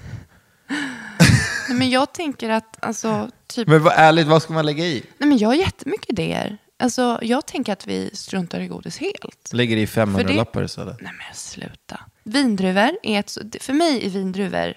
Nej, 1.68 1.78
men 1.78 1.91
jag 1.91 2.12
tänker 2.12 2.51
att, 2.51 2.85
alltså, 2.85 3.30
typ 3.47 3.68
Men 3.68 3.83
vad 3.83 3.93
ärligt, 3.97 4.26
vad 4.26 4.43
ska 4.43 4.53
man 4.53 4.66
lägga 4.66 4.85
i? 4.85 5.05
Nej, 5.18 5.28
men 5.28 5.39
jag 5.39 5.49
har 5.49 5.55
jättemycket 5.55 6.11
idéer. 6.11 6.59
Alltså, 6.83 7.18
jag 7.22 7.47
tänker 7.47 7.72
att 7.72 7.87
vi 7.87 8.11
struntar 8.12 8.61
i 8.61 8.68
godis 8.68 8.99
helt. 8.99 9.51
Lägger 9.53 9.76
i 9.76 9.87
500 9.87 10.20
För 10.22 10.28
det- 10.28 10.37
lappar 10.37 10.64
istället. 10.64 10.97
Nej 11.01 11.12
men 11.12 11.35
sluta. 11.35 12.01
Vindruvor 12.24 12.91
är 13.03 13.20
ett, 13.20 13.37
för 13.61 13.72
mig 13.72 14.07
är 14.07 14.11
vindruvor 14.11 14.74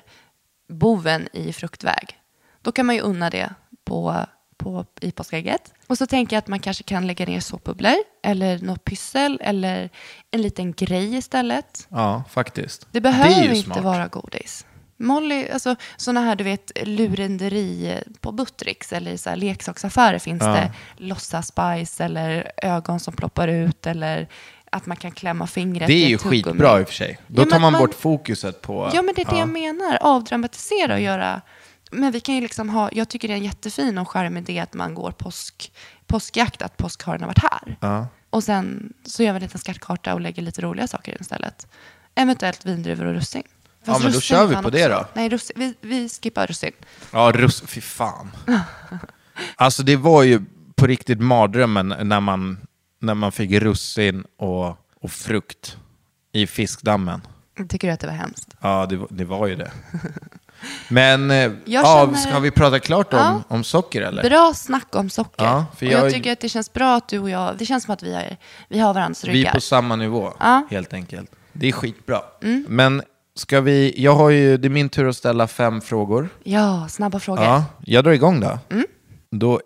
boven 0.69 1.27
i 1.33 1.53
fruktväg. 1.53 2.19
Då 2.61 2.71
kan 2.71 2.85
man 2.85 2.95
ju 2.95 3.01
unna 3.01 3.29
det 3.29 3.53
på, 3.85 4.25
på, 4.57 4.85
i 5.01 5.11
påskägget. 5.11 5.73
Och 5.87 5.97
så 5.97 6.07
tänker 6.07 6.35
jag 6.35 6.39
att 6.39 6.47
man 6.47 6.59
kanske 6.59 6.83
kan 6.83 7.07
lägga 7.07 7.25
ner 7.25 7.39
såpbubblor 7.39 7.95
eller 8.23 8.59
något 8.59 8.83
pyssel 8.83 9.39
eller 9.41 9.89
en 10.31 10.41
liten 10.41 10.73
grej 10.73 11.15
istället. 11.15 11.87
Ja, 11.89 12.23
faktiskt. 12.29 12.87
Det 12.91 13.01
behöver 13.01 13.43
ju 13.43 13.55
inte 13.55 13.65
smart. 13.65 13.83
vara 13.83 14.07
godis. 14.07 14.65
Molly, 14.97 15.47
alltså 15.49 15.75
sådana 15.97 16.21
här 16.21 16.35
du 16.35 16.43
vet 16.43 16.71
lurenderi 16.85 17.99
på 18.21 18.31
Buttricks 18.31 18.93
eller 18.93 19.11
i 19.11 19.17
så 19.17 19.29
här 19.29 19.37
leksaksaffärer 19.37 20.19
finns 20.19 20.41
Ja. 20.43 20.47
det 20.47 20.71
låtsasbajs 20.97 22.01
eller 22.01 22.51
ögon 22.57 22.99
som 22.99 23.13
ploppar 23.13 23.47
ut 23.47 23.87
eller 23.87 24.27
att 24.71 24.85
man 24.85 24.97
kan 24.97 25.11
klämma 25.11 25.47
fingret 25.47 25.87
Det 25.87 25.93
är 25.93 26.07
ju 26.07 26.17
skitbra 26.17 26.79
i 26.79 26.83
och 26.83 26.87
för 26.87 26.93
sig. 26.95 27.19
Då 27.27 27.41
Ja, 27.41 27.45
tar 27.45 27.59
man, 27.59 27.71
man- 27.71 27.81
bort 27.81 27.93
fokuset 27.93 28.61
på... 28.61 28.91
Ja, 28.93 29.01
men 29.01 29.13
det 29.15 29.21
är 29.21 29.25
det 29.31 29.37
jag 29.39 29.49
menar. 29.49 29.97
Avdramatisera 30.01 30.93
och 30.93 30.99
göra... 31.01 31.41
Men 31.91 32.11
vi 32.11 32.19
kan 32.19 32.35
ju 32.35 32.41
liksom 32.41 32.69
ha... 32.69 32.89
Jag 32.91 33.09
tycker 33.09 33.27
det 33.27 33.33
är 33.33 33.37
en 33.37 33.43
jättefin 33.43 33.97
och 33.97 34.09
charmig 34.09 34.41
idé 34.49 34.59
att 34.59 34.73
man 34.73 34.93
går 34.95 35.11
påsk, 35.11 35.71
påskjakt, 36.07 36.61
att 36.61 36.77
påskharen 36.77 37.21
har 37.21 37.27
varit 37.27 37.51
här. 37.51 37.77
Ja. 37.81 38.07
Och 38.29 38.43
sen 38.43 38.93
så 39.05 39.23
gör 39.23 39.31
vi 39.33 39.35
en 39.37 39.43
liten 39.43 39.59
skattkarta 39.59 40.13
och 40.13 40.21
lägger 40.21 40.41
lite 40.41 40.61
roliga 40.61 40.87
saker 40.87 41.11
i 41.11 41.15
den 41.15 41.21
istället. 41.21 41.67
Eventuellt 42.15 42.65
vindruvor 42.65 43.05
och 43.05 43.13
russin. 43.13 43.43
Fast 43.85 44.03
men 44.03 44.11
då 44.11 44.17
russin 44.17 44.21
kör 44.37 44.45
vi 44.47 44.55
på 44.55 44.69
det 44.69 44.87
då. 44.87 45.05
Nej, 45.13 45.29
russin, 45.29 45.53
vi, 45.59 45.73
vi 45.81 46.09
skippar 46.09 46.47
russin. 46.47 46.71
Ja, 47.11 47.31
russ... 47.35 47.63
Fy 47.67 47.81
fan. 47.81 48.31
alltså 49.55 49.83
det 49.83 49.95
var 49.95 50.23
ju 50.23 50.41
på 50.75 50.87
riktigt 50.87 51.21
mardrömmen 51.21 51.93
när 52.01 52.19
man, 52.19 52.57
när 52.99 53.13
man 53.13 53.31
fick 53.31 53.51
russin 53.51 54.23
och, 54.37 54.67
och 55.01 55.11
frukt 55.11 55.77
i 56.31 56.47
fiskdammen. 56.47 57.21
Tycker 57.69 57.87
du 57.87 57.93
att 57.93 57.99
det 57.99 58.07
var 58.07 58.13
hemskt? 58.13 58.49
Ja, 58.61 58.85
det, 58.89 58.97
var- 58.97 59.07
det 59.11 59.25
var 59.25 59.47
ju 59.47 59.55
det. 59.55 59.71
Men 60.89 61.31
eh, 61.31 61.37
Jag 61.37 61.51
ja, 61.65 62.05
känner- 62.05 62.17
ska 62.17 62.39
vi 62.39 62.51
prata 62.51 62.79
klart 62.79 63.13
om, 63.13 63.19
Ja. 63.19 63.41
om 63.47 63.63
socker 63.63 64.01
eller? 64.01 64.23
Bra 64.23 64.53
snack 64.55 64.95
om 64.95 65.09
socker. 65.09 65.45
Ja, 65.45 65.65
jag... 65.79 65.91
jag- 65.91 66.13
tycker 66.13 66.31
att 66.31 66.39
det 66.39 66.49
känns 66.49 66.73
bra 66.73 66.95
att 66.95 67.07
du 67.07 67.19
och 67.19 67.29
jag... 67.29 67.57
Det 67.57 67.65
känns 67.65 67.83
som 67.83 67.93
att 67.93 68.03
vi 68.03 68.15
har, 68.15 68.37
vi 68.69 68.79
har 68.79 68.93
varandras 68.93 69.23
Vi 69.23 69.29
är 69.29 69.33
ryggar. 69.33 69.51
på 69.51 69.61
samma 69.61 69.95
nivå, 69.95 70.33
Ja. 70.39 70.67
helt 70.71 70.93
enkelt. 70.93 71.31
Det 71.53 71.67
är 71.67 71.71
skitbra. 71.71 72.21
Mm. 72.43 72.65
Men 72.69 73.01
ska 73.35 73.61
vi, 73.61 73.93
jag 73.97 74.15
har 74.15 74.29
ju, 74.29 74.57
det 74.57 74.67
är 74.67 74.69
min 74.69 74.89
tur 74.89 75.07
att 75.09 75.15
ställa 75.15 75.47
fem 75.47 75.81
frågor. 75.81 76.29
Ja, 76.43 76.87
snabba 76.89 77.19
frågor. 77.19 77.43
Ja, 77.43 77.65
jag 77.85 78.03
drar 78.03 78.11
igång 78.11 78.39
då. 78.39 78.59
Mm. 78.69 78.85
Då 79.31 79.61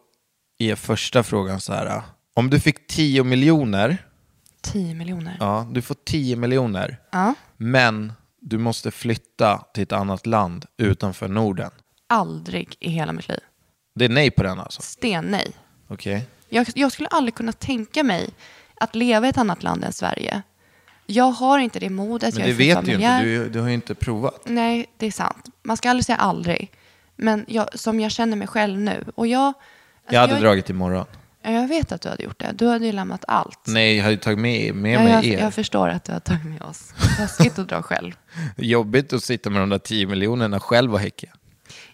är 0.57 0.75
första 0.75 1.23
frågan 1.23 1.61
så 1.61 1.73
här. 1.73 2.01
Om 2.35 2.49
du 2.49 2.59
fick 2.59 2.87
10 2.87 3.23
miljoner, 3.23 3.97
10 4.61 4.93
miljoner. 4.95 5.37
ja, 5.39 5.67
du 5.71 5.81
får 5.81 5.95
10 6.05 6.35
miljoner, 6.35 6.97
Ja. 7.11 7.33
men 7.57 8.13
du 8.41 8.57
måste 8.57 8.91
flytta 8.91 9.65
till 9.73 9.83
ett 9.83 9.91
annat 9.91 10.25
land 10.25 10.65
utanför 10.77 11.27
Norden. 11.27 11.71
Aldrig 12.07 12.75
i 12.79 12.89
hela 12.89 13.11
mitt 13.13 13.27
liv. 13.27 13.39
Det 13.95 14.05
är 14.05 14.09
nej 14.09 14.31
på 14.31 14.43
den 14.43 14.59
alltså? 14.59 14.81
Sten 14.81 15.25
nej. 15.25 15.51
Okej. 15.87 16.25
Jag, 16.49 16.67
jag 16.75 16.91
skulle 16.91 17.07
aldrig 17.09 17.35
kunna 17.35 17.51
tänka 17.51 18.03
mig 18.03 18.29
att 18.75 18.95
leva 18.95 19.25
i 19.27 19.29
ett 19.29 19.37
annat 19.37 19.63
land 19.63 19.83
än 19.83 19.93
Sverige. 19.93 20.41
Jag 21.11 21.31
har 21.31 21.59
inte 21.59 21.79
det 21.79 21.89
modet. 21.89 22.33
Men 22.33 22.47
jag 22.47 22.49
det 22.49 22.57
vet 22.57 22.85
du 22.85 22.91
ju 22.91 22.97
inte, 22.97 23.21
du, 23.23 23.49
du 23.49 23.59
har 23.59 23.67
ju 23.67 23.73
inte 23.73 23.95
provat. 23.95 24.41
Nej, 24.45 24.85
det 24.97 25.05
är 25.05 25.11
sant. 25.11 25.45
Man 25.63 25.77
ska 25.77 25.89
aldrig 25.89 26.05
säga 26.05 26.17
aldrig. 26.17 26.71
Men 27.15 27.45
jag, 27.47 27.79
som 27.79 27.99
jag 27.99 28.11
känner 28.11 28.37
mig 28.37 28.47
själv 28.47 28.79
nu. 28.79 29.03
Och 29.15 29.27
jag, 29.27 29.45
alltså 29.47 29.63
Jag 30.09 30.19
hade 30.19 30.33
jag, 30.33 30.41
dragit 30.41 30.69
imorgon. 30.69 31.05
Ja, 31.43 31.51
Jag 31.51 31.67
vet 31.67 31.91
att 31.91 32.01
du 32.01 32.09
hade 32.09 32.23
gjort 32.23 32.39
det. 32.39 32.51
Du 32.53 32.67
hade 32.67 32.85
ju 32.85 32.91
lämnat 32.91 33.25
allt. 33.27 33.59
Nej, 33.67 33.97
jag 33.97 34.03
hade 34.03 34.17
tagit 34.17 34.39
med, 34.39 34.75
med 34.75 34.93
ja, 34.93 35.03
mig 35.03 35.13
jag, 35.13 35.25
er. 35.25 35.39
jag 35.39 35.53
förstår 35.53 35.89
att 35.89 36.03
du 36.03 36.11
har 36.11 36.19
tagit 36.19 36.45
med 36.45 36.61
oss. 36.61 36.93
Taskigt 37.17 37.59
att 37.59 37.69
dra 37.69 37.81
själv. 37.81 38.13
Jobbigt 38.57 39.13
att 39.13 39.23
sitta 39.23 39.49
med 39.49 39.61
de 39.61 39.69
där 39.69 39.79
10 39.79 40.07
miljonerna 40.07 40.59
själv 40.59 40.93
och 40.93 40.99
häcka. 40.99 41.27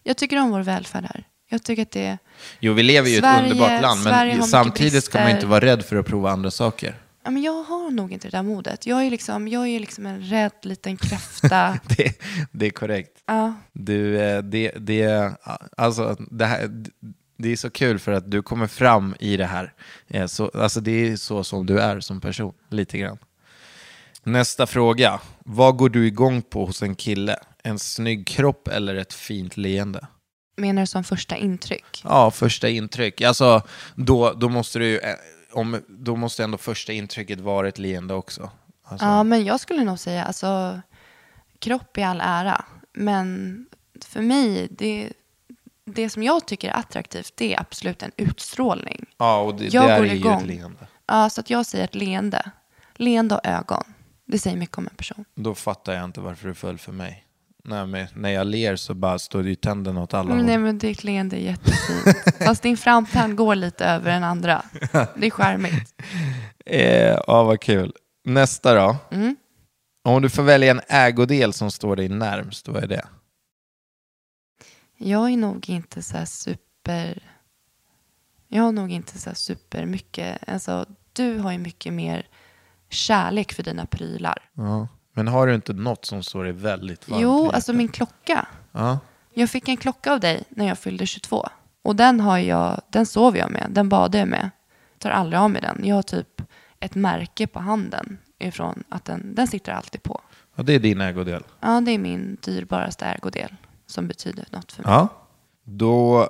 Jag 0.03 0.18
tycker 0.18 0.41
om 0.41 0.51
vår 0.51 0.61
välfärd 0.61 1.03
här. 1.03 1.24
Jag 1.49 1.63
tycker 1.63 1.82
att 1.82 1.91
det 1.91 2.05
är... 2.05 2.18
Jo, 2.59 2.74
vi 2.74 2.84
lever 2.84 3.09
ju 3.09 3.16
i 3.16 3.18
ett 3.18 3.41
underbart 3.41 3.82
land, 3.82 4.03
men 4.03 4.43
samtidigt 4.43 5.03
ska 5.03 5.20
man 5.20 5.30
inte 5.30 5.45
vara 5.45 5.66
rädd 5.66 5.86
för 5.86 5.95
att 5.95 6.05
prova 6.05 6.32
andra 6.32 6.51
saker. 6.51 6.95
Ja, 7.26 7.32
men 7.32 7.43
jag 7.43 7.63
har 7.63 7.91
nog 7.91 8.11
inte 8.13 8.28
det 8.28 8.38
där 8.38 8.43
modet. 8.43 8.86
Jag 8.86 9.05
är 9.05 9.09
liksom, 9.09 9.47
jag 9.47 9.67
är 9.67 9.80
liksom 9.80 10.05
en 10.05 10.21
rädd 10.21 10.51
liten 10.61 10.97
kräfta. 10.97 11.80
Det, 11.97 12.21
det 12.51 12.65
är 12.65 12.69
korrekt. 12.69 13.11
ja. 13.26 13.53
Du, 13.73 14.21
eh, 14.21 14.41
det, 14.41 14.71
det, 14.78 15.32
alltså, 15.78 16.15
det, 16.32 16.45
här, 16.45 16.69
det 17.38 17.51
är 17.51 17.55
så 17.55 17.69
kul 17.69 17.99
för 17.99 18.11
att 18.11 18.32
du 18.32 18.41
kommer 18.41 18.67
fram 18.67 19.15
i 19.19 19.38
det 19.38 19.45
här. 19.45 19.73
Eh, 20.07 20.26
Så, 20.26 20.51
alltså, 20.53 20.80
det 20.82 20.91
är 20.91 21.15
så 21.17 21.43
som 21.43 21.65
du 21.65 21.80
är 21.80 21.99
som 21.99 22.21
person, 22.21 22.53
lite 22.69 22.97
grann. 22.97 23.17
Nästa 24.23 24.67
fråga. 24.67 25.19
Vad 25.39 25.78
går 25.78 25.89
du 25.89 26.07
igång 26.07 26.41
på 26.41 26.65
hos 26.65 26.82
en 26.84 26.95
kille? 26.95 27.38
En 27.63 27.80
snygg 27.80 28.28
kropp 28.28 28.67
eller 28.67 28.95
ett 28.95 29.13
fint 29.13 29.57
leende? 29.57 30.07
Menar 30.57 30.82
du 30.82 30.88
som 30.88 31.03
första 31.03 31.38
intryck? 31.38 32.01
Ja, 32.03 32.32
första 32.32 32.69
intryck. 32.69 33.21
Alltså, 33.21 33.61
då, 33.95 34.34
då, 34.34 34.49
måste 34.49 34.80
du, 34.80 34.99
eh, 34.99 35.15
om, 35.55 35.81
då 35.87 36.15
måste 36.15 36.43
ändå 36.43 36.57
första 36.57 36.93
intrycket 36.93 37.39
vara 37.39 37.67
ett 37.67 37.77
leende 37.77 38.13
också. 38.13 38.49
Alltså, 38.83 39.05
Ja, 39.05 39.23
men 39.23 39.45
jag 39.45 39.59
skulle 39.59 39.83
nog 39.83 39.99
säga, 39.99 40.23
alltså, 40.23 40.81
kropp 41.59 41.97
i 41.97 42.03
all 42.03 42.21
ära. 42.21 42.65
Men 42.93 43.65
för 44.05 44.21
mig, 44.21 44.67
det, 44.71 45.13
det 45.85 46.09
som 46.09 46.23
jag 46.23 46.47
tycker 46.47 46.69
är 46.69 46.73
attraktivt, 46.73 47.33
det 47.35 47.53
är 47.53 47.59
absolut 47.59 48.03
en 48.03 48.11
utstrålning. 48.17 49.05
ja, 49.17 49.39
och 49.41 49.55
det, 49.55 49.73
jag 49.73 49.87
där 49.89 49.97
går 49.97 50.05
är 50.05 50.09
ju 50.09 50.15
igång. 50.15 50.39
ett 50.41 50.47
leende. 50.47 50.87
Ja, 51.05 51.29
så 51.29 51.41
att 51.41 51.49
jag 51.49 51.65
säger 51.65 51.85
ett 51.85 51.95
leende. 51.95 52.51
Leende 52.95 53.35
och 53.35 53.45
ögon. 53.45 53.83
Det 54.25 54.39
säger 54.39 54.57
mycket 54.57 54.77
om 54.77 54.87
en 54.87 54.95
person. 54.95 55.25
Då 55.35 55.55
fattar 55.55 55.93
jag 55.93 56.05
inte 56.05 56.19
varför 56.21 56.47
du 56.47 56.53
föll 56.53 56.77
för 56.77 56.91
mig. 56.91 57.24
Nej, 57.68 57.88
men 57.88 58.07
när 58.13 58.30
jag 58.30 58.47
ler 58.47 58.76
så 58.76 58.93
bara 58.93 59.20
står 59.20 59.43
det 59.43 59.49
ju 59.49 59.55
tänderna 59.55 60.01
åt 60.01 60.13
alla 60.13 60.26
Mm, 60.32 60.38
håll. 60.38 60.45
nej, 60.45 60.57
men 60.57 60.78
ditt 60.78 61.03
leende 61.03 61.36
är 61.36 61.39
jättefint. 61.41 62.36
Fast 62.45 62.63
din 62.63 62.78
framtand 62.78 63.36
går 63.36 63.55
lite 63.55 63.86
över 63.86 64.11
den 64.11 64.24
andra. 64.24 64.63
Det 64.91 65.26
är 65.26 65.30
charmigt. 65.30 66.01
Eh, 66.66 67.18
ja, 67.28 67.43
vad 67.43 67.61
kul. 67.61 67.93
Nästa 68.26 68.76
då. 68.76 68.97
Mm. 69.11 69.36
Om 70.03 70.22
du 70.22 70.30
får 70.30 70.43
välja 70.43 70.72
en 70.72 70.82
ägodel 70.89 71.53
som 71.53 71.72
står 71.72 71.95
dig 71.95 72.09
närmst, 72.09 72.68
vad 72.68 72.84
är 72.84 72.88
det? 72.88 73.05
Jag 74.97 75.32
är 75.32 75.38
nog 75.38 75.70
inte 75.70 76.01
så 76.01 76.18
här 76.18 76.26
super... 76.26 77.24
Jag 78.47 78.63
har 78.63 78.72
nog 78.72 78.91
inte 78.91 79.18
så 79.20 79.30
här 79.30 79.36
super 79.36 79.86
mycket... 79.86 80.38
Alltså, 80.49 80.86
du 81.13 81.38
har 81.38 81.51
ju 81.51 81.57
mycket 81.57 81.93
mer 81.93 82.28
kärlek 82.89 83.53
för 83.53 83.63
dina 83.63 83.86
prylar. 83.86 84.49
Ja. 84.53 84.88
Men 85.18 85.28
har 85.28 85.47
du 85.47 85.55
inte 85.55 85.74
något 85.74 86.05
som 86.05 86.24
står 86.24 86.43
dig 86.43 86.53
väldigt 86.53 87.07
varmt 87.09 87.22
Jo, 87.22 87.49
alltså 87.51 87.74
min 87.74 87.88
klocka. 87.88 88.47
Ja. 88.72 88.99
Jag 89.34 89.49
fick 89.49 89.68
en 89.68 89.78
klocka 89.78 90.13
av 90.13 90.20
dig 90.20 90.43
när 90.49 90.68
jag 90.68 90.80
fyllde 90.80 91.05
22. 91.05 91.47
Och 91.84 91.95
den 91.95 92.20
har 92.20 92.38
jag, 92.38 92.82
den 92.89 93.05
sover 93.05 93.39
jag 93.39 93.51
med, 93.51 93.68
den 93.70 93.89
badar 93.89 94.20
jag 94.20 94.28
med. 94.28 94.49
Tar 94.99 95.09
aldrig 95.09 95.39
av 95.39 95.49
mig 95.51 95.61
den. 95.61 95.82
Jag 95.84 95.95
har 95.95 96.01
typ 96.03 96.41
ett 96.80 96.95
märke 96.95 97.47
på 97.47 97.59
handen 97.59 98.18
ifrån 98.39 98.84
att 98.89 99.05
den, 99.05 99.36
den 99.36 99.47
sitter 99.47 99.72
alltid 99.72 100.03
på. 100.03 100.22
ja, 100.55 100.63
det 100.63 100.74
är 100.74 100.80
din 100.80 101.01
ägodel. 101.01 101.43
Ja, 101.59 101.82
det 101.82 101.91
är 101.91 101.97
min 101.99 102.38
dyrbaraste 102.41 103.05
ägodel 103.05 103.55
som 103.88 104.07
betyder 104.07 104.45
något 104.51 104.72
för 104.72 104.84
mig. 104.84 104.91
Ja. 104.91 105.07
Då, 105.63 106.30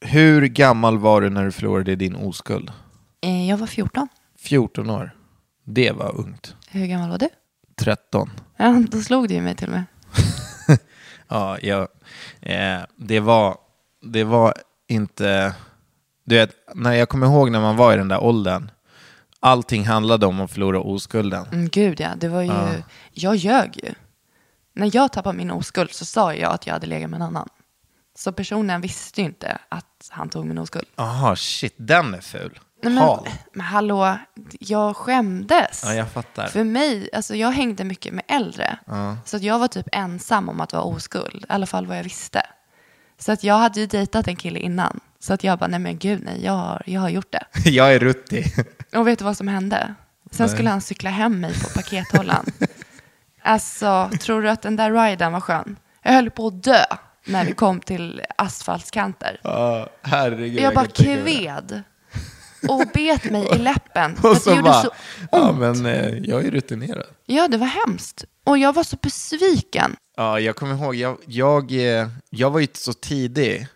hur 0.00 0.46
gammal 0.46 0.98
var 0.98 1.20
du 1.20 1.30
när 1.30 1.44
du 1.44 1.52
förlorade 1.52 1.96
din 1.96 2.16
oskuld? 2.16 2.72
Eh, 3.20 3.48
Jag 3.48 3.56
var 3.56 3.66
14. 3.66 4.08
14 4.38 4.90
år. 4.90 5.16
Det 5.64 5.90
var 5.92 6.16
ungt. 6.20 6.56
Hur 6.70 6.86
gammal 6.86 7.10
var 7.10 7.18
du? 7.18 7.28
13. 7.82 8.30
Ja, 8.56 8.82
då 8.90 9.00
slog 9.00 9.28
du 9.28 9.34
ju 9.34 9.40
mig 9.40 9.54
till 9.54 9.68
och 9.68 9.74
med. 9.74 9.84
Ja, 11.28 11.58
jag, 11.62 11.88
eh, 12.40 12.80
det, 12.96 13.20
var, 13.20 13.56
det 14.02 14.24
var 14.24 14.54
inte... 14.88 15.54
Du 16.24 16.34
vet, 16.34 16.50
när 16.74 16.92
jag 16.92 17.08
kommer 17.08 17.26
ihåg 17.26 17.50
när 17.50 17.60
man 17.60 17.76
var 17.76 17.94
i 17.94 17.96
den 17.96 18.08
där 18.08 18.22
åldern. 18.22 18.70
Allting 19.40 19.86
handlade 19.86 20.26
om 20.26 20.40
att 20.40 20.50
förlora 20.50 20.80
oskulden. 20.80 21.46
Mm, 21.52 21.68
gud 21.68 22.00
ja, 22.00 22.08
det 22.16 22.28
var 22.28 22.42
ju... 22.42 22.82
Jag 23.12 23.36
ljög 23.36 23.80
ju. 23.84 23.94
När 24.74 24.90
jag 24.96 25.12
tappade 25.12 25.38
min 25.38 25.50
oskuld 25.50 25.92
så 25.92 26.04
sa 26.04 26.34
jag 26.34 26.52
att 26.52 26.66
jag 26.66 26.74
hade 26.74 26.86
legat 26.86 27.10
med 27.10 27.16
en 27.16 27.22
annan. 27.22 27.48
Så 28.14 28.32
personen 28.32 28.80
visste 28.80 29.20
ju 29.20 29.26
inte 29.26 29.58
att 29.68 30.08
han 30.10 30.28
tog 30.28 30.46
min 30.46 30.58
oskuld. 30.58 30.86
Jaha, 30.96 31.36
shit, 31.36 31.74
den 31.76 32.14
är 32.14 32.20
ful. 32.20 32.58
Nej, 32.82 32.94
Hal. 32.94 33.20
men, 33.24 33.32
men 33.52 33.66
hallå, 33.66 34.18
jag 34.60 34.96
skämdes. 34.96 35.82
Ja, 35.86 35.94
jag 35.94 36.12
fattar. 36.12 36.46
För 36.46 36.64
mig, 36.64 37.08
alltså 37.12 37.34
jag 37.34 37.50
hängde 37.50 37.84
mycket 37.84 38.14
med 38.14 38.24
äldre. 38.28 38.78
Så 39.24 39.36
att 39.36 39.42
jag 39.42 39.58
var 39.58 39.68
typ 39.68 39.88
ensam 39.92 40.48
om 40.48 40.60
att 40.60 40.72
vara 40.72 40.82
oskuld. 40.82 41.42
I 41.42 41.46
alla 41.48 41.66
fall 41.66 41.86
vad 41.86 41.98
jag 41.98 42.04
visste. 42.04 42.42
Så 43.18 43.32
att 43.32 43.44
jag 43.44 43.54
hade 43.54 43.80
ju 43.80 43.86
dejtat 43.86 44.28
en 44.28 44.36
kille 44.36 44.58
innan. 44.58 45.00
Så 45.18 45.34
att 45.34 45.44
jag 45.44 45.58
bara, 45.58 45.66
nej 45.66 45.80
men 45.80 45.98
gud 45.98 46.22
nej, 46.24 46.44
jag 46.44 46.52
har, 46.52 46.82
jag 46.86 47.00
har 47.00 47.08
gjort 47.08 47.32
det. 47.32 47.44
jag 47.70 47.94
är 47.94 47.98
ruttig. 47.98 48.46
Och 48.94 49.08
vet 49.08 49.18
du 49.18 49.24
vad 49.24 49.36
som 49.36 49.48
hände? 49.48 49.94
Sen 50.30 50.48
skulle 50.48 50.70
han 50.70 50.80
cykla 50.80 51.10
hem 51.10 51.40
mig 51.40 51.54
på 51.62 51.68
pakethållaren. 51.74 52.46
alltså, 53.42 54.10
tror 54.20 54.42
du 54.42 54.50
att 54.50 54.62
den 54.62 54.76
där 54.76 54.92
riden 54.92 55.32
var 55.32 55.40
skön? 55.40 55.76
Jag 56.02 56.12
höll 56.12 56.30
på 56.30 56.46
att 56.46 56.62
dö 56.62 56.84
när 57.26 57.44
vi 57.44 57.52
kom 57.52 57.80
till 57.80 58.22
asfaltskanter. 58.38 59.40
Ja, 59.42 59.88
herregud. 60.02 60.60
jag 60.60 60.74
bara 60.74 60.84
det. 60.84 61.04
kved 61.04 61.82
och 62.68 62.82
bet 62.94 63.24
mig 63.30 63.48
i 63.54 63.58
läppen. 63.58 64.16
Och 64.22 64.34
det 64.34 64.40
så 64.40 64.50
gjorde 64.50 64.62
bara, 64.62 64.82
så 64.82 64.90
ja 65.30 65.52
men 65.52 65.86
eh, 65.86 66.18
jag 66.18 66.44
är 66.44 66.50
rutinerad. 66.50 67.06
Ja, 67.26 67.48
det 67.48 67.56
var 67.56 67.66
hemskt. 67.66 68.24
Och 68.44 68.58
jag 68.58 68.72
var 68.72 68.84
så 68.84 68.96
besviken. 69.02 69.96
Ja, 70.16 70.40
jag 70.40 70.56
kommer 70.56 70.74
ihåg, 70.74 70.94
jag, 70.94 71.18
jag, 71.26 71.72
eh, 71.72 72.08
jag 72.30 72.50
var 72.50 72.58
ju 72.58 72.64
inte 72.64 72.78
så 72.78 72.92
tidig. 72.92 73.68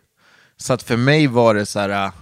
Så 0.56 0.72
att 0.72 0.82
för 0.82 0.96
mig 0.96 1.26
var 1.26 1.54
det 1.54 1.66
så 1.66 1.78
här, 1.80 1.88
eh, 2.06 2.12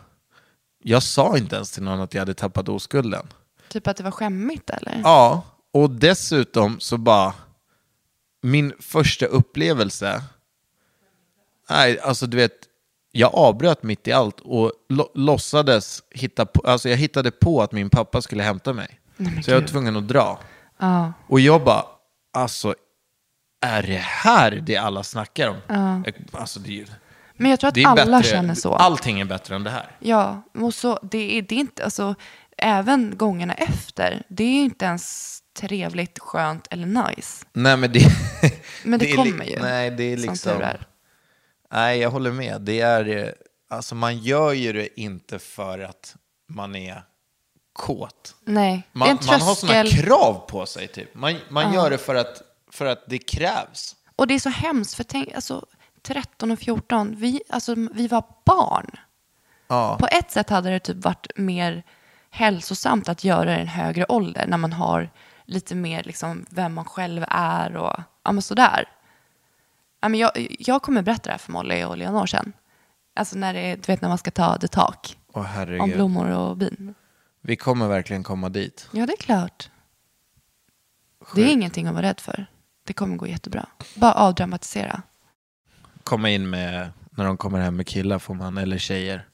jag 0.82 1.02
sa 1.02 1.38
inte 1.38 1.56
ens 1.56 1.70
till 1.70 1.82
någon 1.82 2.00
att 2.00 2.14
jag 2.14 2.20
hade 2.20 2.34
tappat 2.34 2.68
oskulden. 2.68 3.26
Typ 3.68 3.86
att 3.86 3.96
det 3.96 4.02
var 4.02 4.10
skämmigt 4.10 4.70
eller? 4.70 5.00
Ja, 5.04 5.42
och 5.72 5.90
dessutom 5.90 6.80
så 6.80 6.98
bara, 6.98 7.34
min 8.42 8.72
första 8.80 9.26
upplevelse, 9.26 10.22
nej, 11.70 12.00
alltså 12.00 12.26
du 12.26 12.36
vet, 12.36 12.52
jag 13.16 13.34
avbröt 13.34 13.82
mitt 13.82 14.08
i 14.08 14.12
allt 14.12 14.40
och 14.40 14.72
lo- 14.88 15.10
låtsades 15.14 16.02
hitta 16.10 16.46
på, 16.46 16.62
alltså 16.70 16.88
jag 16.88 16.96
hittade 16.96 17.30
på 17.30 17.62
att 17.62 17.72
min 17.72 17.90
pappa 17.90 18.22
skulle 18.22 18.42
hämta 18.42 18.72
mig. 18.72 19.00
men 19.16 19.42
så 19.42 19.50
jag 19.50 19.60
var 19.60 19.66
tvungen 19.68 19.96
att 19.96 20.08
dra. 20.08 20.38
Ja. 20.78 21.12
Och 21.26 21.40
jag 21.40 21.64
bara, 21.64 21.84
alltså, 22.36 22.74
är 23.66 23.82
det 23.82 23.96
här 24.02 24.50
det 24.66 24.76
alla 24.76 25.02
snackar 25.02 25.48
om? 25.48 25.56
Alltså, 26.32 26.60
det 26.60 26.80
är. 26.80 26.86
Men 27.36 27.50
jag 27.50 27.60
tror 27.60 27.68
att 27.68 27.74
Det 27.74 27.84
alla 27.84 28.18
bättre, 28.18 28.30
känner 28.30 28.54
så. 28.54 28.74
Allting 28.74 29.20
är 29.20 29.24
bättre 29.24 29.54
än 29.56 29.64
det 29.64 29.70
här. 29.70 29.90
Ja, 29.98 30.42
och 30.58 30.74
så, 30.74 30.98
det, 31.02 31.38
är, 31.38 31.42
det 31.42 31.54
är 31.54 31.58
inte, 31.58 31.84
alltså, 31.84 32.14
även 32.58 33.16
gångerna 33.16 33.54
efter, 33.54 34.22
det 34.28 34.44
är 34.44 34.52
ju 34.52 34.60
inte 34.64 34.84
ens 34.84 35.38
trevligt, 35.60 36.18
skönt 36.18 36.66
eller 36.70 36.86
nice. 36.86 37.44
Nej, 37.52 37.76
men 37.76 37.92
det... 37.92 38.06
Men 38.84 38.98
det, 39.00 39.06
li- 39.06 39.12
kommer 39.16 39.44
ju. 39.44 39.58
Nej, 39.62 39.90
det 39.90 40.02
är 40.12 40.16
som 40.16 40.30
liksom... 40.30 40.52
tur 40.52 40.62
är. 40.62 40.86
Nej, 41.72 41.98
jag 41.98 42.10
håller 42.10 42.32
med. 42.32 42.60
Det 42.60 42.80
är... 42.80 43.08
eh, 43.26 43.28
Alltså, 43.68 43.94
man 43.94 44.18
gör 44.18 44.52
ju 44.52 44.72
det 44.72 45.00
inte 45.00 45.38
för 45.38 45.78
att 45.78 46.16
man 46.48 46.76
är 46.76 47.02
kåt. 47.72 48.34
Nej, 48.44 48.82
det 48.92 48.96
är 48.96 48.98
Man, 48.98 49.08
en 49.08 49.18
man 49.26 49.40
har 49.40 49.54
sådana 49.54 49.84
krav 49.90 50.34
på 50.48 50.66
sig, 50.66 50.88
typ. 50.88 51.14
Man, 51.14 51.36
man 51.48 51.74
gör 51.74 51.90
det 51.90 51.98
för 51.98 52.14
att, 52.14 52.42
för 52.70 52.86
att 52.86 53.02
det 53.06 53.18
krävs. 53.18 53.96
Och 54.16 54.26
det 54.26 54.34
är 54.34 54.38
så 54.38 54.48
hemskt, 54.48 54.94
för 54.94 55.04
tänk, 55.04 55.34
alltså 55.34 55.66
13 56.02 56.50
och 56.50 56.58
14, 56.58 57.14
vi, 57.16 57.42
alltså, 57.48 57.74
vi 57.92 58.06
var 58.08 58.24
barn. 58.44 58.90
Ja. 59.68 59.96
På 60.00 60.06
ett 60.06 60.30
sätt 60.30 60.50
hade 60.50 60.70
det 60.70 60.80
typ 60.80 61.04
varit 61.04 61.26
mer 61.36 61.82
hälsosamt 62.30 63.08
att 63.08 63.24
göra 63.24 63.44
det 63.44 63.56
i 63.58 63.60
en 63.60 63.68
högre 63.68 64.06
ålder, 64.08 64.46
när 64.46 64.56
man 64.56 64.72
har 64.72 65.10
lite 65.44 65.74
mer 65.74 66.02
liksom 66.02 66.46
vem 66.50 66.74
man 66.74 66.84
själv 66.84 67.24
är 67.28 67.76
och 67.76 68.00
ja, 68.24 68.32
men 68.32 68.42
sådär. 68.42 68.88
Ja, 70.04 70.08
men 70.08 70.20
jag, 70.20 70.56
jag 70.58 70.82
kommer 70.82 71.02
berätta 71.02 71.22
det 71.22 71.30
här 71.30 71.38
för 71.38 71.52
Molly 71.52 71.84
och 71.84 71.96
Leonor 71.98 72.26
sen. 72.26 72.52
Alltså 73.16 73.36
när, 73.38 73.54
det, 73.54 73.76
du 73.76 73.92
vet, 73.92 74.00
när 74.00 74.08
man 74.08 74.18
ska 74.18 74.30
ta 74.30 74.58
the 74.58 74.68
talk 74.68 75.18
Åh, 75.32 75.80
om 75.80 75.90
blommor 75.90 76.30
och 76.30 76.56
bin. 76.56 76.94
Vi 77.40 77.56
kommer 77.56 77.88
verkligen 77.88 78.22
komma 78.22 78.48
dit. 78.48 78.88
Ja, 78.92 79.06
det 79.06 79.12
är 79.12 79.16
klart. 79.16 79.70
Det 81.34 81.42
är 81.42 81.52
ingenting 81.52 81.86
att 81.86 81.94
vara 81.94 82.06
rädd 82.06 82.20
för. 82.20 82.46
Det 82.86 82.92
kommer 82.92 83.16
gå 83.16 83.26
jättebra. 83.26 83.66
Bara 83.94 84.12
avdramatisera. 84.12 85.02
komma 86.02 86.30
in 86.30 86.50
med, 86.50 86.90
när 87.10 87.24
de 87.24 87.36
kommer 87.36 87.60
hem 87.60 87.76
med 87.76 87.86
killar 87.86 88.18
får 88.18 88.34
man, 88.34 88.58
eller 88.58 88.78
tjejer, 88.78 89.28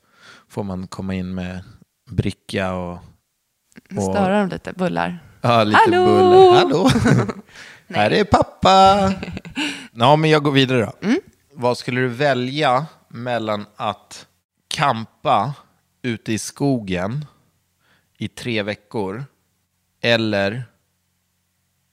får 0.48 0.64
man 0.64 0.86
komma 0.86 1.14
in 1.14 1.34
med 1.34 1.64
bricka 2.10 2.74
och, 2.74 2.98
och 3.96 4.02
Störa 4.02 4.40
dem 4.40 4.48
lite, 4.48 4.72
bullar. 4.72 5.18
ja, 5.40 5.64
lite 5.64 5.78
Hallå! 5.86 6.06
buller. 6.06 6.58
Hallå! 6.58 6.90
Här 7.88 8.10
är 8.10 8.24
pappa! 8.24 9.12
ja, 9.92 10.16
men 10.16 10.30
jag 10.30 10.42
går 10.42 10.52
vidare 10.52 10.84
då. 10.84 11.06
Mm. 11.06 11.20
Vad 11.52 11.78
skulle 11.78 12.00
du 12.00 12.08
välja 12.08 12.86
mellan 13.08 13.66
att 13.76 14.26
kampa 14.68 15.54
ute 16.02 16.32
i 16.32 16.38
skogen 16.38 17.26
i 18.18 18.28
tre 18.28 18.62
veckor 18.62 19.24
eller 20.00 20.64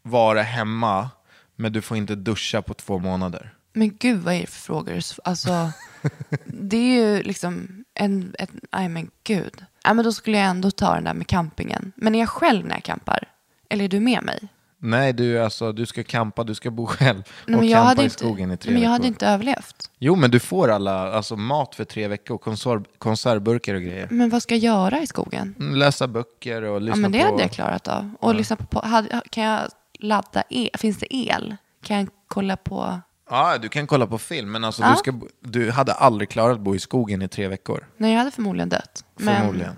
vara 0.01 0.41
hemma 0.41 1.09
men 1.55 1.73
du 1.73 1.81
får 1.81 1.97
inte 1.97 2.15
duscha 2.15 2.61
på 2.61 2.73
två 2.73 2.99
månader? 2.99 3.53
Men 3.73 3.97
gud, 3.97 4.21
vad 4.21 4.33
är 4.33 4.41
det 4.41 4.47
för 4.47 4.61
frågor? 4.61 4.99
Alltså, 5.23 5.71
det 6.45 6.77
är 6.77 7.15
ju 7.15 7.23
liksom 7.23 7.83
En, 7.93 8.35
nej 8.71 8.89
men 8.89 9.11
gud. 9.23 9.65
Ja, 9.83 9.93
men 9.93 10.05
då 10.05 10.11
skulle 10.11 10.37
jag 10.37 10.47
ändå 10.47 10.71
ta 10.71 10.95
den 10.95 11.03
där 11.03 11.13
med 11.13 11.27
campingen. 11.27 11.91
Men 11.95 12.15
är 12.15 12.19
jag 12.19 12.29
själv 12.29 12.65
när 12.65 12.75
jag 12.75 12.83
campar? 12.83 13.27
Eller 13.69 13.85
är 13.85 13.89
du 13.89 13.99
med 13.99 14.23
mig? 14.23 14.47
Nej, 14.79 15.13
du, 15.13 15.39
alltså, 15.43 15.71
du 15.71 15.85
ska 15.85 16.03
campa, 16.03 16.43
du 16.43 16.55
ska 16.55 16.71
bo 16.71 16.85
själv 16.87 17.23
Nej, 17.45 17.55
och 17.55 17.61
men 17.61 17.69
jag 17.69 17.79
hade 17.79 18.01
i 18.01 18.03
inte, 18.03 18.15
skogen 18.17 18.51
i 18.51 18.57
tre 18.57 18.71
men 18.73 18.81
jag 18.81 18.89
veckor. 18.89 18.93
hade 18.93 19.07
inte 19.07 19.27
överlevt. 19.27 19.91
Jo, 19.99 20.15
men 20.15 20.31
du 20.31 20.39
får 20.39 20.71
alla, 20.71 21.11
alltså 21.13 21.35
mat 21.35 21.75
för 21.75 21.83
tre 21.83 22.07
veckor, 22.07 22.37
konserv, 22.37 22.83
konservburkar 22.97 23.75
och 23.75 23.81
grejer. 23.81 24.07
Men 24.11 24.29
vad 24.29 24.43
ska 24.43 24.55
jag 24.55 24.63
göra 24.63 24.99
i 25.01 25.07
skogen? 25.07 25.55
Mm, 25.59 25.75
Läsa 25.75 26.07
böcker 26.07 26.61
och 26.61 26.81
lyssna 26.81 26.95
Ja, 26.97 27.01
men 27.01 27.11
det 27.11 27.19
på... 27.19 27.25
hade 27.25 27.41
jag 27.41 27.51
klarat 27.51 27.87
av. 27.87 28.11
Och 28.19 28.35
lyssna 28.35 28.55
på, 28.55 28.65
på 28.65 28.87
hade, 28.87 29.21
kan 29.29 29.43
jag 29.43 29.61
ladda 29.99 30.43
el? 30.49 30.69
Finns 30.77 30.97
det 30.97 31.15
el? 31.15 31.55
Kan 31.83 31.97
jag 31.97 32.07
kolla 32.27 32.57
på? 32.57 32.99
Ja, 33.29 33.57
du 33.57 33.69
kan 33.69 33.87
kolla 33.87 34.07
på 34.07 34.17
film, 34.17 34.51
men 34.51 34.63
alltså, 34.63 34.81
Ja. 34.81 34.89
du, 34.91 34.95
ska, 34.97 35.13
du 35.41 35.71
hade 35.71 35.93
aldrig 35.93 36.29
klarat 36.29 36.55
att 36.55 36.61
bo 36.63 36.75
i 36.75 36.79
skogen 36.79 37.21
i 37.21 37.27
tre 37.27 37.47
veckor. 37.47 37.87
Nej, 37.97 38.11
jag 38.11 38.19
hade 38.19 38.31
förmodligen 38.31 38.69
dött. 38.69 39.05
Men 39.15 39.35
Förmodligen. 39.37 39.75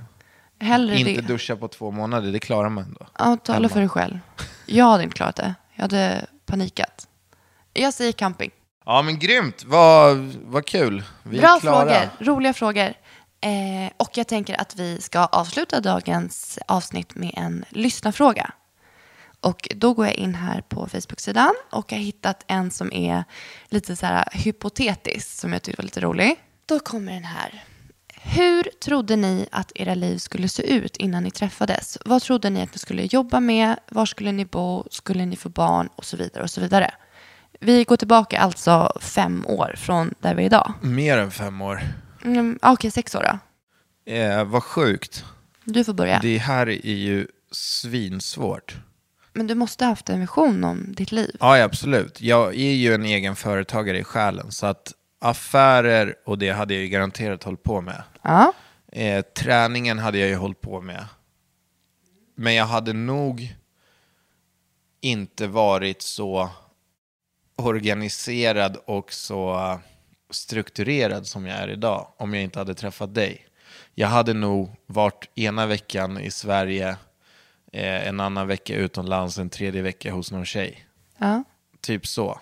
Hellre 0.59 0.99
Inte 0.99 1.21
det. 1.21 1.27
duscha 1.27 1.55
på 1.55 1.67
två 1.67 1.91
månader, 1.91 2.31
det 2.31 2.39
klarar 2.39 2.69
man 2.69 2.83
ändå. 2.83 3.07
Ja, 3.17 3.37
tala 3.43 3.69
för 3.69 3.79
dig 3.79 3.89
själv. 3.89 4.19
Jag 4.65 4.85
hade 4.85 5.03
inte 5.03 5.15
klarat 5.15 5.35
det. 5.35 5.55
Jag 5.75 5.81
hade 5.81 6.25
panikat. 6.45 7.07
Jag 7.73 7.93
säger 7.93 8.11
camping. 8.11 8.51
Ja, 8.85 9.01
men 9.01 9.19
grymt! 9.19 9.63
Vad, 9.63 10.17
vad 10.45 10.65
kul! 10.65 11.03
Vi 11.23 11.37
är 11.37 11.41
Bra 11.41 11.59
klara. 11.59 11.85
frågor, 11.85 12.09
roliga 12.33 12.53
frågor. 12.53 12.93
Eh, 13.41 13.91
och 13.97 14.09
jag 14.17 14.27
tänker 14.27 14.61
att 14.61 14.75
vi 14.75 15.01
ska 15.01 15.19
avsluta 15.19 15.79
dagens 15.79 16.59
avsnitt 16.67 17.15
med 17.15 17.31
en 17.37 17.65
lyssnarfråga. 17.69 18.51
Och 19.41 19.67
då 19.75 19.93
går 19.93 20.05
jag 20.05 20.15
in 20.15 20.35
här 20.35 20.61
på 20.61 20.87
Facebook-sidan 20.87 21.53
och 21.71 21.91
har 21.91 21.99
hittat 21.99 22.43
en 22.47 22.71
som 22.71 22.93
är 22.93 23.23
lite 23.69 23.95
så 23.95 24.05
här 24.05 24.27
hypotetisk 24.31 25.39
som 25.39 25.53
jag 25.53 25.61
tyckte 25.61 25.81
var 25.81 25.83
lite 25.85 25.99
rolig. 26.01 26.35
Då 26.65 26.79
kommer 26.79 27.13
den 27.13 27.23
här. 27.23 27.63
Hur 28.21 28.63
trodde 28.63 29.15
ni 29.15 29.47
att 29.51 29.71
era 29.75 29.95
liv 29.95 30.17
skulle 30.17 30.49
se 30.49 30.73
ut 30.73 30.97
innan 30.97 31.23
ni 31.23 31.31
träffades? 31.31 31.97
Vad 32.05 32.21
trodde 32.21 32.49
ni 32.49 32.61
att 32.61 32.71
ni 32.73 32.79
skulle 32.79 33.03
jobba 33.03 33.39
med? 33.39 33.79
Var 33.89 34.05
skulle 34.05 34.31
ni 34.31 34.45
bo? 34.45 34.87
Skulle 34.91 35.25
ni 35.25 35.35
få 35.35 35.49
barn? 35.49 35.89
Och 35.95 36.05
så 36.05 36.17
vidare 36.17 36.43
och 36.43 36.49
så 36.49 36.61
vidare. 36.61 36.91
Vi 37.59 37.83
går 37.83 37.97
tillbaka 37.97 38.39
alltså 38.39 38.91
fem 39.01 39.45
år 39.47 39.73
från 39.77 40.13
där 40.19 40.35
vi 40.35 40.41
är 40.41 40.45
idag. 40.45 40.73
Mer 40.81 41.17
än 41.17 41.31
fem 41.31 41.61
år. 41.61 41.81
Mm, 42.25 42.59
Okej, 42.61 42.91
sex 42.91 43.15
år 43.15 43.23
då. 43.23 43.39
Eh, 44.13 44.43
vad 44.43 44.63
sjukt. 44.63 45.25
Du 45.63 45.83
får 45.83 45.93
börja. 45.93 46.19
Det 46.21 46.37
här 46.37 46.69
är 46.69 46.95
ju 46.95 47.27
svinsvårt. 47.51 48.77
Men 49.33 49.47
du 49.47 49.55
måste 49.55 49.85
ha 49.85 49.89
haft 49.89 50.09
en 50.09 50.19
vision 50.19 50.63
om 50.63 50.93
ditt 50.93 51.11
liv. 51.11 51.35
Ja, 51.39 51.57
ja, 51.57 51.63
absolut. 51.63 52.21
Jag 52.21 52.55
är 52.55 52.73
ju 52.73 52.93
en 52.93 53.05
egen 53.05 53.35
företagare 53.35 53.99
i 53.99 54.03
själen, 54.03 54.51
så 54.51 54.65
att 54.65 54.93
affärer 55.19 56.15
och 56.25 56.37
det 56.37 56.49
hade 56.49 56.73
jag 56.73 56.83
ju 56.83 56.89
garanterat 56.89 57.43
hållit 57.43 57.63
på 57.63 57.81
med. 57.81 58.03
Ja. 58.21 58.53
Eh, 58.91 59.21
träningen 59.21 59.99
hade 59.99 60.17
jag 60.17 60.29
ju 60.29 60.35
hållit 60.35 60.61
på 60.61 60.81
med. 60.81 61.05
Men 62.35 62.53
jag 62.53 62.65
hade 62.65 62.93
nog 62.93 63.55
inte 65.01 65.47
varit 65.47 66.01
så 66.01 66.49
organiserad 67.55 68.77
och 68.85 69.13
så 69.13 69.79
strukturerad 70.29 71.27
som 71.27 71.45
jag 71.45 71.57
är 71.57 71.67
idag 71.67 72.07
om 72.17 72.33
jag 72.33 72.43
inte 72.43 72.59
hade 72.59 72.75
träffat 72.75 73.13
dig. 73.13 73.45
Jag 73.95 74.07
hade 74.07 74.33
nog 74.33 74.75
varit 74.85 75.29
ena 75.35 75.65
veckan 75.65 76.19
i 76.19 76.31
Sverige, 76.31 76.89
eh, 77.73 78.07
en 78.07 78.19
annan 78.19 78.47
vecka 78.47 78.75
utomlands, 78.75 79.37
en 79.37 79.49
tredje 79.49 79.81
vecka 79.81 80.11
hos 80.11 80.31
någon 80.31 80.45
tjej. 80.45 80.87
ja. 81.17 81.43
Typ 81.81 82.07
så. 82.07 82.39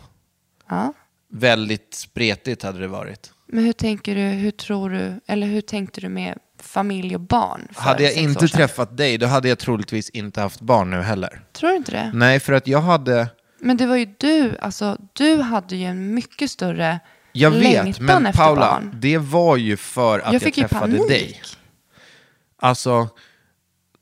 ja. 0.68 0.94
Väldigt 1.34 1.94
spretigt 1.94 2.64
hade 2.64 2.80
det 2.80 2.88
varit. 2.88 3.32
Men 3.48 3.64
hur 3.66 3.74
tänker 3.74 4.16
du, 4.16 4.22
hur 4.22 4.52
tror 4.52 4.90
du, 4.90 5.20
eller 5.28 5.48
hur 5.48 5.62
tänkte 5.62 6.02
du 6.02 6.10
med 6.10 6.38
familj 6.60 7.16
och 7.16 7.22
barn? 7.22 7.68
Hade 7.76 8.04
jag 8.04 8.14
inte 8.14 8.48
träffat 8.48 8.98
dig, 8.98 9.18
då 9.18 9.26
hade 9.28 9.50
jag 9.50 9.60
troligtvis 9.60 10.10
inte 10.10 10.42
haft 10.42 10.62
barn 10.62 10.90
nu 10.90 11.02
heller. 11.02 11.42
Tror 11.54 11.70
du 11.70 11.76
inte 11.76 11.92
det? 11.92 12.12
Nej, 12.14 12.40
för 12.40 12.54
att 12.54 12.68
jag 12.68 12.82
hade... 12.82 13.28
Men 13.60 13.78
det 13.78 13.86
var 13.88 13.96
ju 13.96 14.14
du, 14.18 14.58
alltså 14.58 14.98
du 15.14 15.36
hade 15.42 15.76
ju 15.76 15.86
en 15.86 16.14
mycket 16.14 16.52
större 16.52 17.00
Jag 17.32 17.52
vet, 17.52 18.00
men 18.00 18.34
Paula, 18.34 18.62
barn. 18.62 18.92
det 18.94 19.18
var 19.18 19.58
ju 19.58 19.78
för 19.78 20.20
att 20.20 20.34
jag, 20.34 20.44
jag 20.44 20.54
träffade 20.54 21.08
dig. 21.08 21.42
Alltså, 22.60 23.10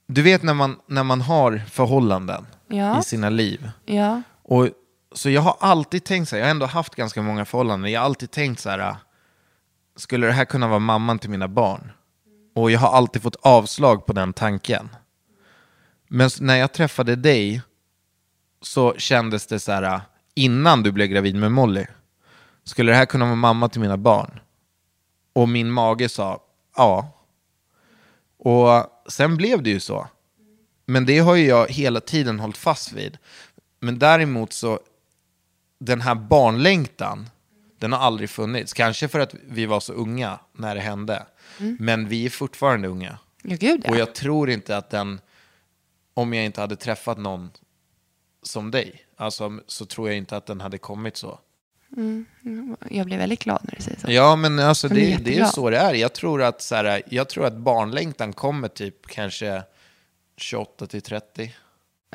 du 0.08 0.22
vet 0.22 0.44
när 0.44 0.54
man, 0.54 0.76
när 0.88 1.04
man 1.04 1.22
har 1.22 1.62
förhållanden 1.72 2.46
Ja. 2.68 3.00
i 3.00 3.04
sina 3.04 3.30
liv. 3.30 3.70
Ja. 3.86 4.22
Och, 4.44 4.70
så 5.16 5.30
jag 5.30 5.42
har 5.42 5.58
alltid 5.60 6.04
tänkt 6.04 6.30
så 6.30 6.36
här, 6.36 6.42
jag 6.42 6.46
har 6.46 6.52
ändå 6.52 6.66
haft 6.66 6.96
ganska 6.96 7.22
många 7.22 7.46
förhållanden, 7.46 7.92
jag 7.92 8.00
har 8.00 8.06
alltid 8.06 8.32
tänkt 8.32 8.60
så 8.60 8.70
här, 8.70 8.96
skulle 9.96 10.28
det 10.28 10.34
här 10.34 10.46
kunna 10.46 10.68
vara 10.68 10.80
mamman 10.80 11.20
till 11.20 11.30
mina 11.30 11.48
barn? 11.48 11.92
Och 12.56 12.72
jag 12.72 12.80
har 12.80 12.92
alltid 12.98 13.22
fått 13.22 13.36
avslag 13.36 14.06
på 14.06 14.14
den 14.14 14.34
tanken. 14.34 14.90
Men 16.08 16.30
när 16.40 16.56
jag 16.56 16.74
träffade 16.74 17.16
dig 17.16 17.62
så 18.62 18.94
kändes 18.98 19.48
det 19.48 19.60
så 19.60 19.72
här, 19.72 20.02
innan 20.36 20.84
du 20.84 20.92
blev 20.92 21.08
gravid 21.08 21.36
med 21.36 21.52
Molly, 21.52 21.86
skulle 22.64 22.92
det 22.92 22.96
här 22.96 23.06
kunna 23.06 23.26
vara 23.26 23.36
mamma 23.36 23.70
till 23.70 23.82
mina 23.82 23.98
barn? 23.98 24.40
Och 25.34 25.50
min 25.50 25.72
mage 25.72 26.10
sa 26.10 26.44
ja. 26.76 27.12
Och 28.38 29.12
sen 29.12 29.38
blev 29.38 29.64
det 29.64 29.70
ju 29.70 29.80
så. 29.80 30.08
Men 30.86 31.06
det 31.06 31.20
har 31.20 31.36
ju 31.36 31.46
jag 31.46 31.68
hela 31.68 32.00
tiden 32.00 32.40
hållit 32.40 32.58
fast 32.58 32.92
vid. 32.92 33.18
Men 33.80 34.00
däremot 34.00 34.54
så, 34.54 34.80
den 35.80 36.02
här 36.02 36.16
barnlängtan, 36.16 37.30
den 37.80 37.94
har 37.94 38.00
aldrig 38.00 38.30
funnits. 38.30 38.74
Kanske 38.74 39.08
för 39.08 39.20
att 39.20 39.36
vi 39.48 39.66
var 39.66 39.80
så 39.80 39.94
unga 39.94 40.40
när 40.54 40.76
det 40.76 40.82
hände. 40.82 41.26
Men 41.80 42.08
vi 42.08 42.26
är 42.26 42.30
fortfarande 42.30 42.88
unga. 42.88 43.18
Ja, 43.44 43.56
gud 43.60 43.82
ja. 43.84 43.90
Och 43.90 43.98
jag 43.98 44.16
tror 44.16 44.50
inte 44.50 44.78
att 44.78 44.90
den, 44.90 45.20
om 46.14 46.34
jag 46.34 46.46
inte 46.46 46.62
hade 46.62 46.76
träffat 46.76 47.18
någon 47.18 47.52
som 48.44 48.72
dig, 48.72 49.06
alltså, 49.18 49.60
så 49.68 49.86
tror 49.86 50.08
jag 50.10 50.18
inte 50.18 50.38
att 50.38 50.46
den 50.46 50.62
hade 50.62 50.78
kommit 50.78 51.18
så. 51.18 51.40
Jag 52.90 53.06
blev 53.06 53.20
väldigt 53.20 53.44
glad 53.44 53.62
när 53.64 53.76
du 53.76 53.82
säger 53.82 54.00
så. 54.00 54.12
Ja, 54.12 54.36
men 54.36 54.60
alltså 54.60 54.90
blir 54.90 55.02
det, 55.02 55.08
det 55.08 55.12
är 55.12 55.16
ju 55.16 55.20
jätteglad. 55.20 55.54
så 55.54 55.70
det 55.70 55.78
är. 55.78 55.94
Jag 55.94 56.14
tror 56.14 56.44
att, 56.44 56.62
så 56.62 56.76
här, 56.76 57.02
jag 57.10 57.30
tror 57.30 57.46
att 57.46 57.58
barnlängtan 57.58 58.34
kommer 58.34 58.68
typ 58.68 59.08
kanske 59.08 59.64
28 60.38 60.88
till 60.88 61.02
30. 61.02 61.56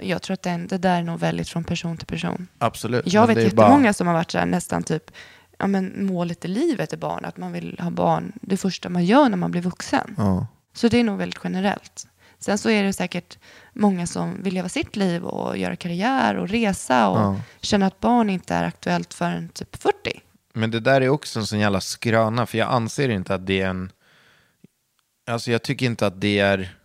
Jag 0.03 0.22
tror 0.22 0.34
att 0.34 0.42
den, 0.42 0.66
det 0.66 0.78
där 0.78 0.98
är 0.98 1.03
nog 1.03 1.18
väldigt 1.20 1.48
från 1.48 1.64
person 1.64 1.96
till 1.96 2.07
person. 2.07 2.46
Absolut. 2.59 3.12
Jag 3.12 3.26
men 3.26 3.36
vet 3.36 3.53
är 3.53 3.57
bara- 3.57 3.66
jättemånga 3.66 3.92
som 3.92 4.07
har 4.07 4.14
varit 4.14 4.30
så 4.30 4.38
här, 4.38 4.46
nästan 4.46 4.82
typ, 4.82 5.11
ja 5.59 5.66
men 5.66 6.07
målet 6.07 6.44
i 6.44 6.48
livet 6.48 6.92
är 6.92 6.96
barn, 6.96 7.24
att 7.24 7.36
man 7.36 7.53
vill 7.53 7.78
ha 7.80 7.90
barn 7.90 8.32
det 8.42 8.57
första 8.57 8.88
man 8.88 9.05
gör 9.05 9.28
när 9.28 9.36
man 9.36 9.51
blir 9.51 9.62
vuxen. 9.62 10.14
Ja. 10.18 10.46
Så 10.72 10.88
det 10.88 10.98
är 10.98 11.05
nog 11.05 11.18
väldigt 11.18 11.40
generellt. 11.44 12.07
Sen 12.38 12.59
så 12.59 12.70
är 12.70 12.82
det 12.82 12.92
säkert 12.92 13.38
många 13.74 14.07
som 14.07 14.42
vill 14.42 14.55
leva 14.55 14.68
sitt 14.68 14.96
liv 14.96 15.24
och 15.24 15.59
göra 15.59 15.76
karriär 15.76 16.34
och 16.36 16.48
resa 16.48 17.09
och 17.09 17.18
Ja. 17.20 17.40
känna 17.61 17.86
att 17.86 18.01
barn 18.01 18.30
inte 18.30 18.55
är 18.55 18.64
aktuellt 18.64 19.14
förrän 19.14 19.48
typ 19.48 19.76
40. 19.82 19.94
Men 20.53 20.70
det 20.70 20.80
där 20.80 21.01
är 21.01 21.09
också 21.09 21.38
en 21.38 21.46
sån 21.46 21.59
jävla 21.59 21.80
skröna, 21.80 22.46
för 22.46 22.59
jag 22.59 22.68
anser 22.70 23.09
inte 23.09 23.34
att 23.34 23.46
det 23.46 23.61
är 23.61 23.68
en... 23.68 23.92
Alltså 25.30 25.51
jag 25.51 25.62
tycker 25.62 25.86
inte 25.86 26.07
att 26.07 26.20
det 26.20 26.38
är... 26.38 26.76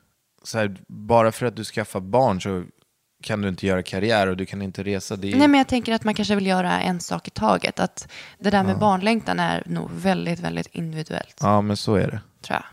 Så 0.43 0.57
här, 0.57 0.77
bara 0.87 1.31
för 1.31 1.45
att 1.45 1.55
du 1.55 1.63
skaffar 1.63 1.99
barn 1.99 2.41
så 2.41 2.63
kan 3.23 3.41
du 3.41 3.49
inte 3.49 3.67
göra 3.67 3.83
karriär 3.83 4.27
och 4.27 4.37
du 4.37 4.45
kan 4.45 4.61
inte 4.61 4.83
resa. 4.83 5.15
Det 5.15 5.31
är... 5.31 5.37
Nej 5.37 5.47
men 5.47 5.57
jag 5.57 5.67
tänker 5.67 5.93
att 5.93 6.03
man 6.03 6.13
kanske 6.13 6.35
vill 6.35 6.45
göra 6.47 6.81
en 6.81 6.99
sak 6.99 7.27
i 7.27 7.31
taget. 7.31 7.79
Att 7.79 8.07
det 8.39 8.49
där 8.49 8.63
med 8.63 8.79
barnlängtan 8.79 9.39
är 9.39 9.63
nog 9.65 9.91
väldigt, 9.91 10.39
väldigt 10.39 10.67
individuellt. 10.67 11.37
Ja, 11.41 11.61
men 11.61 11.77
så 11.77 11.95
är 11.95 12.07
det. 12.07 12.19
Tror 12.41 12.55
jag. 12.55 12.63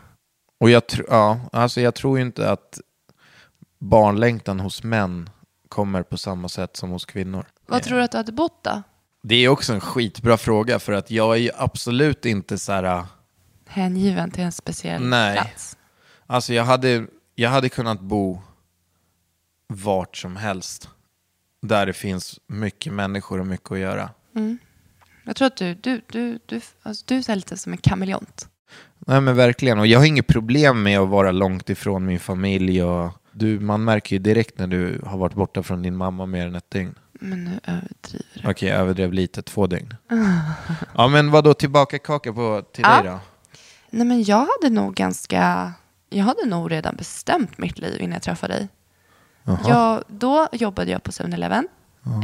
Och 0.59 0.69
jag, 0.69 0.83
tr- 0.83 1.05
ja, 1.09 1.39
alltså 1.51 1.81
jag 1.81 1.95
tror 1.95 2.17
ju 2.17 2.25
inte 2.25 2.51
att 2.51 2.79
barnlängtan 3.79 4.59
hos 4.59 4.83
män 4.83 5.29
kommer 5.69 6.03
på 6.03 6.17
samma 6.17 6.49
sätt 6.49 6.77
som 6.77 6.89
hos 6.89 7.05
kvinnor. 7.05 7.45
Vad 7.67 7.83
tror 7.83 7.97
du 7.97 8.03
att 8.03 8.11
du 8.11 8.17
hade 8.17 8.31
bott 8.31 8.63
då? 8.63 8.83
Det 9.23 9.35
är 9.35 9.49
också 9.49 9.73
en 9.73 9.81
skitbra 9.81 10.37
fråga 10.37 10.79
för 10.79 10.93
att 10.93 11.11
jag 11.11 11.33
är 11.33 11.39
ju 11.39 11.49
absolut 11.57 12.25
inte 12.25 12.57
så 12.57 12.71
här... 12.71 13.03
Hängiven 13.67 14.31
till 14.31 14.43
en 14.43 14.51
speciell 14.51 15.03
Nej. 15.03 15.33
plats. 15.33 15.77
Alltså 16.27 16.53
jag 16.53 16.63
hade, 16.63 17.05
jag 17.35 17.49
hade 17.49 17.69
kunnat 17.69 17.99
bo 17.99 18.41
vart 19.73 20.17
som 20.17 20.35
helst. 20.35 20.89
Där 21.61 21.85
det 21.85 21.93
finns 21.93 22.39
mycket 22.47 22.93
människor 22.93 23.39
och 23.39 23.47
mycket 23.47 23.71
att 23.71 23.79
göra. 23.79 24.09
Jag 25.25 25.35
tror 25.35 25.45
att 25.47 25.57
du, 25.57 25.73
du, 25.73 26.01
du, 26.11 26.39
du, 26.45 26.61
alltså 26.83 27.03
du 27.07 27.15
är 27.15 27.35
lite 27.35 27.57
som 27.57 27.71
en 27.71 27.77
kameleont. 27.77 28.47
Nej 29.07 29.21
men 29.21 29.35
verkligen, 29.35 29.79
och 29.79 29.87
jag 29.87 29.99
har 29.99 30.05
inget 30.05 30.27
problem 30.27 30.83
med 30.83 30.99
att 30.99 31.09
vara 31.09 31.31
långt 31.31 31.69
ifrån 31.69 32.05
min 32.05 32.19
familj. 32.19 32.83
Och 32.83 33.11
du, 33.31 33.59
man 33.59 33.83
märker 33.83 34.15
ju 34.15 34.19
direkt 34.19 34.57
när 34.59 34.67
du 34.67 35.01
har 35.05 35.17
varit 35.17 35.33
borta 35.35 35.63
från 35.63 35.81
din 35.81 35.95
mamma 35.95 36.25
mer 36.25 36.47
än 36.47 36.55
ett 36.55 36.71
dygn. 36.71 36.95
Men 37.11 37.43
nu 37.43 37.59
överdriver 37.63 38.41
du. 38.43 38.49
Okej, 38.49 38.69
jag 38.69 38.77
överdrev 38.79 39.13
lite, 39.13 39.41
två 39.41 39.67
dygn. 39.67 39.95
Ja 40.95 41.07
men 41.07 41.31
vad 41.31 41.43
då 41.43 41.53
tillbaka 41.53 41.99
kaka 41.99 42.33
på 42.33 42.61
till 42.71 42.83
Ja. 42.87 43.01
dig 43.01 43.11
då? 43.11 43.19
Nej 43.89 44.07
men 44.07 44.23
jag 44.23 44.37
hade 44.61 44.75
nog 44.75 44.95
ganska, 44.95 45.73
jag 46.09 46.23
hade 46.23 46.45
nog 46.45 46.71
redan 46.71 46.95
bestämt 46.95 47.57
mitt 47.57 47.79
liv 47.79 48.01
innan 48.01 48.13
jag 48.13 48.21
träffade 48.21 48.53
dig. 48.53 48.67
Jag, 49.67 50.03
då 50.07 50.47
jobbade 50.51 50.91
jag 50.91 51.03
på 51.03 51.11
7-Eleven. 51.11 51.67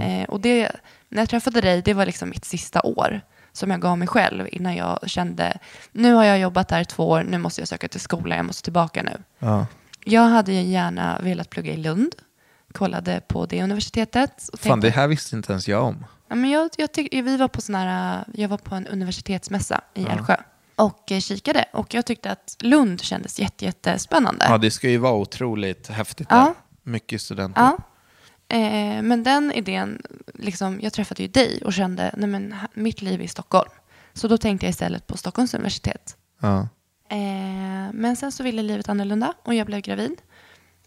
Eh, 0.02 0.30
och 0.30 0.40
det, 0.40 0.72
när 1.10 1.22
jag 1.22 1.30
träffade 1.30 1.62
dig, 1.62 1.82
det 1.82 1.94
var 1.94 2.06
liksom 2.06 2.30
mitt 2.30 2.46
sista 2.46 2.82
år. 2.82 3.22
som 3.52 3.72
jag 3.72 3.82
gav 3.82 3.98
mig 3.98 4.08
själv 4.08 4.48
innan 4.52 4.76
jag 4.76 5.00
kände, 5.10 5.58
nu 5.92 6.14
har 6.14 6.24
jag 6.24 6.40
jobbat 6.40 6.68
där 6.68 6.82
i 6.82 6.86
två 6.86 7.10
år, 7.10 7.24
nu 7.24 7.38
måste 7.38 7.62
jag 7.62 7.68
söka 7.68 7.88
till 7.88 8.00
skolan, 8.00 8.38
jag 8.38 8.46
måste 8.46 8.64
tillbaka 8.64 9.04
nu. 9.04 9.18
Ja. 9.40 9.66
Jag 10.06 10.22
hade 10.22 10.54
ju 10.54 10.62
gärna 10.62 11.20
velat 11.20 11.50
plugga 11.50 11.74
i 11.74 11.78
Lund, 11.78 12.16
kollade 12.74 13.22
på 13.28 13.46
det 13.46 13.64
universitetet. 13.64 14.50
Och 14.54 14.60
Fan, 14.60 14.72
tänkte- 14.72 14.88
det 14.88 14.92
här 15.02 15.08
visste 15.08 15.36
inte 15.36 15.52
ens 15.52 15.68
jag 15.68 15.84
om. 15.84 16.06
Ja, 16.28 16.36
men 16.36 16.50
jag, 16.50 16.70
jag, 16.78 16.92
tyck, 16.92 17.14
vi 17.14 17.38
var 17.38 17.48
på 17.48 17.62
sån 17.62 17.76
här, 17.76 18.24
jag 18.34 18.50
var 18.50 18.58
på 18.58 18.76
en 18.76 18.88
universitetsmässa 18.88 19.82
i 19.94 20.06
Älvsjö 20.06 20.36
och 20.76 21.12
eh, 21.12 21.20
kikade. 21.20 21.66
Och 21.74 21.94
jag 21.94 22.06
tyckte 22.06 22.32
att 22.32 22.56
Lund 22.60 23.02
kändes 23.02 23.40
jätte, 23.40 23.66
jättespännande. 23.66 24.46
Ja, 24.50 24.58
det 24.58 24.72
ska 24.72 24.90
ju 24.90 24.98
vara 24.98 25.14
otroligt 25.14 25.88
häftigt 25.88 26.28
Ja. 26.32 26.54
Mycket 26.90 27.22
studenter. 27.22 27.62
Ja. 27.62 27.78
Eh, 28.56 29.02
men 29.02 29.24
den 29.24 29.52
idén, 29.52 30.02
liksom, 30.34 30.80
jag 30.82 30.94
träffade 30.94 31.22
ju 31.24 31.28
dig 31.28 31.62
och 31.66 31.74
kände, 31.74 32.12
nej 32.18 32.30
men 32.30 32.56
mitt 32.74 33.02
liv 33.02 33.20
är 33.20 33.24
i 33.24 33.28
Stockholm. 33.28 33.70
Så 34.14 34.28
då 34.28 34.38
tänkte 34.38 34.66
jag 34.66 34.70
istället 34.70 35.08
på 35.08 35.18
Stockholms 35.18 35.54
universitet. 35.54 36.18
Ja. 36.42 36.68
Eh, 37.10 37.92
men 37.94 38.16
sen 38.16 38.32
så 38.32 38.44
ville 38.44 38.62
livet 38.62 38.90
annorlunda 38.90 39.34
och 39.44 39.54
jag 39.56 39.68
blev 39.68 39.82
gravid. 39.82 40.22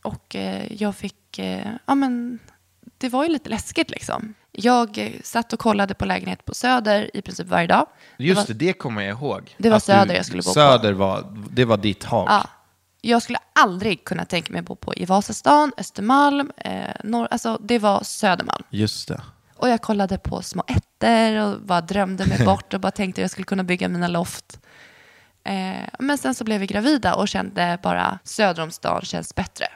Och 0.02 0.36
eh, 0.36 0.72
jag 0.72 0.96
fick, 0.96 1.38
eh, 1.38 1.66
ja 1.86 1.94
men 1.94 2.38
det 2.98 3.08
var 3.08 3.24
ju 3.24 3.28
lite 3.30 3.50
läskigt 3.50 3.90
liksom. 3.90 4.34
Jag 4.52 4.98
eh, 4.98 5.10
satt 5.24 5.52
och 5.52 5.58
kollade 5.58 5.94
på 5.94 6.04
lägenhet 6.04 6.44
på 6.44 6.54
Söder 6.54 7.16
i 7.16 7.22
princip 7.22 7.46
varje 7.46 7.66
dag. 7.66 7.86
Just 8.16 8.36
var- 8.48 8.54
det, 8.54 8.66
det 8.66 8.72
kommer 8.72 9.02
jag 9.02 9.10
ihåg. 9.18 9.54
Det 9.58 9.70
var 9.70 9.78
Söder 9.78 10.14
jag 10.14 10.26
skulle 10.26 10.42
bo 10.42 10.48
på. 10.48 10.54
Söder 10.54 10.92
var, 10.92 11.46
det 11.50 11.64
var 11.64 11.76
ditt 11.76 12.04
hak. 12.04 12.30
Ja. 12.30 12.46
Jag 13.04 13.22
skulle 13.22 13.38
aldrig 13.52 14.04
kunna 14.04 14.24
tänka 14.24 14.52
mig 14.52 14.58
att 14.60 14.64
bo 14.64 14.76
på 14.76 14.94
i 14.94 15.04
Vasastan, 15.04 15.72
Östermalm, 15.76 16.52
eh, 16.56 16.94
norr, 17.04 17.28
alltså 17.30 17.58
det 17.60 17.78
var 17.78 18.02
Södermalm. 18.02 18.64
Just 18.70 19.08
det. 19.08 19.22
Och 19.56 19.68
jag 19.68 19.82
kollade 19.82 20.18
på 20.18 20.42
små 20.42 20.64
ettor 20.68 21.36
och 21.36 21.60
bara 21.60 21.80
drömde 21.80 22.26
mig 22.26 22.38
bort 22.44 22.74
och 22.74 22.80
bara 22.80 22.92
tänkte 22.92 23.20
att 23.20 23.22
jag 23.22 23.30
skulle 23.30 23.44
kunna 23.44 23.64
bygga 23.64 23.88
mina 23.88 24.08
loft. 24.08 24.60
Eh, 25.44 25.88
men 25.98 26.18
sen 26.18 26.34
så 26.34 26.44
blev 26.44 26.60
vi 26.60 26.66
gravida 26.66 27.14
och 27.14 27.28
kände 27.28 27.78
bara 27.82 28.18
söder 28.24 28.62
om 28.62 28.70
stan 28.70 29.02
känns 29.02 29.34
bättre. 29.34 29.66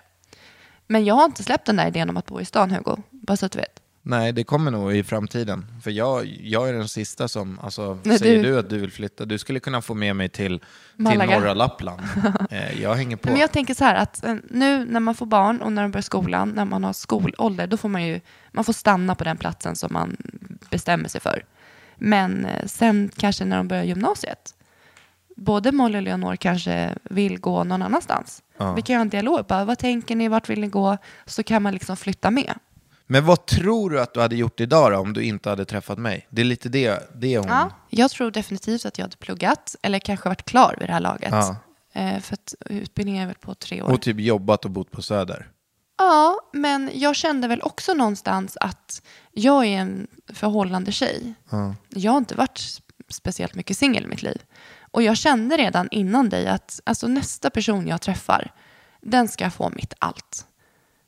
Men 0.86 1.04
jag 1.04 1.14
har 1.14 1.24
inte 1.24 1.42
släppt 1.42 1.66
den 1.66 1.76
där 1.76 1.86
idén 1.86 2.10
om 2.10 2.16
att 2.16 2.26
bo 2.26 2.40
i 2.40 2.44
stan, 2.44 2.70
Hugo. 2.70 2.96
Bara 3.10 3.36
så 3.36 3.46
att 3.46 3.52
du 3.52 3.58
vet. 3.58 3.80
Nej, 4.08 4.32
det 4.32 4.44
kommer 4.44 4.70
nog 4.70 4.96
i 4.96 5.02
framtiden. 5.04 5.66
För 5.82 5.90
jag, 5.90 6.26
jag 6.40 6.68
är 6.68 6.72
den 6.72 6.88
sista 6.88 7.28
som, 7.28 7.58
alltså, 7.62 7.98
Nej, 8.04 8.18
säger 8.18 8.42
du- 8.42 8.50
du 8.50 8.58
att 8.58 8.70
du 8.70 8.78
vill 8.78 8.92
flytta, 8.92 9.24
du 9.24 9.38
skulle 9.38 9.60
kunna 9.60 9.82
få 9.82 9.94
med 9.94 10.16
mig 10.16 10.28
till, 10.28 10.60
till 10.96 11.18
norra 11.18 11.54
Lappland. 11.54 12.00
eh, 12.50 12.82
jag 12.82 12.94
hänger 12.94 13.16
på. 13.16 13.28
Men 13.30 13.40
jag 13.40 13.52
tänker 13.52 13.74
så 13.74 13.84
här 13.84 13.94
att 13.94 14.24
eh, 14.24 14.34
nu 14.50 14.84
när 14.84 15.00
man 15.00 15.14
får 15.14 15.26
barn 15.26 15.62
och 15.62 15.72
när 15.72 15.82
de 15.82 15.90
börjar 15.90 16.02
skolan, 16.02 16.48
när 16.48 16.64
man 16.64 16.84
har 16.84 16.92
skolålder, 16.92 17.66
då 17.66 17.76
får 17.76 17.88
man 17.88 18.06
ju 18.06 18.20
man 18.52 18.64
får 18.64 18.72
stanna 18.72 19.14
på 19.14 19.24
den 19.24 19.36
platsen 19.36 19.76
som 19.76 19.92
man 19.92 20.16
bestämmer 20.70 21.08
sig 21.08 21.20
för. 21.20 21.44
Men 21.96 22.44
eh, 22.44 22.66
sen 22.66 23.10
kanske 23.16 23.44
när 23.44 23.56
de 23.56 23.68
börjar 23.68 23.84
gymnasiet, 23.84 24.54
både 25.36 25.72
Molly 25.72 25.98
och 25.98 26.02
Leonor 26.02 26.36
kanske 26.36 26.94
vill 27.02 27.40
gå 27.40 27.64
någon 27.64 27.82
annanstans. 27.82 28.42
Ja. 28.58 28.74
Vi 28.74 28.82
kan 28.82 28.96
ha 28.96 29.00
en 29.00 29.08
dialog, 29.08 29.46
bara, 29.46 29.64
vad 29.64 29.78
tänker 29.78 30.16
ni, 30.16 30.28
vart 30.28 30.48
vill 30.48 30.60
ni 30.60 30.66
gå? 30.66 30.96
Så 31.24 31.42
kan 31.42 31.62
man 31.62 31.72
liksom 31.72 31.96
flytta 31.96 32.30
med. 32.30 32.54
Men 33.06 33.24
vad 33.24 33.46
tror 33.46 33.90
du 33.90 34.00
att 34.00 34.14
du 34.14 34.20
hade 34.20 34.36
gjort 34.36 34.60
idag 34.60 34.92
då, 34.92 34.98
om 34.98 35.12
du 35.12 35.24
inte 35.24 35.48
hade 35.48 35.64
träffat 35.64 35.98
mig? 35.98 36.26
Det 36.30 36.42
är 36.42 36.44
lite 36.44 36.68
det, 36.68 37.10
det 37.14 37.38
hon... 37.38 37.48
Ja. 37.48 37.70
Jag 37.90 38.10
tror 38.10 38.30
definitivt 38.30 38.86
att 38.86 38.98
jag 38.98 39.04
hade 39.04 39.16
pluggat, 39.16 39.76
eller 39.82 39.98
kanske 39.98 40.28
varit 40.28 40.44
klar 40.44 40.76
vid 40.78 40.88
det 40.88 40.92
här 40.92 41.00
laget. 41.00 41.32
Ja. 41.32 41.56
Eh, 41.92 42.20
för 42.20 42.34
att 42.34 42.54
utbildningen 42.66 43.22
är 43.22 43.26
väl 43.26 43.36
på 43.36 43.54
tre 43.54 43.82
år. 43.82 43.92
Och 43.92 44.02
typ 44.02 44.20
jobbat 44.20 44.64
och 44.64 44.70
bott 44.70 44.90
på 44.90 45.02
Söder. 45.02 45.50
Ja, 45.98 46.40
men 46.52 46.90
jag 46.94 47.16
kände 47.16 47.48
väl 47.48 47.62
också 47.62 47.94
någonstans 47.94 48.56
att 48.60 49.02
jag 49.32 49.64
är 49.64 49.78
en 49.78 50.06
förhållande 50.32 50.92
tjej. 50.92 51.34
Jag 51.88 52.12
har 52.12 52.18
inte 52.18 52.34
varit 52.34 52.60
speciellt 53.08 53.54
mycket 53.54 53.76
singel 53.78 54.04
i 54.04 54.06
mitt 54.06 54.22
liv. 54.22 54.42
Och 54.90 55.02
jag 55.02 55.16
kände 55.16 55.56
redan 55.56 55.88
innan 55.90 56.28
dig 56.28 56.46
att 56.46 56.80
alltså, 56.84 57.08
nästa 57.08 57.50
person 57.50 57.86
jag 57.86 58.00
träffar, 58.00 58.52
den 59.00 59.28
ska 59.28 59.50
få 59.50 59.70
mitt 59.70 59.94
allt. 59.98 60.46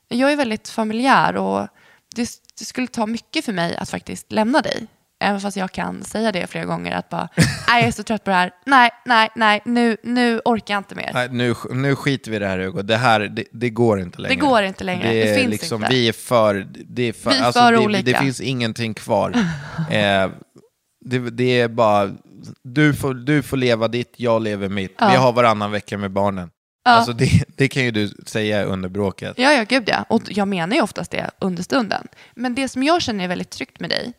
Jag 0.08 0.32
är 0.32 0.36
väldigt 0.36 0.68
familjär 0.68 1.36
och 1.36 1.68
det, 2.16 2.28
det 2.58 2.64
skulle 2.64 2.86
ta 2.86 3.06
mycket 3.06 3.44
för 3.44 3.52
mig 3.52 3.76
att 3.76 3.90
faktiskt 3.90 4.32
lämna 4.32 4.62
dig. 4.62 4.86
Även 5.20 5.40
fast 5.40 5.56
jag 5.56 5.72
kan 5.72 6.04
säga 6.04 6.32
det 6.32 6.46
flera 6.46 6.64
gånger 6.64 6.92
att 6.92 7.08
bara, 7.08 7.28
nej 7.36 7.80
jag 7.80 7.88
är 7.88 7.90
så 7.90 8.02
trött 8.02 8.24
på 8.24 8.30
det 8.30 8.36
här, 8.36 8.50
nej, 8.66 8.90
nej, 9.06 9.28
nej, 9.34 9.62
nu, 9.64 9.96
nu 10.02 10.40
orkar 10.44 10.74
jag 10.74 10.80
inte 10.80 10.94
mer. 10.94 11.10
Nej, 11.14 11.28
nu, 11.30 11.54
nu 11.70 11.96
skiter 11.96 12.30
vi 12.30 12.36
i 12.36 12.40
det 12.40 12.46
här 12.46 12.58
Hugo. 12.58 12.82
Det 12.82 12.96
här, 12.96 13.20
det, 13.20 13.44
det 13.52 13.70
går 13.70 14.00
inte 14.00 14.20
längre. 14.20 14.34
går 14.40 14.62
inte 14.62 14.84
längre. 14.84 15.08
Det, 15.08 15.24
Det 15.24 15.34
finns 15.34 15.50
liksom, 15.50 15.82
inte. 15.82 15.94
Vi 15.94 16.08
är 16.08 16.12
för... 16.12 16.66
Det 16.72 17.02
är 17.02 17.12
för, 17.12 17.30
Vi 17.30 17.38
är 17.38 17.42
alltså, 17.42 17.60
för 17.60 17.72
det, 17.72 17.78
olika. 17.78 18.02
det 18.02 18.18
finns 18.18 18.40
ingenting 18.40 18.94
kvar. 18.94 19.30
eh, 19.90 20.30
det, 21.04 21.18
det 21.30 21.60
är 21.60 21.68
bara... 21.68 22.10
Du 22.62 22.94
får, 22.94 23.14
du 23.14 23.42
får 23.42 23.56
leva 23.56 23.88
ditt, 23.88 24.14
jag 24.16 24.42
lever 24.42 24.68
mitt. 24.68 24.96
Vi 25.00 25.16
har 25.16 25.32
varannan 25.32 25.70
vecka 25.70 25.98
med 25.98 26.10
barnen. 26.10 26.50
Alltså 26.90 27.12
det, 27.12 27.44
det 27.56 27.68
kan 27.68 27.84
ju 27.84 27.90
du 27.90 28.08
säga 28.26 28.64
under 28.64 28.88
bråket. 28.88 29.34
Ja, 29.36 29.52
ja, 29.52 29.64
gud 29.68 29.84
ja. 29.86 30.04
Och 30.08 30.22
jag 30.26 30.48
menar 30.48 30.76
ju 30.76 30.82
oftast 30.82 31.10
det 31.10 31.30
under 31.40 31.62
stunden. 31.62 32.08
Men 32.34 32.54
det 32.54 32.68
som 32.68 32.82
jag 32.82 33.02
känner 33.02 33.24
är 33.24 33.28
väldigt 33.28 33.50
tryggt 33.50 33.80
med 33.80 33.90
dig, 33.90 34.12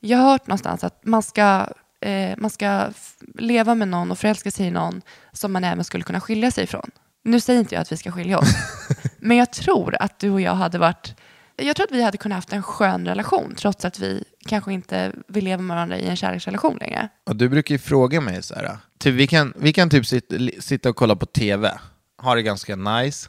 jag 0.00 0.18
har 0.18 0.30
hört 0.30 0.46
någonstans 0.46 0.84
att 0.84 1.00
man 1.04 1.22
ska, 1.22 1.66
eh, 2.00 2.34
man 2.36 2.50
ska 2.50 2.88
leva 3.34 3.74
med 3.74 3.88
någon 3.88 4.10
och 4.10 4.18
förälska 4.18 4.50
sig 4.50 4.66
i 4.66 4.70
någon 4.70 5.02
som 5.32 5.52
man 5.52 5.64
även 5.64 5.84
skulle 5.84 6.04
kunna 6.04 6.20
skilja 6.20 6.50
sig 6.50 6.64
ifrån. 6.64 6.90
Nu 7.24 7.40
säger 7.40 7.60
inte 7.60 7.74
jag 7.74 7.82
att 7.82 7.92
vi 7.92 7.96
ska 7.96 8.12
skilja 8.12 8.38
oss, 8.38 8.54
men 9.18 9.36
jag 9.36 9.52
tror 9.52 9.96
att 10.00 10.18
du 10.18 10.30
och 10.30 10.40
jag 10.40 10.54
hade 10.54 10.78
varit 10.78 11.14
jag 11.56 11.76
tror 11.76 11.86
att 11.86 11.92
vi 11.92 12.02
hade 12.02 12.18
kunnat 12.18 12.36
haft 12.36 12.52
en 12.52 12.62
skön 12.62 13.06
relation 13.06 13.54
trots 13.56 13.84
att 13.84 13.98
vi 13.98 14.24
kanske 14.46 14.72
inte 14.72 15.12
vill 15.28 15.44
leva 15.44 15.62
med 15.62 15.76
varandra 15.76 15.98
i 15.98 16.06
en 16.06 16.16
kärleksrelation 16.16 16.76
längre. 16.80 17.08
Och 17.26 17.36
du 17.36 17.48
brukar 17.48 17.74
ju 17.74 17.78
fråga 17.78 18.20
mig 18.20 18.42
så 18.42 18.54
här. 18.54 18.76
Typ, 18.98 19.14
vi, 19.14 19.26
kan, 19.26 19.52
vi 19.56 19.72
kan 19.72 19.90
typ 19.90 20.06
sitta, 20.06 20.36
sitta 20.60 20.88
och 20.88 20.96
kolla 20.96 21.16
på 21.16 21.26
tv, 21.26 21.78
ha 22.18 22.34
det 22.34 22.42
ganska 22.42 22.76
nice. 22.76 23.28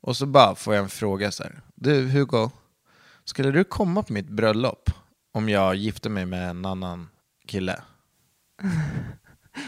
Och 0.00 0.16
så 0.16 0.26
bara 0.26 0.54
får 0.54 0.74
jag 0.74 0.82
en 0.82 0.88
fråga 0.90 1.32
så 1.32 1.42
här. 1.42 1.60
Du 1.74 2.08
Hugo, 2.08 2.50
skulle 3.24 3.50
du 3.50 3.64
komma 3.64 4.02
på 4.02 4.12
mitt 4.12 4.28
bröllop 4.28 4.90
om 5.32 5.48
jag 5.48 5.74
gifte 5.74 6.08
mig 6.08 6.26
med 6.26 6.50
en 6.50 6.64
annan 6.64 7.08
kille? 7.46 7.82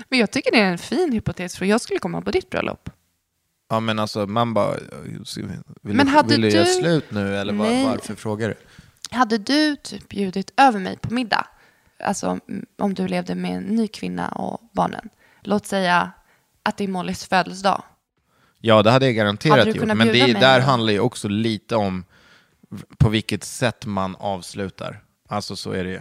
Men 0.09 0.19
jag 0.19 0.31
tycker 0.31 0.51
det 0.53 0.61
är 0.61 0.71
en 0.71 0.79
fin 0.79 1.13
hypotes 1.13 1.57
för 1.57 1.65
jag 1.65 1.81
skulle 1.81 1.99
komma 1.99 2.23
på 2.23 2.31
ditt 2.31 2.51
bröllop. 2.51 2.91
Ja 3.69 3.81
men 3.81 3.99
alltså 3.99 4.27
man 4.27 4.55
bara, 4.55 4.75
vill, 5.05 5.65
Men 5.81 6.09
hade 6.09 6.29
vill 6.29 6.41
du 6.41 6.49
göra 6.51 6.65
du- 6.65 6.71
slut 6.73 7.11
nu 7.11 7.37
eller 7.37 7.53
var, 7.53 7.85
varför 7.85 8.15
frågar 8.15 8.49
du? 8.49 8.55
Hade 9.17 9.39
du 9.39 9.77
typ 9.77 10.09
bjudit 10.09 10.53
över 10.57 10.79
mig 10.81 10.97
på 10.99 11.15
middag, 11.15 11.47
alltså 12.05 12.41
om 12.79 12.95
du 12.95 13.09
levde 13.09 13.35
med 13.35 13.57
en 13.57 13.63
ny 13.63 13.89
kvinna 13.89 14.29
och 14.29 14.61
barnen, 14.73 15.09
låt 15.43 15.67
säga 15.67 16.11
att 16.63 16.77
det 16.77 16.85
är 16.85 16.89
Mollys 16.89 17.25
födelsedag. 17.27 17.83
Ja 18.67 18.83
det 18.83 18.91
hade 18.91 19.07
jag 19.07 19.15
garanterat 19.15 19.59
Hade 19.59 19.71
gjort, 19.71 19.87
men 19.87 20.09
det, 20.09 20.33
där 20.33 20.61
handlar 20.61 20.93
ju 20.93 21.01
också 21.01 21.29
lite 21.29 21.77
om 21.77 22.05
på 22.99 23.09
vilket 23.09 23.45
sätt 23.45 23.87
man 23.87 24.17
avslutar. 24.17 25.03
Alltså 25.29 25.57
så 25.57 25.73
är 25.73 25.85
det 25.85 25.91
ju. 25.91 26.01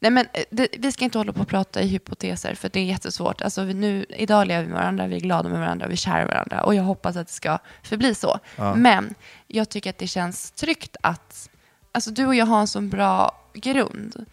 Nej, 0.00 0.10
men 0.10 0.26
eh, 0.32 0.42
det, 0.50 0.68
vi 0.78 0.92
ska 0.92 1.04
inte 1.04 1.18
hålla 1.18 1.32
på 1.32 1.40
och 1.40 1.48
prata 1.48 1.82
i 1.82 1.86
hypoteser, 1.86 2.54
för 2.54 2.68
det 2.68 2.80
är 2.80 2.84
jättesvårt. 2.84 3.42
Alltså, 3.42 3.62
nu, 3.62 4.06
idag 4.08 4.46
lever 4.46 4.62
vi 4.62 4.68
med 4.68 4.78
varandra, 4.78 5.06
vi 5.06 5.16
är 5.16 5.20
glada 5.20 5.48
med 5.48 5.60
varandra, 5.60 5.86
vi 5.86 5.92
är 5.92 5.96
kära 5.96 6.26
varandra. 6.26 6.62
Och 6.64 6.74
jag 6.74 6.82
hoppas 6.82 7.16
att 7.16 7.26
det 7.26 7.32
ska 7.32 7.58
förbli 7.82 8.14
så. 8.14 8.38
Men 8.76 9.14
jag 9.46 9.68
tycker 9.68 9.90
att 9.90 9.98
det 9.98 10.06
känns 10.06 10.50
tryggt 10.50 10.96
att 11.02 11.50
alltså, 11.92 12.10
du 12.10 12.26
och 12.26 12.34
jag 12.34 12.46
har 12.46 12.60
en 12.60 12.68
så 12.68 12.80
bra 12.80 13.44
grund. 13.54 14.24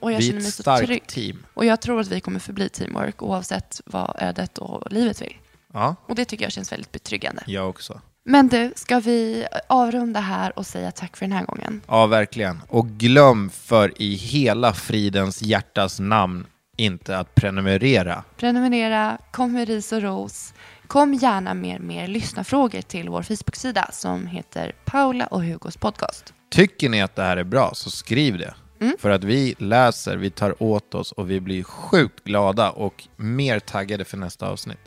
Och 0.00 0.12
jag 0.12 0.18
Vi 0.18 0.26
känner 0.26 0.42
mig 0.42 0.52
så 0.52 0.76
trygg. 0.76 1.06
team. 1.06 1.46
Och 1.54 1.64
jag 1.64 1.80
tror 1.80 2.00
att 2.00 2.08
vi 2.08 2.20
kommer 2.20 2.40
förbli 2.40 2.68
teamwork 2.68 3.22
oavsett 3.22 3.80
vad 3.86 4.16
ödet 4.18 4.58
och 4.58 4.92
livet 4.92 5.22
vill. 5.22 5.36
Ja, 5.74 5.96
Och 6.08 6.14
det 6.14 6.24
tycker 6.24 6.44
jag 6.44 6.52
känns 6.52 6.72
väldigt 6.72 6.92
betryggande. 6.92 7.42
jag 7.46 7.68
också. 7.68 8.00
Men 8.24 8.48
du, 8.48 8.72
ska 8.76 9.00
vi 9.00 9.46
avrunda 9.68 10.20
här 10.20 10.58
och 10.58 10.66
säga 10.66 10.90
tack 10.90 11.16
för 11.16 11.26
den 11.26 11.32
här 11.32 11.44
gången? 11.44 11.80
Ja, 11.88 12.06
verkligen. 12.06 12.62
Och 12.68 12.86
glöm 12.88 13.50
för 13.50 14.02
i 14.02 14.14
hela 14.14 14.72
fridens 14.72 15.42
hjärtas 15.42 16.00
namn 16.00 16.46
inte 16.76 17.18
att 17.18 17.34
prenumerera. 17.34 18.24
Prenumerera, 18.36 19.18
kom 19.30 19.52
med 19.52 19.68
ris 19.68 19.92
och 19.92 20.02
ros. 20.02 20.54
Kom 20.86 21.14
gärna 21.14 21.54
med 21.54 21.80
mer 21.80 22.08
lyssnarfrågor 22.08 22.80
till 22.80 23.08
vår 23.08 23.22
Facebook-sida 23.22 23.88
som 23.92 24.26
heter 24.26 24.72
Paula 24.84 25.26
och 25.26 25.44
Hugos 25.44 25.76
podcast. 25.76 26.34
Tycker 26.50 26.88
ni 26.88 27.02
att 27.02 27.16
det 27.16 27.22
här 27.22 27.36
är 27.36 27.44
bra 27.44 27.70
så 27.74 27.90
skriv 27.90 28.38
det. 28.38 28.54
För 28.98 29.10
att 29.10 29.24
vi 29.24 29.54
läser, 29.58 30.16
vi 30.16 30.30
tar 30.30 30.62
åt 30.62 30.94
oss 30.94 31.12
och 31.12 31.30
vi 31.30 31.40
blir 31.40 31.62
sjukt 31.62 32.24
glada 32.24 32.70
och 32.70 33.04
mer 33.16 33.58
taggade 33.60 34.04
för 34.04 34.16
nästa 34.16 34.48
avsnitt. 34.48 34.78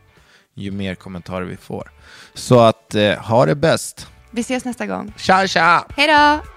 Ju 0.59 0.71
mer 0.71 0.95
kommentarer 0.95 1.45
vi 1.45 1.57
får. 1.57 1.91
Så 2.33 2.59
att 2.59 2.95
eh, 2.95 3.13
ha 3.13 3.45
det 3.45 3.55
bäst. 3.55 4.07
Vi 4.31 4.41
ses 4.41 4.65
nästa 4.65 4.85
gång. 4.85 5.13
Tja 5.17 5.47
tja! 5.47 5.85
Hej 5.97 6.07
då! 6.07 6.56